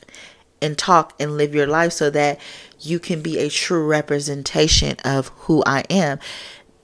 and 0.61 0.77
talk 0.77 1.13
and 1.19 1.35
live 1.35 1.55
your 1.55 1.67
life 1.67 1.93
so 1.93 2.09
that 2.11 2.39
you 2.79 2.99
can 2.99 3.21
be 3.21 3.39
a 3.39 3.49
true 3.49 3.85
representation 3.85 4.97
of 5.03 5.29
who 5.29 5.63
I 5.65 5.83
am. 5.89 6.19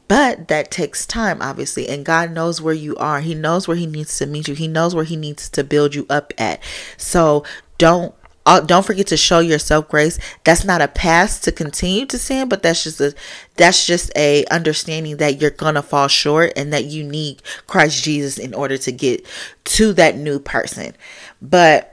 But 0.08 0.50
that 0.50 0.72
takes 0.72 1.06
time, 1.06 1.42
obviously. 1.42 1.88
And 1.88 2.06
God 2.06 2.32
knows 2.32 2.62
where 2.62 2.74
you 2.74 2.98
are. 2.98 3.22
He 3.22 3.34
knows 3.34 3.68
where 3.68 3.78
He 3.78 3.86
needs 3.86 4.18
to 4.18 4.26
meet 4.26 4.48
you. 4.50 4.56
He 4.56 4.68
knows 4.68 4.94
where 4.94 5.06
He 5.06 5.16
needs 5.16 5.48
to 5.50 5.64
build 5.64 5.96
you 5.96 6.06
up 6.10 6.34
at. 6.38 6.62
So 6.98 7.46
don't 7.78 8.14
uh, 8.46 8.60
don't 8.60 8.86
forget 8.86 9.08
to 9.08 9.18
show 9.18 9.40
yourself 9.40 9.88
grace. 9.88 10.20
That's 10.44 10.66
not 10.66 10.82
a 10.82 10.88
pass 10.88 11.40
to 11.42 11.52
continue 11.52 12.06
to 12.08 12.18
sin 12.18 12.50
but 12.50 12.64
that's 12.64 12.84
just 12.84 13.00
a 13.00 13.14
that's 13.56 13.86
just 13.86 14.12
a 14.16 14.46
understanding 14.46 15.18
that 15.18 15.40
you're 15.40 15.52
gonna 15.52 15.82
fall 15.82 16.08
short 16.08 16.54
and 16.56 16.74
that 16.74 16.86
you 16.86 17.04
need 17.04 17.42
christ 17.68 18.04
jesus 18.04 18.38
in 18.38 18.54
order 18.54 18.78
to 18.78 18.92
get 18.92 19.26
to 19.64 19.94
that 19.94 20.18
new 20.18 20.40
person. 20.40 20.94
But 21.42 21.88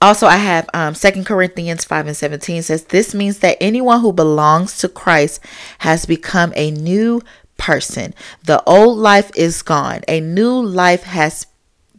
also 0.00 0.26
i 0.26 0.36
have 0.36 0.68
um 0.74 0.94
second 0.94 1.24
corinthians 1.24 1.82
5 1.82 2.08
and 2.08 2.16
17 2.16 2.62
says 2.62 2.84
this 2.84 3.14
means 3.14 3.38
that 3.38 3.56
anyone 3.62 4.02
who 4.02 4.12
belongs 4.12 4.76
to 4.76 4.90
christ 4.90 5.40
has 5.78 6.04
become 6.04 6.52
a 6.54 6.70
new 6.70 7.22
person. 7.56 8.14
The 8.44 8.62
old 8.64 8.98
life 8.98 9.30
is 9.34 9.62
gone. 9.62 10.02
A 10.08 10.20
new 10.20 10.52
life 10.52 11.04
has 11.04 11.46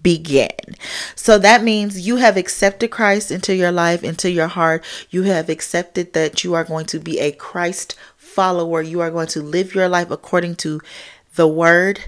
begin. 0.08 0.48
So 1.16 1.38
that 1.38 1.66
means 1.66 2.08
you 2.08 2.16
have 2.16 2.38
accepted 2.38 2.92
Christ 2.92 3.30
into 3.30 3.54
your 3.54 3.74
life, 3.74 4.06
into 4.06 4.32
your 4.32 4.48
heart. 4.48 4.86
You 5.10 5.24
have 5.24 5.50
accepted 5.50 6.14
that 6.14 6.46
you 6.46 6.54
are 6.54 6.64
going 6.64 6.86
to 6.86 6.98
be 6.98 7.20
a 7.20 7.34
Christ 7.34 7.94
follower. 8.16 8.82
You 8.82 9.02
are 9.02 9.12
going 9.12 9.28
to 9.28 9.42
live 9.42 9.76
your 9.76 9.90
life 9.90 10.10
according 10.10 10.56
to 10.58 10.80
the 11.36 11.46
word 11.46 12.06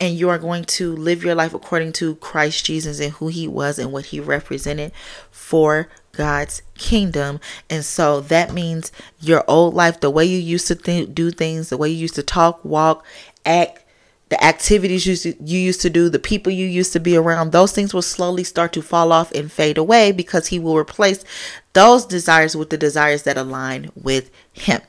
and 0.00 0.16
you 0.16 0.28
are 0.28 0.40
going 0.40 0.64
to 0.64 0.96
live 0.96 1.22
your 1.22 1.36
life 1.36 1.54
according 1.54 1.92
to 1.92 2.16
Christ 2.16 2.64
Jesus 2.64 2.98
and 2.98 3.12
who 3.12 3.28
he 3.28 3.46
was 3.46 3.78
and 3.78 3.92
what 3.92 4.06
he 4.06 4.18
represented 4.18 4.90
for 5.30 5.88
God's 6.10 6.62
kingdom. 6.76 7.38
And 7.70 7.84
so 7.84 8.20
that 8.22 8.52
means 8.52 8.90
your 9.20 9.44
old 9.46 9.74
life, 9.74 10.00
the 10.00 10.10
way 10.10 10.24
you 10.24 10.38
used 10.38 10.66
to 10.66 10.74
th- 10.74 11.14
do 11.14 11.30
things, 11.30 11.68
the 11.68 11.76
way 11.76 11.90
you 11.90 11.96
used 11.96 12.16
to 12.16 12.24
talk, 12.24 12.64
walk, 12.64 13.06
act, 13.44 13.84
the 14.28 14.42
activities 14.42 15.06
you, 15.06 15.34
you 15.40 15.58
used 15.58 15.80
to 15.82 15.90
do, 15.90 16.08
the 16.08 16.18
people 16.18 16.52
you 16.52 16.66
used 16.66 16.92
to 16.92 17.00
be 17.00 17.16
around, 17.16 17.52
those 17.52 17.72
things 17.72 17.94
will 17.94 18.02
slowly 18.02 18.42
start 18.42 18.72
to 18.72 18.82
fall 18.82 19.12
off 19.12 19.30
and 19.32 19.52
fade 19.52 19.78
away 19.78 20.10
because 20.10 20.48
He 20.48 20.58
will 20.58 20.76
replace 20.76 21.24
those 21.74 22.04
desires 22.04 22.56
with 22.56 22.70
the 22.70 22.76
desires 22.76 23.22
that 23.22 23.36
align 23.36 23.90
with 23.94 24.30
Him. 24.52 24.80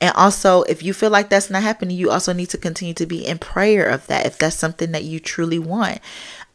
And 0.00 0.12
also, 0.16 0.62
if 0.62 0.82
you 0.82 0.92
feel 0.92 1.10
like 1.10 1.30
that's 1.30 1.50
not 1.50 1.62
happening, 1.62 1.96
you 1.96 2.10
also 2.10 2.32
need 2.32 2.50
to 2.50 2.58
continue 2.58 2.94
to 2.94 3.06
be 3.06 3.24
in 3.24 3.38
prayer 3.38 3.86
of 3.86 4.06
that. 4.08 4.26
If 4.26 4.38
that's 4.38 4.56
something 4.56 4.90
that 4.90 5.04
you 5.04 5.20
truly 5.20 5.60
want, 5.60 6.00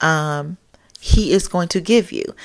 um, 0.02 0.58
He 1.00 1.32
is 1.32 1.48
going 1.48 1.70
to 1.70 1.80
give 1.80 2.12
you. 2.12 2.36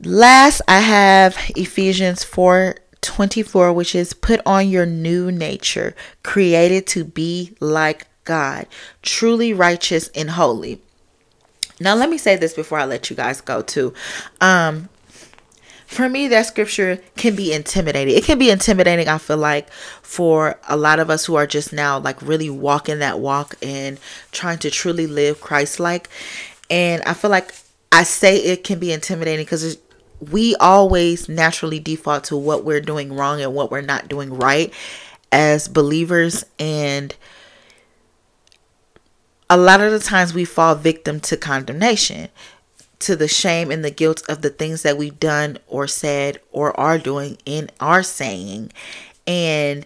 Last, 0.00 0.60
I 0.68 0.80
have 0.80 1.36
Ephesians 1.56 2.24
4 2.24 2.76
24, 3.00 3.72
which 3.72 3.94
is 3.94 4.12
put 4.12 4.40
on 4.46 4.68
your 4.68 4.86
new 4.86 5.32
nature, 5.32 5.94
created 6.22 6.86
to 6.86 7.04
be 7.04 7.56
like 7.58 8.06
God, 8.24 8.66
truly 9.02 9.52
righteous 9.52 10.08
and 10.14 10.30
holy. 10.30 10.80
Now, 11.80 11.94
let 11.94 12.08
me 12.08 12.18
say 12.18 12.36
this 12.36 12.54
before 12.54 12.78
I 12.78 12.84
let 12.84 13.10
you 13.10 13.16
guys 13.16 13.40
go, 13.40 13.62
too. 13.62 13.92
Um, 14.40 14.88
for 15.92 16.08
me, 16.08 16.28
that 16.28 16.46
scripture 16.46 17.00
can 17.16 17.36
be 17.36 17.52
intimidating. 17.52 18.16
It 18.16 18.24
can 18.24 18.38
be 18.38 18.50
intimidating, 18.50 19.08
I 19.08 19.18
feel 19.18 19.36
like, 19.36 19.70
for 20.00 20.58
a 20.68 20.76
lot 20.76 21.00
of 21.00 21.10
us 21.10 21.26
who 21.26 21.34
are 21.34 21.46
just 21.46 21.72
now 21.72 21.98
like 21.98 22.22
really 22.22 22.48
walking 22.48 23.00
that 23.00 23.20
walk 23.20 23.56
and 23.60 24.00
trying 24.30 24.58
to 24.60 24.70
truly 24.70 25.06
live 25.06 25.40
Christ 25.40 25.78
like. 25.80 26.08
And 26.70 27.02
I 27.02 27.12
feel 27.12 27.30
like 27.30 27.52
I 27.90 28.04
say 28.04 28.38
it 28.38 28.64
can 28.64 28.78
be 28.78 28.90
intimidating 28.90 29.44
because 29.44 29.76
we 30.30 30.54
always 30.56 31.28
naturally 31.28 31.78
default 31.78 32.24
to 32.24 32.36
what 32.38 32.64
we're 32.64 32.80
doing 32.80 33.12
wrong 33.12 33.42
and 33.42 33.54
what 33.54 33.70
we're 33.70 33.82
not 33.82 34.08
doing 34.08 34.32
right 34.32 34.72
as 35.30 35.68
believers. 35.68 36.44
And 36.58 37.14
a 39.52 39.56
lot 39.56 39.82
of 39.82 39.92
the 39.92 39.98
times 39.98 40.32
we 40.32 40.46
fall 40.46 40.74
victim 40.74 41.20
to 41.20 41.36
condemnation, 41.36 42.30
to 43.00 43.14
the 43.14 43.28
shame 43.28 43.70
and 43.70 43.84
the 43.84 43.90
guilt 43.90 44.22
of 44.26 44.40
the 44.40 44.48
things 44.48 44.80
that 44.80 44.96
we've 44.96 45.20
done 45.20 45.58
or 45.66 45.86
said 45.86 46.40
or 46.52 46.78
are 46.80 46.96
doing 46.96 47.36
in 47.44 47.68
our 47.78 48.02
saying. 48.02 48.72
And 49.26 49.84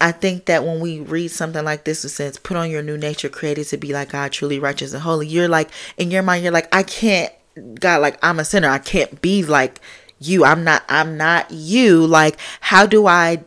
I 0.00 0.12
think 0.12 0.44
that 0.44 0.62
when 0.62 0.78
we 0.78 1.00
read 1.00 1.32
something 1.32 1.64
like 1.64 1.82
this, 1.82 2.04
it 2.04 2.10
says, 2.10 2.38
put 2.38 2.56
on 2.56 2.70
your 2.70 2.82
new 2.82 2.96
nature, 2.96 3.28
created 3.28 3.66
to 3.68 3.76
be 3.76 3.92
like 3.92 4.10
God, 4.10 4.30
truly 4.30 4.60
righteous 4.60 4.92
and 4.92 5.02
holy. 5.02 5.26
You're 5.26 5.48
like, 5.48 5.70
in 5.96 6.12
your 6.12 6.22
mind, 6.22 6.44
you're 6.44 6.52
like, 6.52 6.72
I 6.72 6.84
can't 6.84 7.32
God, 7.80 8.00
like 8.00 8.16
I'm 8.22 8.38
a 8.38 8.44
sinner. 8.44 8.68
I 8.68 8.78
can't 8.78 9.20
be 9.20 9.42
like 9.42 9.80
you. 10.20 10.44
I'm 10.44 10.62
not 10.62 10.84
I'm 10.88 11.16
not 11.16 11.50
you. 11.50 12.06
Like 12.06 12.36
how 12.60 12.86
do 12.86 13.08
I 13.08 13.42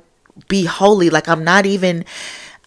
be 0.49 0.65
holy? 0.65 1.09
Like 1.09 1.29
I'm 1.29 1.45
not 1.45 1.65
even 1.65 2.03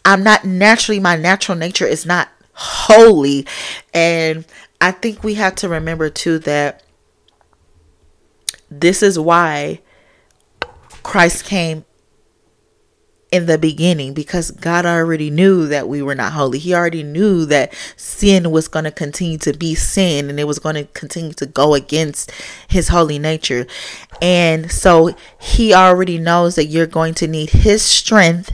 I'm 0.05 0.23
not 0.23 0.45
naturally 0.45 1.01
my 1.01 1.17
natural 1.17 1.57
nature 1.57 1.87
is 1.87 2.05
not 2.05 2.29
holy. 2.53 3.47
And 3.93 4.45
I 4.81 4.91
think 4.91 5.25
we 5.25 5.35
have 5.35 5.55
to 5.57 5.69
remember 5.69 6.11
too 6.11 6.39
that 6.41 6.83
this 8.71 9.03
is 9.03 9.19
why 9.19 9.81
Christ 11.03 11.45
came 11.45 11.85
in 13.31 13.47
the 13.47 13.59
beginning 13.59 14.15
because 14.15 14.53
God 14.53 14.87
already 14.87 15.29
knew 15.29 15.67
that 15.67 15.89
we 15.89 16.03
were 16.03 16.15
not 16.15 16.35
holy. 16.35 16.59
He 16.61 16.73
already 16.73 17.03
knew 17.03 17.45
that 17.47 17.75
sin 17.97 18.53
was 18.53 18.69
going 18.69 18.85
to 18.85 18.93
continue 18.93 19.39
to 19.39 19.53
be 19.53 19.75
sin 19.75 20.31
and 20.31 20.39
it 20.39 20.45
was 20.45 20.61
going 20.61 20.77
to 20.77 20.85
continue 20.85 21.33
to 21.35 21.47
go 21.47 21.75
against 21.75 22.31
his 22.69 22.89
holy 22.89 23.19
nature. 23.19 23.67
And 24.23 24.71
so 24.71 25.17
he 25.41 25.75
already 25.75 26.19
knows 26.19 26.55
that 26.55 26.67
you're 26.67 26.87
going 26.87 27.15
to 27.15 27.27
need 27.27 27.51
his 27.51 27.83
strength 27.83 28.53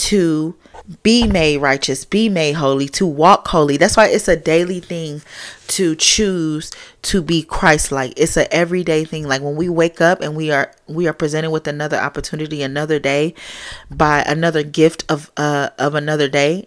to 0.00 0.54
be 1.02 1.26
made 1.26 1.58
righteous, 1.58 2.06
be 2.06 2.30
made 2.30 2.54
holy, 2.54 2.88
to 2.88 3.06
walk 3.06 3.48
holy. 3.48 3.76
That's 3.76 3.98
why 3.98 4.08
it's 4.08 4.28
a 4.28 4.36
daily 4.36 4.80
thing 4.80 5.20
to 5.68 5.94
choose 5.94 6.70
to 7.02 7.22
be 7.22 7.42
Christ-like. 7.42 8.14
It's 8.16 8.36
an 8.38 8.46
everyday 8.50 9.04
thing. 9.04 9.28
Like 9.28 9.42
when 9.42 9.56
we 9.56 9.68
wake 9.68 10.00
up 10.00 10.22
and 10.22 10.34
we 10.34 10.50
are 10.50 10.72
we 10.86 11.06
are 11.06 11.12
presented 11.12 11.50
with 11.50 11.68
another 11.68 11.98
opportunity, 11.98 12.62
another 12.62 12.98
day, 12.98 13.34
by 13.90 14.22
another 14.22 14.62
gift 14.62 15.04
of 15.08 15.30
uh 15.36 15.68
of 15.78 15.94
another 15.94 16.28
day. 16.28 16.66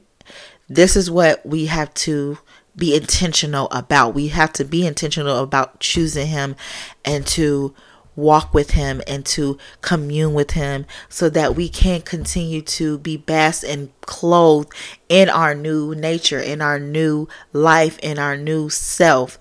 This 0.70 0.96
is 0.96 1.10
what 1.10 1.44
we 1.46 1.66
have 1.66 1.94
to 1.96 2.38
be 2.76 2.96
intentional 2.96 3.68
about. 3.72 4.14
We 4.14 4.28
have 4.30 4.54
to 4.54 4.64
be 4.64 4.86
intentional 4.86 5.40
about 5.40 5.80
choosing 5.80 6.28
him 6.28 6.56
and 7.04 7.26
to 7.28 7.74
walk 8.16 8.54
with 8.54 8.72
him 8.72 9.02
and 9.08 9.26
to 9.26 9.58
commune 9.82 10.34
with 10.34 10.52
him 10.52 10.86
so 11.10 11.30
that 11.30 11.56
we 11.56 11.70
can 11.70 12.02
continue 12.02 12.62
to 12.62 12.98
be 13.00 13.18
best 13.18 13.64
and 13.64 13.90
clothed 14.02 14.72
in 15.10 15.30
our 15.30 15.56
new 15.56 15.96
nature, 15.96 16.40
in 16.40 16.62
our 16.62 16.80
new 16.80 17.28
life, 17.52 17.98
in 18.00 18.20
our 18.20 18.38
new 18.38 18.70
self 18.70 19.40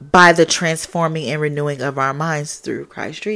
by 0.00 0.32
the 0.32 0.46
transforming 0.46 1.28
and 1.30 1.40
renewing 1.40 1.80
of 1.80 1.98
our 1.98 2.14
minds 2.14 2.58
through 2.58 2.86
Christ 2.86 3.26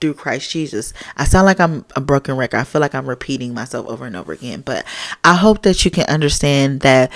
through 0.00 0.14
Christ 0.14 0.50
Jesus. 0.50 0.92
I 1.16 1.24
sound 1.24 1.46
like 1.46 1.60
I'm 1.60 1.84
a 1.94 2.00
broken 2.00 2.36
record. 2.36 2.58
I 2.58 2.64
feel 2.64 2.80
like 2.80 2.94
I'm 2.94 3.08
repeating 3.08 3.54
myself 3.54 3.86
over 3.86 4.04
and 4.04 4.16
over 4.16 4.32
again, 4.32 4.60
but 4.60 4.84
I 5.24 5.34
hope 5.34 5.62
that 5.62 5.84
you 5.84 5.90
can 5.90 6.04
understand 6.06 6.80
that 6.80 7.10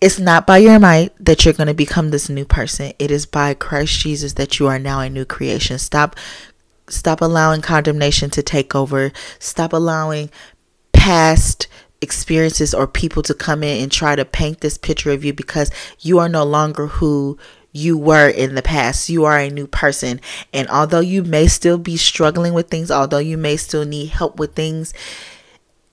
it's 0.00 0.18
not 0.18 0.46
by 0.46 0.58
your 0.58 0.78
might 0.78 1.12
that 1.22 1.44
you're 1.44 1.54
going 1.54 1.66
to 1.66 1.74
become 1.74 2.10
this 2.10 2.28
new 2.28 2.44
person. 2.44 2.92
It 2.98 3.10
is 3.10 3.26
by 3.26 3.54
Christ 3.54 4.00
Jesus 4.00 4.34
that 4.34 4.58
you 4.58 4.66
are 4.66 4.78
now 4.78 5.00
a 5.00 5.10
new 5.10 5.24
creation. 5.24 5.78
Stop 5.78 6.16
stop 6.88 7.20
allowing 7.20 7.60
condemnation 7.60 8.30
to 8.30 8.42
take 8.42 8.74
over. 8.74 9.12
Stop 9.38 9.72
allowing 9.72 10.30
past 10.92 11.68
experiences 12.00 12.72
or 12.72 12.86
people 12.86 13.22
to 13.22 13.34
come 13.34 13.62
in 13.62 13.82
and 13.82 13.92
try 13.92 14.16
to 14.16 14.24
paint 14.24 14.60
this 14.60 14.78
picture 14.78 15.10
of 15.10 15.24
you 15.24 15.32
because 15.32 15.70
you 16.00 16.18
are 16.18 16.28
no 16.28 16.44
longer 16.44 16.86
who 16.86 17.38
you 17.72 17.96
were 17.96 18.28
in 18.28 18.54
the 18.54 18.62
past. 18.62 19.08
You 19.08 19.24
are 19.26 19.38
a 19.38 19.50
new 19.50 19.66
person. 19.66 20.20
And 20.52 20.68
although 20.68 21.00
you 21.00 21.22
may 21.22 21.46
still 21.46 21.78
be 21.78 21.96
struggling 21.96 22.54
with 22.54 22.68
things, 22.68 22.90
although 22.90 23.18
you 23.18 23.36
may 23.36 23.56
still 23.56 23.84
need 23.84 24.06
help 24.06 24.38
with 24.38 24.54
things, 24.54 24.94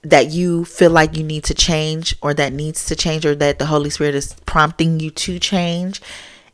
that 0.09 0.31
you 0.31 0.63
feel 0.63 0.89
like 0.89 1.17
you 1.17 1.23
need 1.23 1.43
to 1.43 1.53
change 1.53 2.15
or 2.21 2.33
that 2.33 2.53
needs 2.53 2.85
to 2.85 2.95
change 2.95 3.25
or 3.25 3.35
that 3.35 3.59
the 3.59 3.65
Holy 3.65 3.89
Spirit 3.89 4.15
is 4.15 4.35
prompting 4.45 4.99
you 4.99 5.11
to 5.11 5.37
change, 5.37 6.01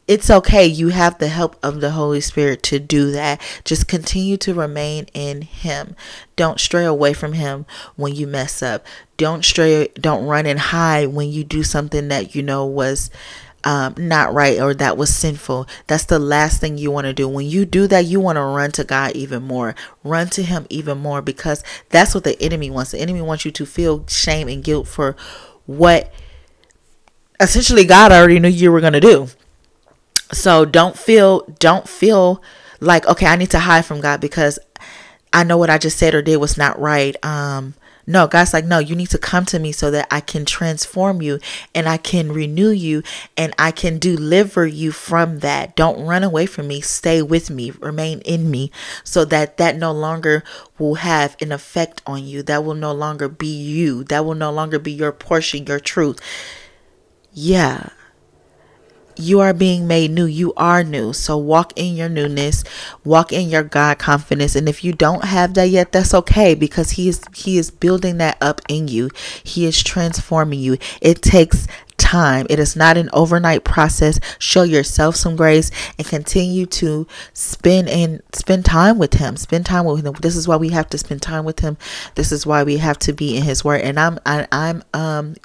it's 0.08 0.30
okay. 0.30 0.66
You 0.66 0.90
have 0.90 1.18
the 1.18 1.30
help 1.30 1.56
of 1.64 1.80
the 1.80 1.92
Holy 1.92 2.20
Spirit 2.20 2.62
to 2.64 2.80
do 2.80 3.12
that. 3.12 3.40
Just 3.64 3.88
continue 3.88 4.36
to 4.38 4.54
remain 4.54 5.06
in 5.14 5.44
Him. 5.44 5.96
Don't 6.36 6.60
stray 6.60 6.84
away 6.84 7.14
from 7.14 7.34
Him 7.34 7.66
when 7.96 8.14
you 8.14 8.28
mess 8.28 8.62
up. 8.62 8.86
Don't 9.16 9.46
stray, 9.46 9.88
don't 9.96 10.26
run 10.26 10.46
and 10.46 10.60
hide 10.60 11.10
when 11.10 11.30
you 11.30 11.44
do 11.44 11.64
something 11.64 12.10
that 12.10 12.36
you 12.36 12.42
know 12.42 12.66
was 12.66 13.12
um, 13.64 13.96
not 13.98 14.34
right 14.34 14.60
or 14.60 14.74
that 14.74 14.98
was 14.98 15.14
sinful. 15.16 15.68
That's 15.88 16.06
the 16.06 16.20
last 16.20 16.60
thing 16.60 16.78
you 16.78 16.92
want 16.92 17.06
to 17.06 17.14
do. 17.14 17.28
When 17.28 17.46
you 17.46 17.66
do 17.66 17.88
that, 17.88 18.06
you 18.06 18.20
want 18.20 18.36
to 18.36 18.42
run 18.42 18.72
to 18.74 18.84
God 18.84 19.14
even 19.14 19.44
more. 19.44 19.76
Run 20.04 20.28
to 20.32 20.44
Him 20.44 20.68
even 20.70 20.98
more 20.98 21.22
because 21.22 21.64
that's 21.90 22.14
what 22.14 22.24
the 22.24 22.42
enemy 22.42 22.70
wants. 22.70 22.92
The 22.92 23.00
enemy 23.00 23.22
wants 23.22 23.46
you 23.46 23.52
to 23.52 23.66
feel 23.66 24.06
shame 24.08 24.48
and 24.48 24.64
guilt 24.64 24.88
for 24.88 25.16
what 25.66 26.14
essentially 27.40 27.86
God 27.86 28.12
already 28.12 28.40
knew 28.40 28.50
you 28.50 28.72
were 28.72 28.82
going 28.82 28.94
to 28.94 29.00
do. 29.00 29.28
So 30.32 30.66
don't 30.66 30.98
feel, 30.98 31.42
don't 31.60 31.88
feel 31.88 32.42
like, 32.80 33.08
okay, 33.08 33.28
I 33.28 33.36
need 33.36 33.52
to 33.52 33.60
hide 33.60 33.86
from 33.86 34.02
God 34.02 34.20
because 34.20 34.60
I 35.32 35.44
know 35.44 35.58
what 35.58 35.70
I 35.70 35.78
just 35.78 35.98
said 35.98 36.14
or 36.14 36.22
did 36.22 36.38
was 36.38 36.58
not 36.58 36.80
right. 36.80 37.16
Um, 37.24 37.76
no, 38.06 38.28
God's 38.28 38.54
like, 38.54 38.66
no, 38.66 38.80
you 38.80 38.96
need 38.96 39.10
to 39.12 39.18
come 39.18 39.46
to 39.46 39.60
me 39.60 39.72
so 39.72 39.90
that 39.92 40.08
I 40.12 40.20
can 40.20 40.44
transform 40.46 41.22
you 41.22 41.40
and 41.74 41.88
I 41.88 41.98
can 41.98 42.32
renew 42.32 42.70
you 42.70 43.02
and 43.38 43.54
I 43.58 43.72
can 43.72 43.98
deliver 43.98 44.68
you 44.68 44.92
from 44.92 45.40
that. 45.40 45.76
Don't 45.76 46.06
run 46.06 46.24
away 46.24 46.46
from 46.46 46.68
me. 46.68 46.82
Stay 46.82 47.22
with 47.22 47.50
me. 47.50 47.72
Remain 47.72 48.20
in 48.22 48.52
me 48.52 48.72
so 49.04 49.24
that 49.26 49.58
that 49.58 49.78
no 49.78 49.92
longer 49.94 50.44
will 50.78 50.96
have 50.96 51.38
an 51.42 51.52
effect 51.52 52.02
on 52.06 52.26
you. 52.26 52.44
That 52.44 52.66
will 52.66 52.76
no 52.76 52.92
longer 52.92 53.30
be 53.30 53.48
you. 53.48 54.04
That 54.04 54.26
will 54.26 54.36
no 54.36 54.52
longer 54.52 54.80
be 54.80 54.92
your 54.92 55.14
portion, 55.14 55.66
your 55.66 55.80
truth. 55.80 56.20
Yeah, 57.32 57.90
you 59.18 59.40
are 59.40 59.54
being 59.54 59.88
made 59.88 60.12
new. 60.12 60.26
You 60.26 60.54
are 60.56 60.84
new. 60.84 61.14
So 61.14 61.38
walk 61.38 61.74
in 61.76 61.96
your 61.96 62.10
newness, 62.10 62.64
walk 63.04 63.32
in 63.32 63.50
your 63.50 63.64
God 63.64 64.00
confidence. 64.00 64.56
And 64.56 64.68
if 64.68 64.84
you 64.84 64.94
don't 64.94 65.26
have 65.26 65.54
that 65.56 65.70
yet, 65.70 65.92
that's 65.92 66.14
okay 66.14 66.56
because 66.56 66.92
he 66.92 67.10
is 67.10 67.24
he 67.36 67.58
is 67.58 67.72
building 67.72 68.18
that 68.18 68.38
up 68.42 68.62
in 68.68 68.88
you. 68.88 69.10
He 69.44 69.66
is 69.66 69.84
transforming 69.84 70.60
you. 70.60 70.78
It 71.02 71.22
takes 71.22 71.68
time. 71.98 72.46
It 72.50 72.60
is 72.60 72.76
not 72.76 72.98
an 72.98 73.10
overnight 73.14 73.64
process. 73.64 74.20
Show 74.38 74.64
yourself 74.64 75.16
some 75.16 75.36
grace 75.36 75.72
and 75.98 76.06
continue 76.06 76.66
to 76.68 77.08
spend 77.34 77.90
and 77.90 78.22
spend 78.34 78.66
time 78.66 78.98
with 78.98 79.16
him. 79.16 79.38
Spend 79.38 79.66
time 79.66 79.86
with 79.86 80.06
him. 80.06 80.14
This 80.22 80.36
is 80.36 80.48
why 80.48 80.58
we 80.58 80.70
have 80.70 80.90
to 80.90 80.98
spend 80.98 81.22
time 81.22 81.46
with 81.46 81.60
him. 81.60 81.78
This 82.16 82.32
is 82.32 82.46
why 82.46 82.64
we 82.64 82.78
have 82.78 83.00
to 83.00 83.14
be 83.14 83.38
in 83.38 83.44
his 83.44 83.64
word. 83.64 83.82
And 83.82 84.00
I'm 84.00 84.20
I, 84.26 84.48
I'm 84.52 84.84
um 84.94 85.36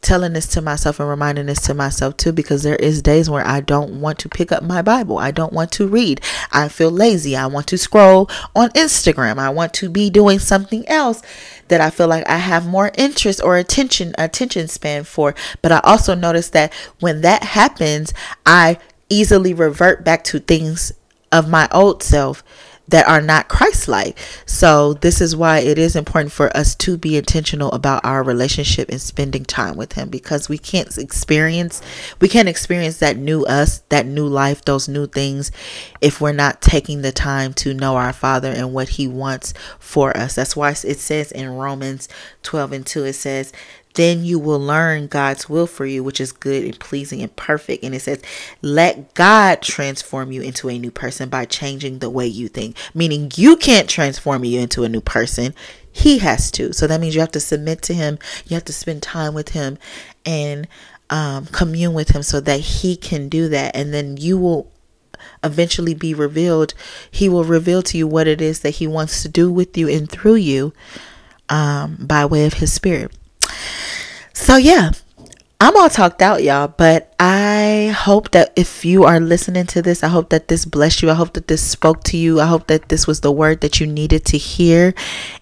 telling 0.00 0.32
this 0.32 0.46
to 0.48 0.62
myself 0.62 1.00
and 1.00 1.08
reminding 1.08 1.46
this 1.46 1.60
to 1.62 1.74
myself 1.74 2.16
too 2.16 2.32
because 2.32 2.62
there 2.62 2.76
is 2.76 3.02
days 3.02 3.28
where 3.28 3.46
I 3.46 3.60
don't 3.60 4.00
want 4.00 4.18
to 4.20 4.28
pick 4.28 4.52
up 4.52 4.62
my 4.62 4.82
Bible. 4.82 5.18
I 5.18 5.30
don't 5.30 5.52
want 5.52 5.72
to 5.72 5.86
read. 5.86 6.20
I 6.52 6.68
feel 6.68 6.90
lazy. 6.90 7.36
I 7.36 7.46
want 7.46 7.66
to 7.68 7.78
scroll 7.78 8.30
on 8.54 8.70
Instagram. 8.70 9.38
I 9.38 9.50
want 9.50 9.74
to 9.74 9.88
be 9.88 10.10
doing 10.10 10.38
something 10.38 10.88
else 10.88 11.22
that 11.68 11.80
I 11.80 11.90
feel 11.90 12.08
like 12.08 12.28
I 12.28 12.38
have 12.38 12.66
more 12.66 12.90
interest 12.96 13.42
or 13.42 13.56
attention 13.56 14.14
attention 14.18 14.68
span 14.68 15.04
for. 15.04 15.34
But 15.62 15.72
I 15.72 15.80
also 15.84 16.14
notice 16.14 16.50
that 16.50 16.72
when 17.00 17.20
that 17.22 17.42
happens, 17.42 18.14
I 18.46 18.78
easily 19.08 19.54
revert 19.54 20.04
back 20.04 20.24
to 20.24 20.38
things 20.38 20.92
of 21.32 21.48
my 21.48 21.68
old 21.72 22.02
self 22.02 22.42
that 22.88 23.06
are 23.06 23.20
not 23.20 23.48
Christ-like. 23.48 24.18
So 24.46 24.94
this 24.94 25.20
is 25.20 25.36
why 25.36 25.58
it 25.58 25.78
is 25.78 25.94
important 25.94 26.32
for 26.32 26.54
us 26.56 26.74
to 26.76 26.96
be 26.96 27.16
intentional 27.16 27.70
about 27.72 28.04
our 28.04 28.22
relationship 28.22 28.88
and 28.88 29.00
spending 29.00 29.44
time 29.44 29.76
with 29.76 29.92
him 29.92 30.08
because 30.08 30.48
we 30.48 30.58
can't 30.58 30.96
experience 30.98 31.82
we 32.20 32.28
can't 32.28 32.48
experience 32.48 32.98
that 32.98 33.16
new 33.16 33.44
us, 33.44 33.80
that 33.88 34.06
new 34.06 34.26
life, 34.26 34.64
those 34.64 34.88
new 34.88 35.06
things 35.06 35.50
if 36.00 36.20
we're 36.20 36.32
not 36.32 36.62
taking 36.62 37.02
the 37.02 37.12
time 37.12 37.52
to 37.54 37.74
know 37.74 37.96
our 37.96 38.12
Father 38.12 38.50
and 38.50 38.72
what 38.72 38.90
he 38.90 39.06
wants 39.06 39.54
for 39.78 40.16
us. 40.16 40.34
That's 40.34 40.56
why 40.56 40.70
it 40.70 40.98
says 40.98 41.32
in 41.32 41.50
Romans 41.50 42.08
12 42.42 42.72
and 42.72 42.86
2 42.86 43.04
it 43.04 43.12
says 43.14 43.52
then 43.98 44.24
you 44.24 44.38
will 44.38 44.60
learn 44.60 45.08
God's 45.08 45.48
will 45.48 45.66
for 45.66 45.84
you, 45.84 46.04
which 46.04 46.20
is 46.20 46.30
good 46.30 46.62
and 46.62 46.78
pleasing 46.78 47.20
and 47.20 47.34
perfect. 47.34 47.82
And 47.82 47.96
it 47.96 48.00
says, 48.00 48.22
let 48.62 49.12
God 49.14 49.60
transform 49.60 50.30
you 50.30 50.40
into 50.40 50.68
a 50.68 50.78
new 50.78 50.92
person 50.92 51.28
by 51.28 51.46
changing 51.46 51.98
the 51.98 52.08
way 52.08 52.24
you 52.24 52.46
think. 52.46 52.76
Meaning 52.94 53.32
you 53.34 53.56
can't 53.56 53.90
transform 53.90 54.44
you 54.44 54.60
into 54.60 54.84
a 54.84 54.88
new 54.88 55.00
person. 55.00 55.52
He 55.90 56.18
has 56.18 56.52
to. 56.52 56.72
So 56.72 56.86
that 56.86 57.00
means 57.00 57.16
you 57.16 57.20
have 57.20 57.32
to 57.32 57.40
submit 57.40 57.82
to 57.82 57.94
Him. 57.94 58.20
You 58.46 58.54
have 58.54 58.64
to 58.66 58.72
spend 58.72 59.02
time 59.02 59.34
with 59.34 59.48
Him 59.48 59.78
and 60.24 60.68
um, 61.10 61.46
commune 61.46 61.92
with 61.92 62.10
Him 62.10 62.22
so 62.22 62.38
that 62.40 62.60
He 62.60 62.94
can 62.94 63.28
do 63.28 63.48
that. 63.48 63.74
And 63.74 63.92
then 63.92 64.16
you 64.16 64.38
will 64.38 64.70
eventually 65.42 65.94
be 65.94 66.14
revealed. 66.14 66.72
He 67.10 67.28
will 67.28 67.42
reveal 67.42 67.82
to 67.82 67.98
you 67.98 68.06
what 68.06 68.28
it 68.28 68.40
is 68.40 68.60
that 68.60 68.76
He 68.76 68.86
wants 68.86 69.22
to 69.22 69.28
do 69.28 69.50
with 69.50 69.76
you 69.76 69.88
and 69.88 70.08
through 70.08 70.36
you 70.36 70.72
um, 71.48 71.96
by 71.98 72.24
way 72.24 72.46
of 72.46 72.54
His 72.54 72.72
Spirit. 72.72 73.10
So, 74.38 74.56
yeah, 74.56 74.92
I'm 75.60 75.76
all 75.76 75.90
talked 75.90 76.22
out, 76.22 76.44
y'all, 76.44 76.68
but 76.68 77.12
I 77.18 77.92
hope 77.98 78.30
that 78.30 78.52
if 78.54 78.84
you 78.84 79.02
are 79.02 79.18
listening 79.18 79.66
to 79.66 79.82
this, 79.82 80.04
I 80.04 80.08
hope 80.08 80.30
that 80.30 80.46
this 80.46 80.64
blessed 80.64 81.02
you. 81.02 81.10
I 81.10 81.14
hope 81.14 81.32
that 81.32 81.48
this 81.48 81.60
spoke 81.60 82.04
to 82.04 82.16
you. 82.16 82.40
I 82.40 82.46
hope 82.46 82.68
that 82.68 82.88
this 82.88 83.08
was 83.08 83.20
the 83.20 83.32
word 83.32 83.60
that 83.62 83.80
you 83.80 83.86
needed 83.88 84.24
to 84.26 84.38
hear 84.38 84.94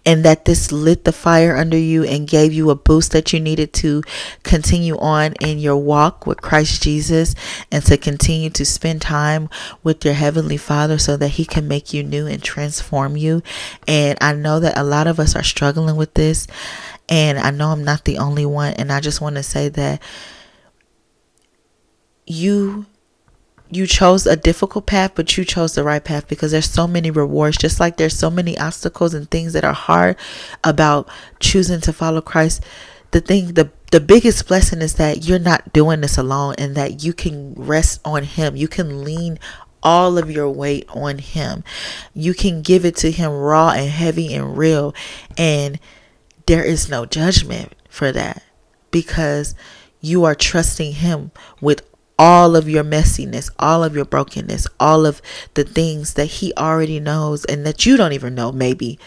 and 0.07 0.25
that 0.25 0.47
this 0.47 0.73
lit 0.73 1.05
the 1.05 1.13
fire 1.13 1.55
under 1.55 1.77
you 1.77 2.03
and 2.05 2.27
gave 2.27 2.55
you 2.55 2.71
a 2.71 2.75
boost 2.75 3.13
that 3.13 3.35
you 3.35 3.39
needed 3.39 3.75
to 3.75 4.03
continue 4.43 4.97
on 4.97 5.35
in 5.43 5.59
your 5.59 5.77
walk 5.77 6.27
with 6.27 6.41
Christ 6.41 6.83
Jesus 6.83 7.35
and 7.71 7.85
to 7.85 7.99
continue 7.99 8.49
to 8.49 8.65
spend 8.65 9.03
time 9.03 9.51
with 9.85 10.03
your 10.07 10.15
Heavenly 10.15 10.57
Father 10.57 10.97
so 10.97 11.19
that 11.19 11.29
He 11.29 11.45
can 11.45 11.69
make 11.69 11.93
you 11.93 12.03
new 12.03 12.27
and 12.27 12.43
transform 12.43 13.19
you. 13.19 13.43
And 13.87 14.17
I 14.23 14.33
know 14.33 14.59
that 14.61 14.79
a 14.79 14.83
lot 14.83 15.07
of 15.07 15.21
us 15.21 15.37
are 15.37 15.45
struggling 15.45 15.97
with 15.97 16.15
this. 16.15 16.49
And 17.09 17.39
I 17.39 17.51
know 17.51 17.69
I'm 17.69 17.85
not 17.85 18.05
the 18.05 18.19
only 18.19 18.47
one. 18.47 18.73
And 18.75 18.93
I 18.93 19.01
just 19.01 19.21
want 19.21 19.37
to 19.37 19.43
say 19.43 19.69
that 19.71 20.03
you 22.27 22.87
you 23.69 23.87
chose 23.87 24.27
a 24.27 24.37
difficult 24.37 24.87
path, 24.87 25.13
but 25.15 25.37
you 25.37 25.45
chose 25.45 25.75
the 25.75 25.83
right 25.83 26.05
path 26.05 26.29
because 26.29 26.53
there's 26.53 26.71
so 26.71 26.87
many 26.87 27.11
rewards, 27.11 27.57
just 27.57 27.81
like 27.81 27.97
there's 27.97 28.17
so 28.17 28.31
many 28.31 28.57
obstacles 28.59 29.13
and 29.13 29.29
things 29.31 29.55
that 29.55 29.65
are 29.65 29.73
hard 29.73 30.17
about 30.63 31.09
choosing 31.41 31.81
to 31.81 31.93
follow 31.93 32.21
Christ. 32.21 32.63
The 33.11 33.21
thing, 33.21 33.55
the 33.55 33.71
the 33.93 34.01
biggest 34.01 34.47
blessing 34.49 34.83
is 34.83 34.95
that 34.95 35.27
you're 35.27 35.39
not 35.39 35.73
doing 35.73 36.01
this 36.01 36.19
alone 36.19 36.55
and 36.59 36.75
that 36.77 37.05
you 37.05 37.13
can 37.13 37.55
rest 37.55 38.01
on 38.05 38.25
Him. 38.25 38.57
You 38.57 38.69
can 38.69 39.05
lean 39.05 39.39
all 39.83 40.19
of 40.19 40.31
your 40.31 40.51
weight 40.51 40.87
on 40.89 41.19
Him. 41.19 41.63
You 42.13 42.35
can 42.35 42.63
give 42.63 42.85
it 42.85 42.97
to 42.97 43.11
Him 43.11 43.31
raw 43.31 43.71
and 43.71 43.89
heavy 43.89 44.35
and 44.35 44.57
real. 44.59 44.95
And 45.39 45.79
there 46.47 46.65
is 46.65 46.89
no 46.89 47.05
judgment 47.05 47.75
for 47.89 48.13
that 48.13 48.43
because 48.91 49.55
you 50.01 50.25
are 50.25 50.35
trusting 50.35 50.93
Him 50.93 51.33
with 51.61 51.83
all 52.19 52.57
of 52.57 52.69
your 52.69 52.85
messiness, 52.85 53.51
all 53.59 53.85
of 53.85 53.95
your 53.95 54.05
brokenness, 54.05 54.67
all 54.81 55.05
of 55.05 55.21
the 55.55 55.65
things 55.65 56.15
that 56.15 56.27
He 56.27 56.53
already 56.57 57.01
knows 57.01 57.45
and 57.45 57.67
that 57.67 57.85
you 57.85 57.97
don't 57.97 58.13
even 58.13 58.35
know, 58.35 58.53
maybe 58.53 58.99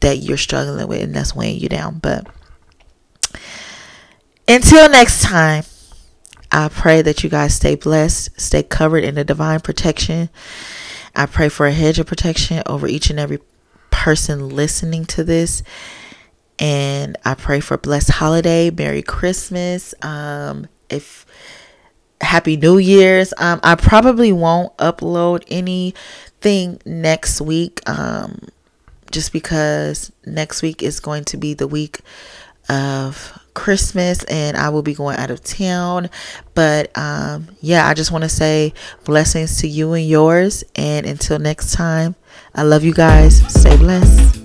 that 0.00 0.18
you're 0.18 0.36
struggling 0.36 0.86
with, 0.86 1.02
and 1.02 1.14
that's 1.14 1.34
weighing 1.34 1.60
you 1.60 1.68
down. 1.68 1.98
But 1.98 2.26
until 4.46 4.88
next 4.90 5.22
time, 5.22 5.64
I 6.52 6.68
pray 6.68 7.02
that 7.02 7.24
you 7.24 7.30
guys 7.30 7.54
stay 7.54 7.74
blessed, 7.74 8.40
stay 8.40 8.62
covered 8.62 9.04
in 9.04 9.14
the 9.14 9.24
divine 9.24 9.60
protection. 9.60 10.30
I 11.14 11.26
pray 11.26 11.48
for 11.48 11.66
a 11.66 11.72
hedge 11.72 11.98
of 11.98 12.06
protection 12.06 12.62
over 12.66 12.86
each 12.86 13.10
and 13.10 13.18
every 13.18 13.38
person 13.90 14.50
listening 14.50 15.06
to 15.06 15.24
this 15.24 15.62
and 16.58 17.16
I 17.24 17.34
pray 17.34 17.60
for 17.60 17.76
blessed 17.76 18.10
holiday, 18.10 18.70
Merry 18.70 19.02
Christmas. 19.02 19.94
Um, 20.02 20.68
if 20.88 21.26
Happy 22.20 22.56
New 22.56 22.78
Year's. 22.78 23.32
Um, 23.38 23.60
I 23.62 23.74
probably 23.74 24.32
won't 24.32 24.76
upload 24.78 25.44
anything 25.48 26.80
next 26.84 27.40
week. 27.40 27.88
Um, 27.88 28.40
just 29.10 29.32
because 29.32 30.12
next 30.24 30.62
week 30.62 30.82
is 30.82 31.00
going 31.00 31.24
to 31.24 31.36
be 31.36 31.54
the 31.54 31.68
week 31.68 32.00
of 32.68 33.40
Christmas 33.54 34.24
and 34.24 34.56
I 34.56 34.68
will 34.70 34.82
be 34.82 34.94
going 34.94 35.16
out 35.16 35.30
of 35.30 35.42
town. 35.42 36.10
But 36.54 36.96
um, 36.98 37.48
yeah, 37.60 37.86
I 37.86 37.94
just 37.94 38.10
want 38.10 38.24
to 38.24 38.28
say 38.28 38.74
blessings 39.04 39.60
to 39.60 39.68
you 39.68 39.92
and 39.92 40.06
yours. 40.06 40.64
And 40.74 41.06
until 41.06 41.38
next 41.38 41.72
time, 41.72 42.16
I 42.54 42.62
love 42.62 42.84
you 42.84 42.92
guys. 42.92 43.38
Stay 43.52 43.76
blessed. 43.76 44.35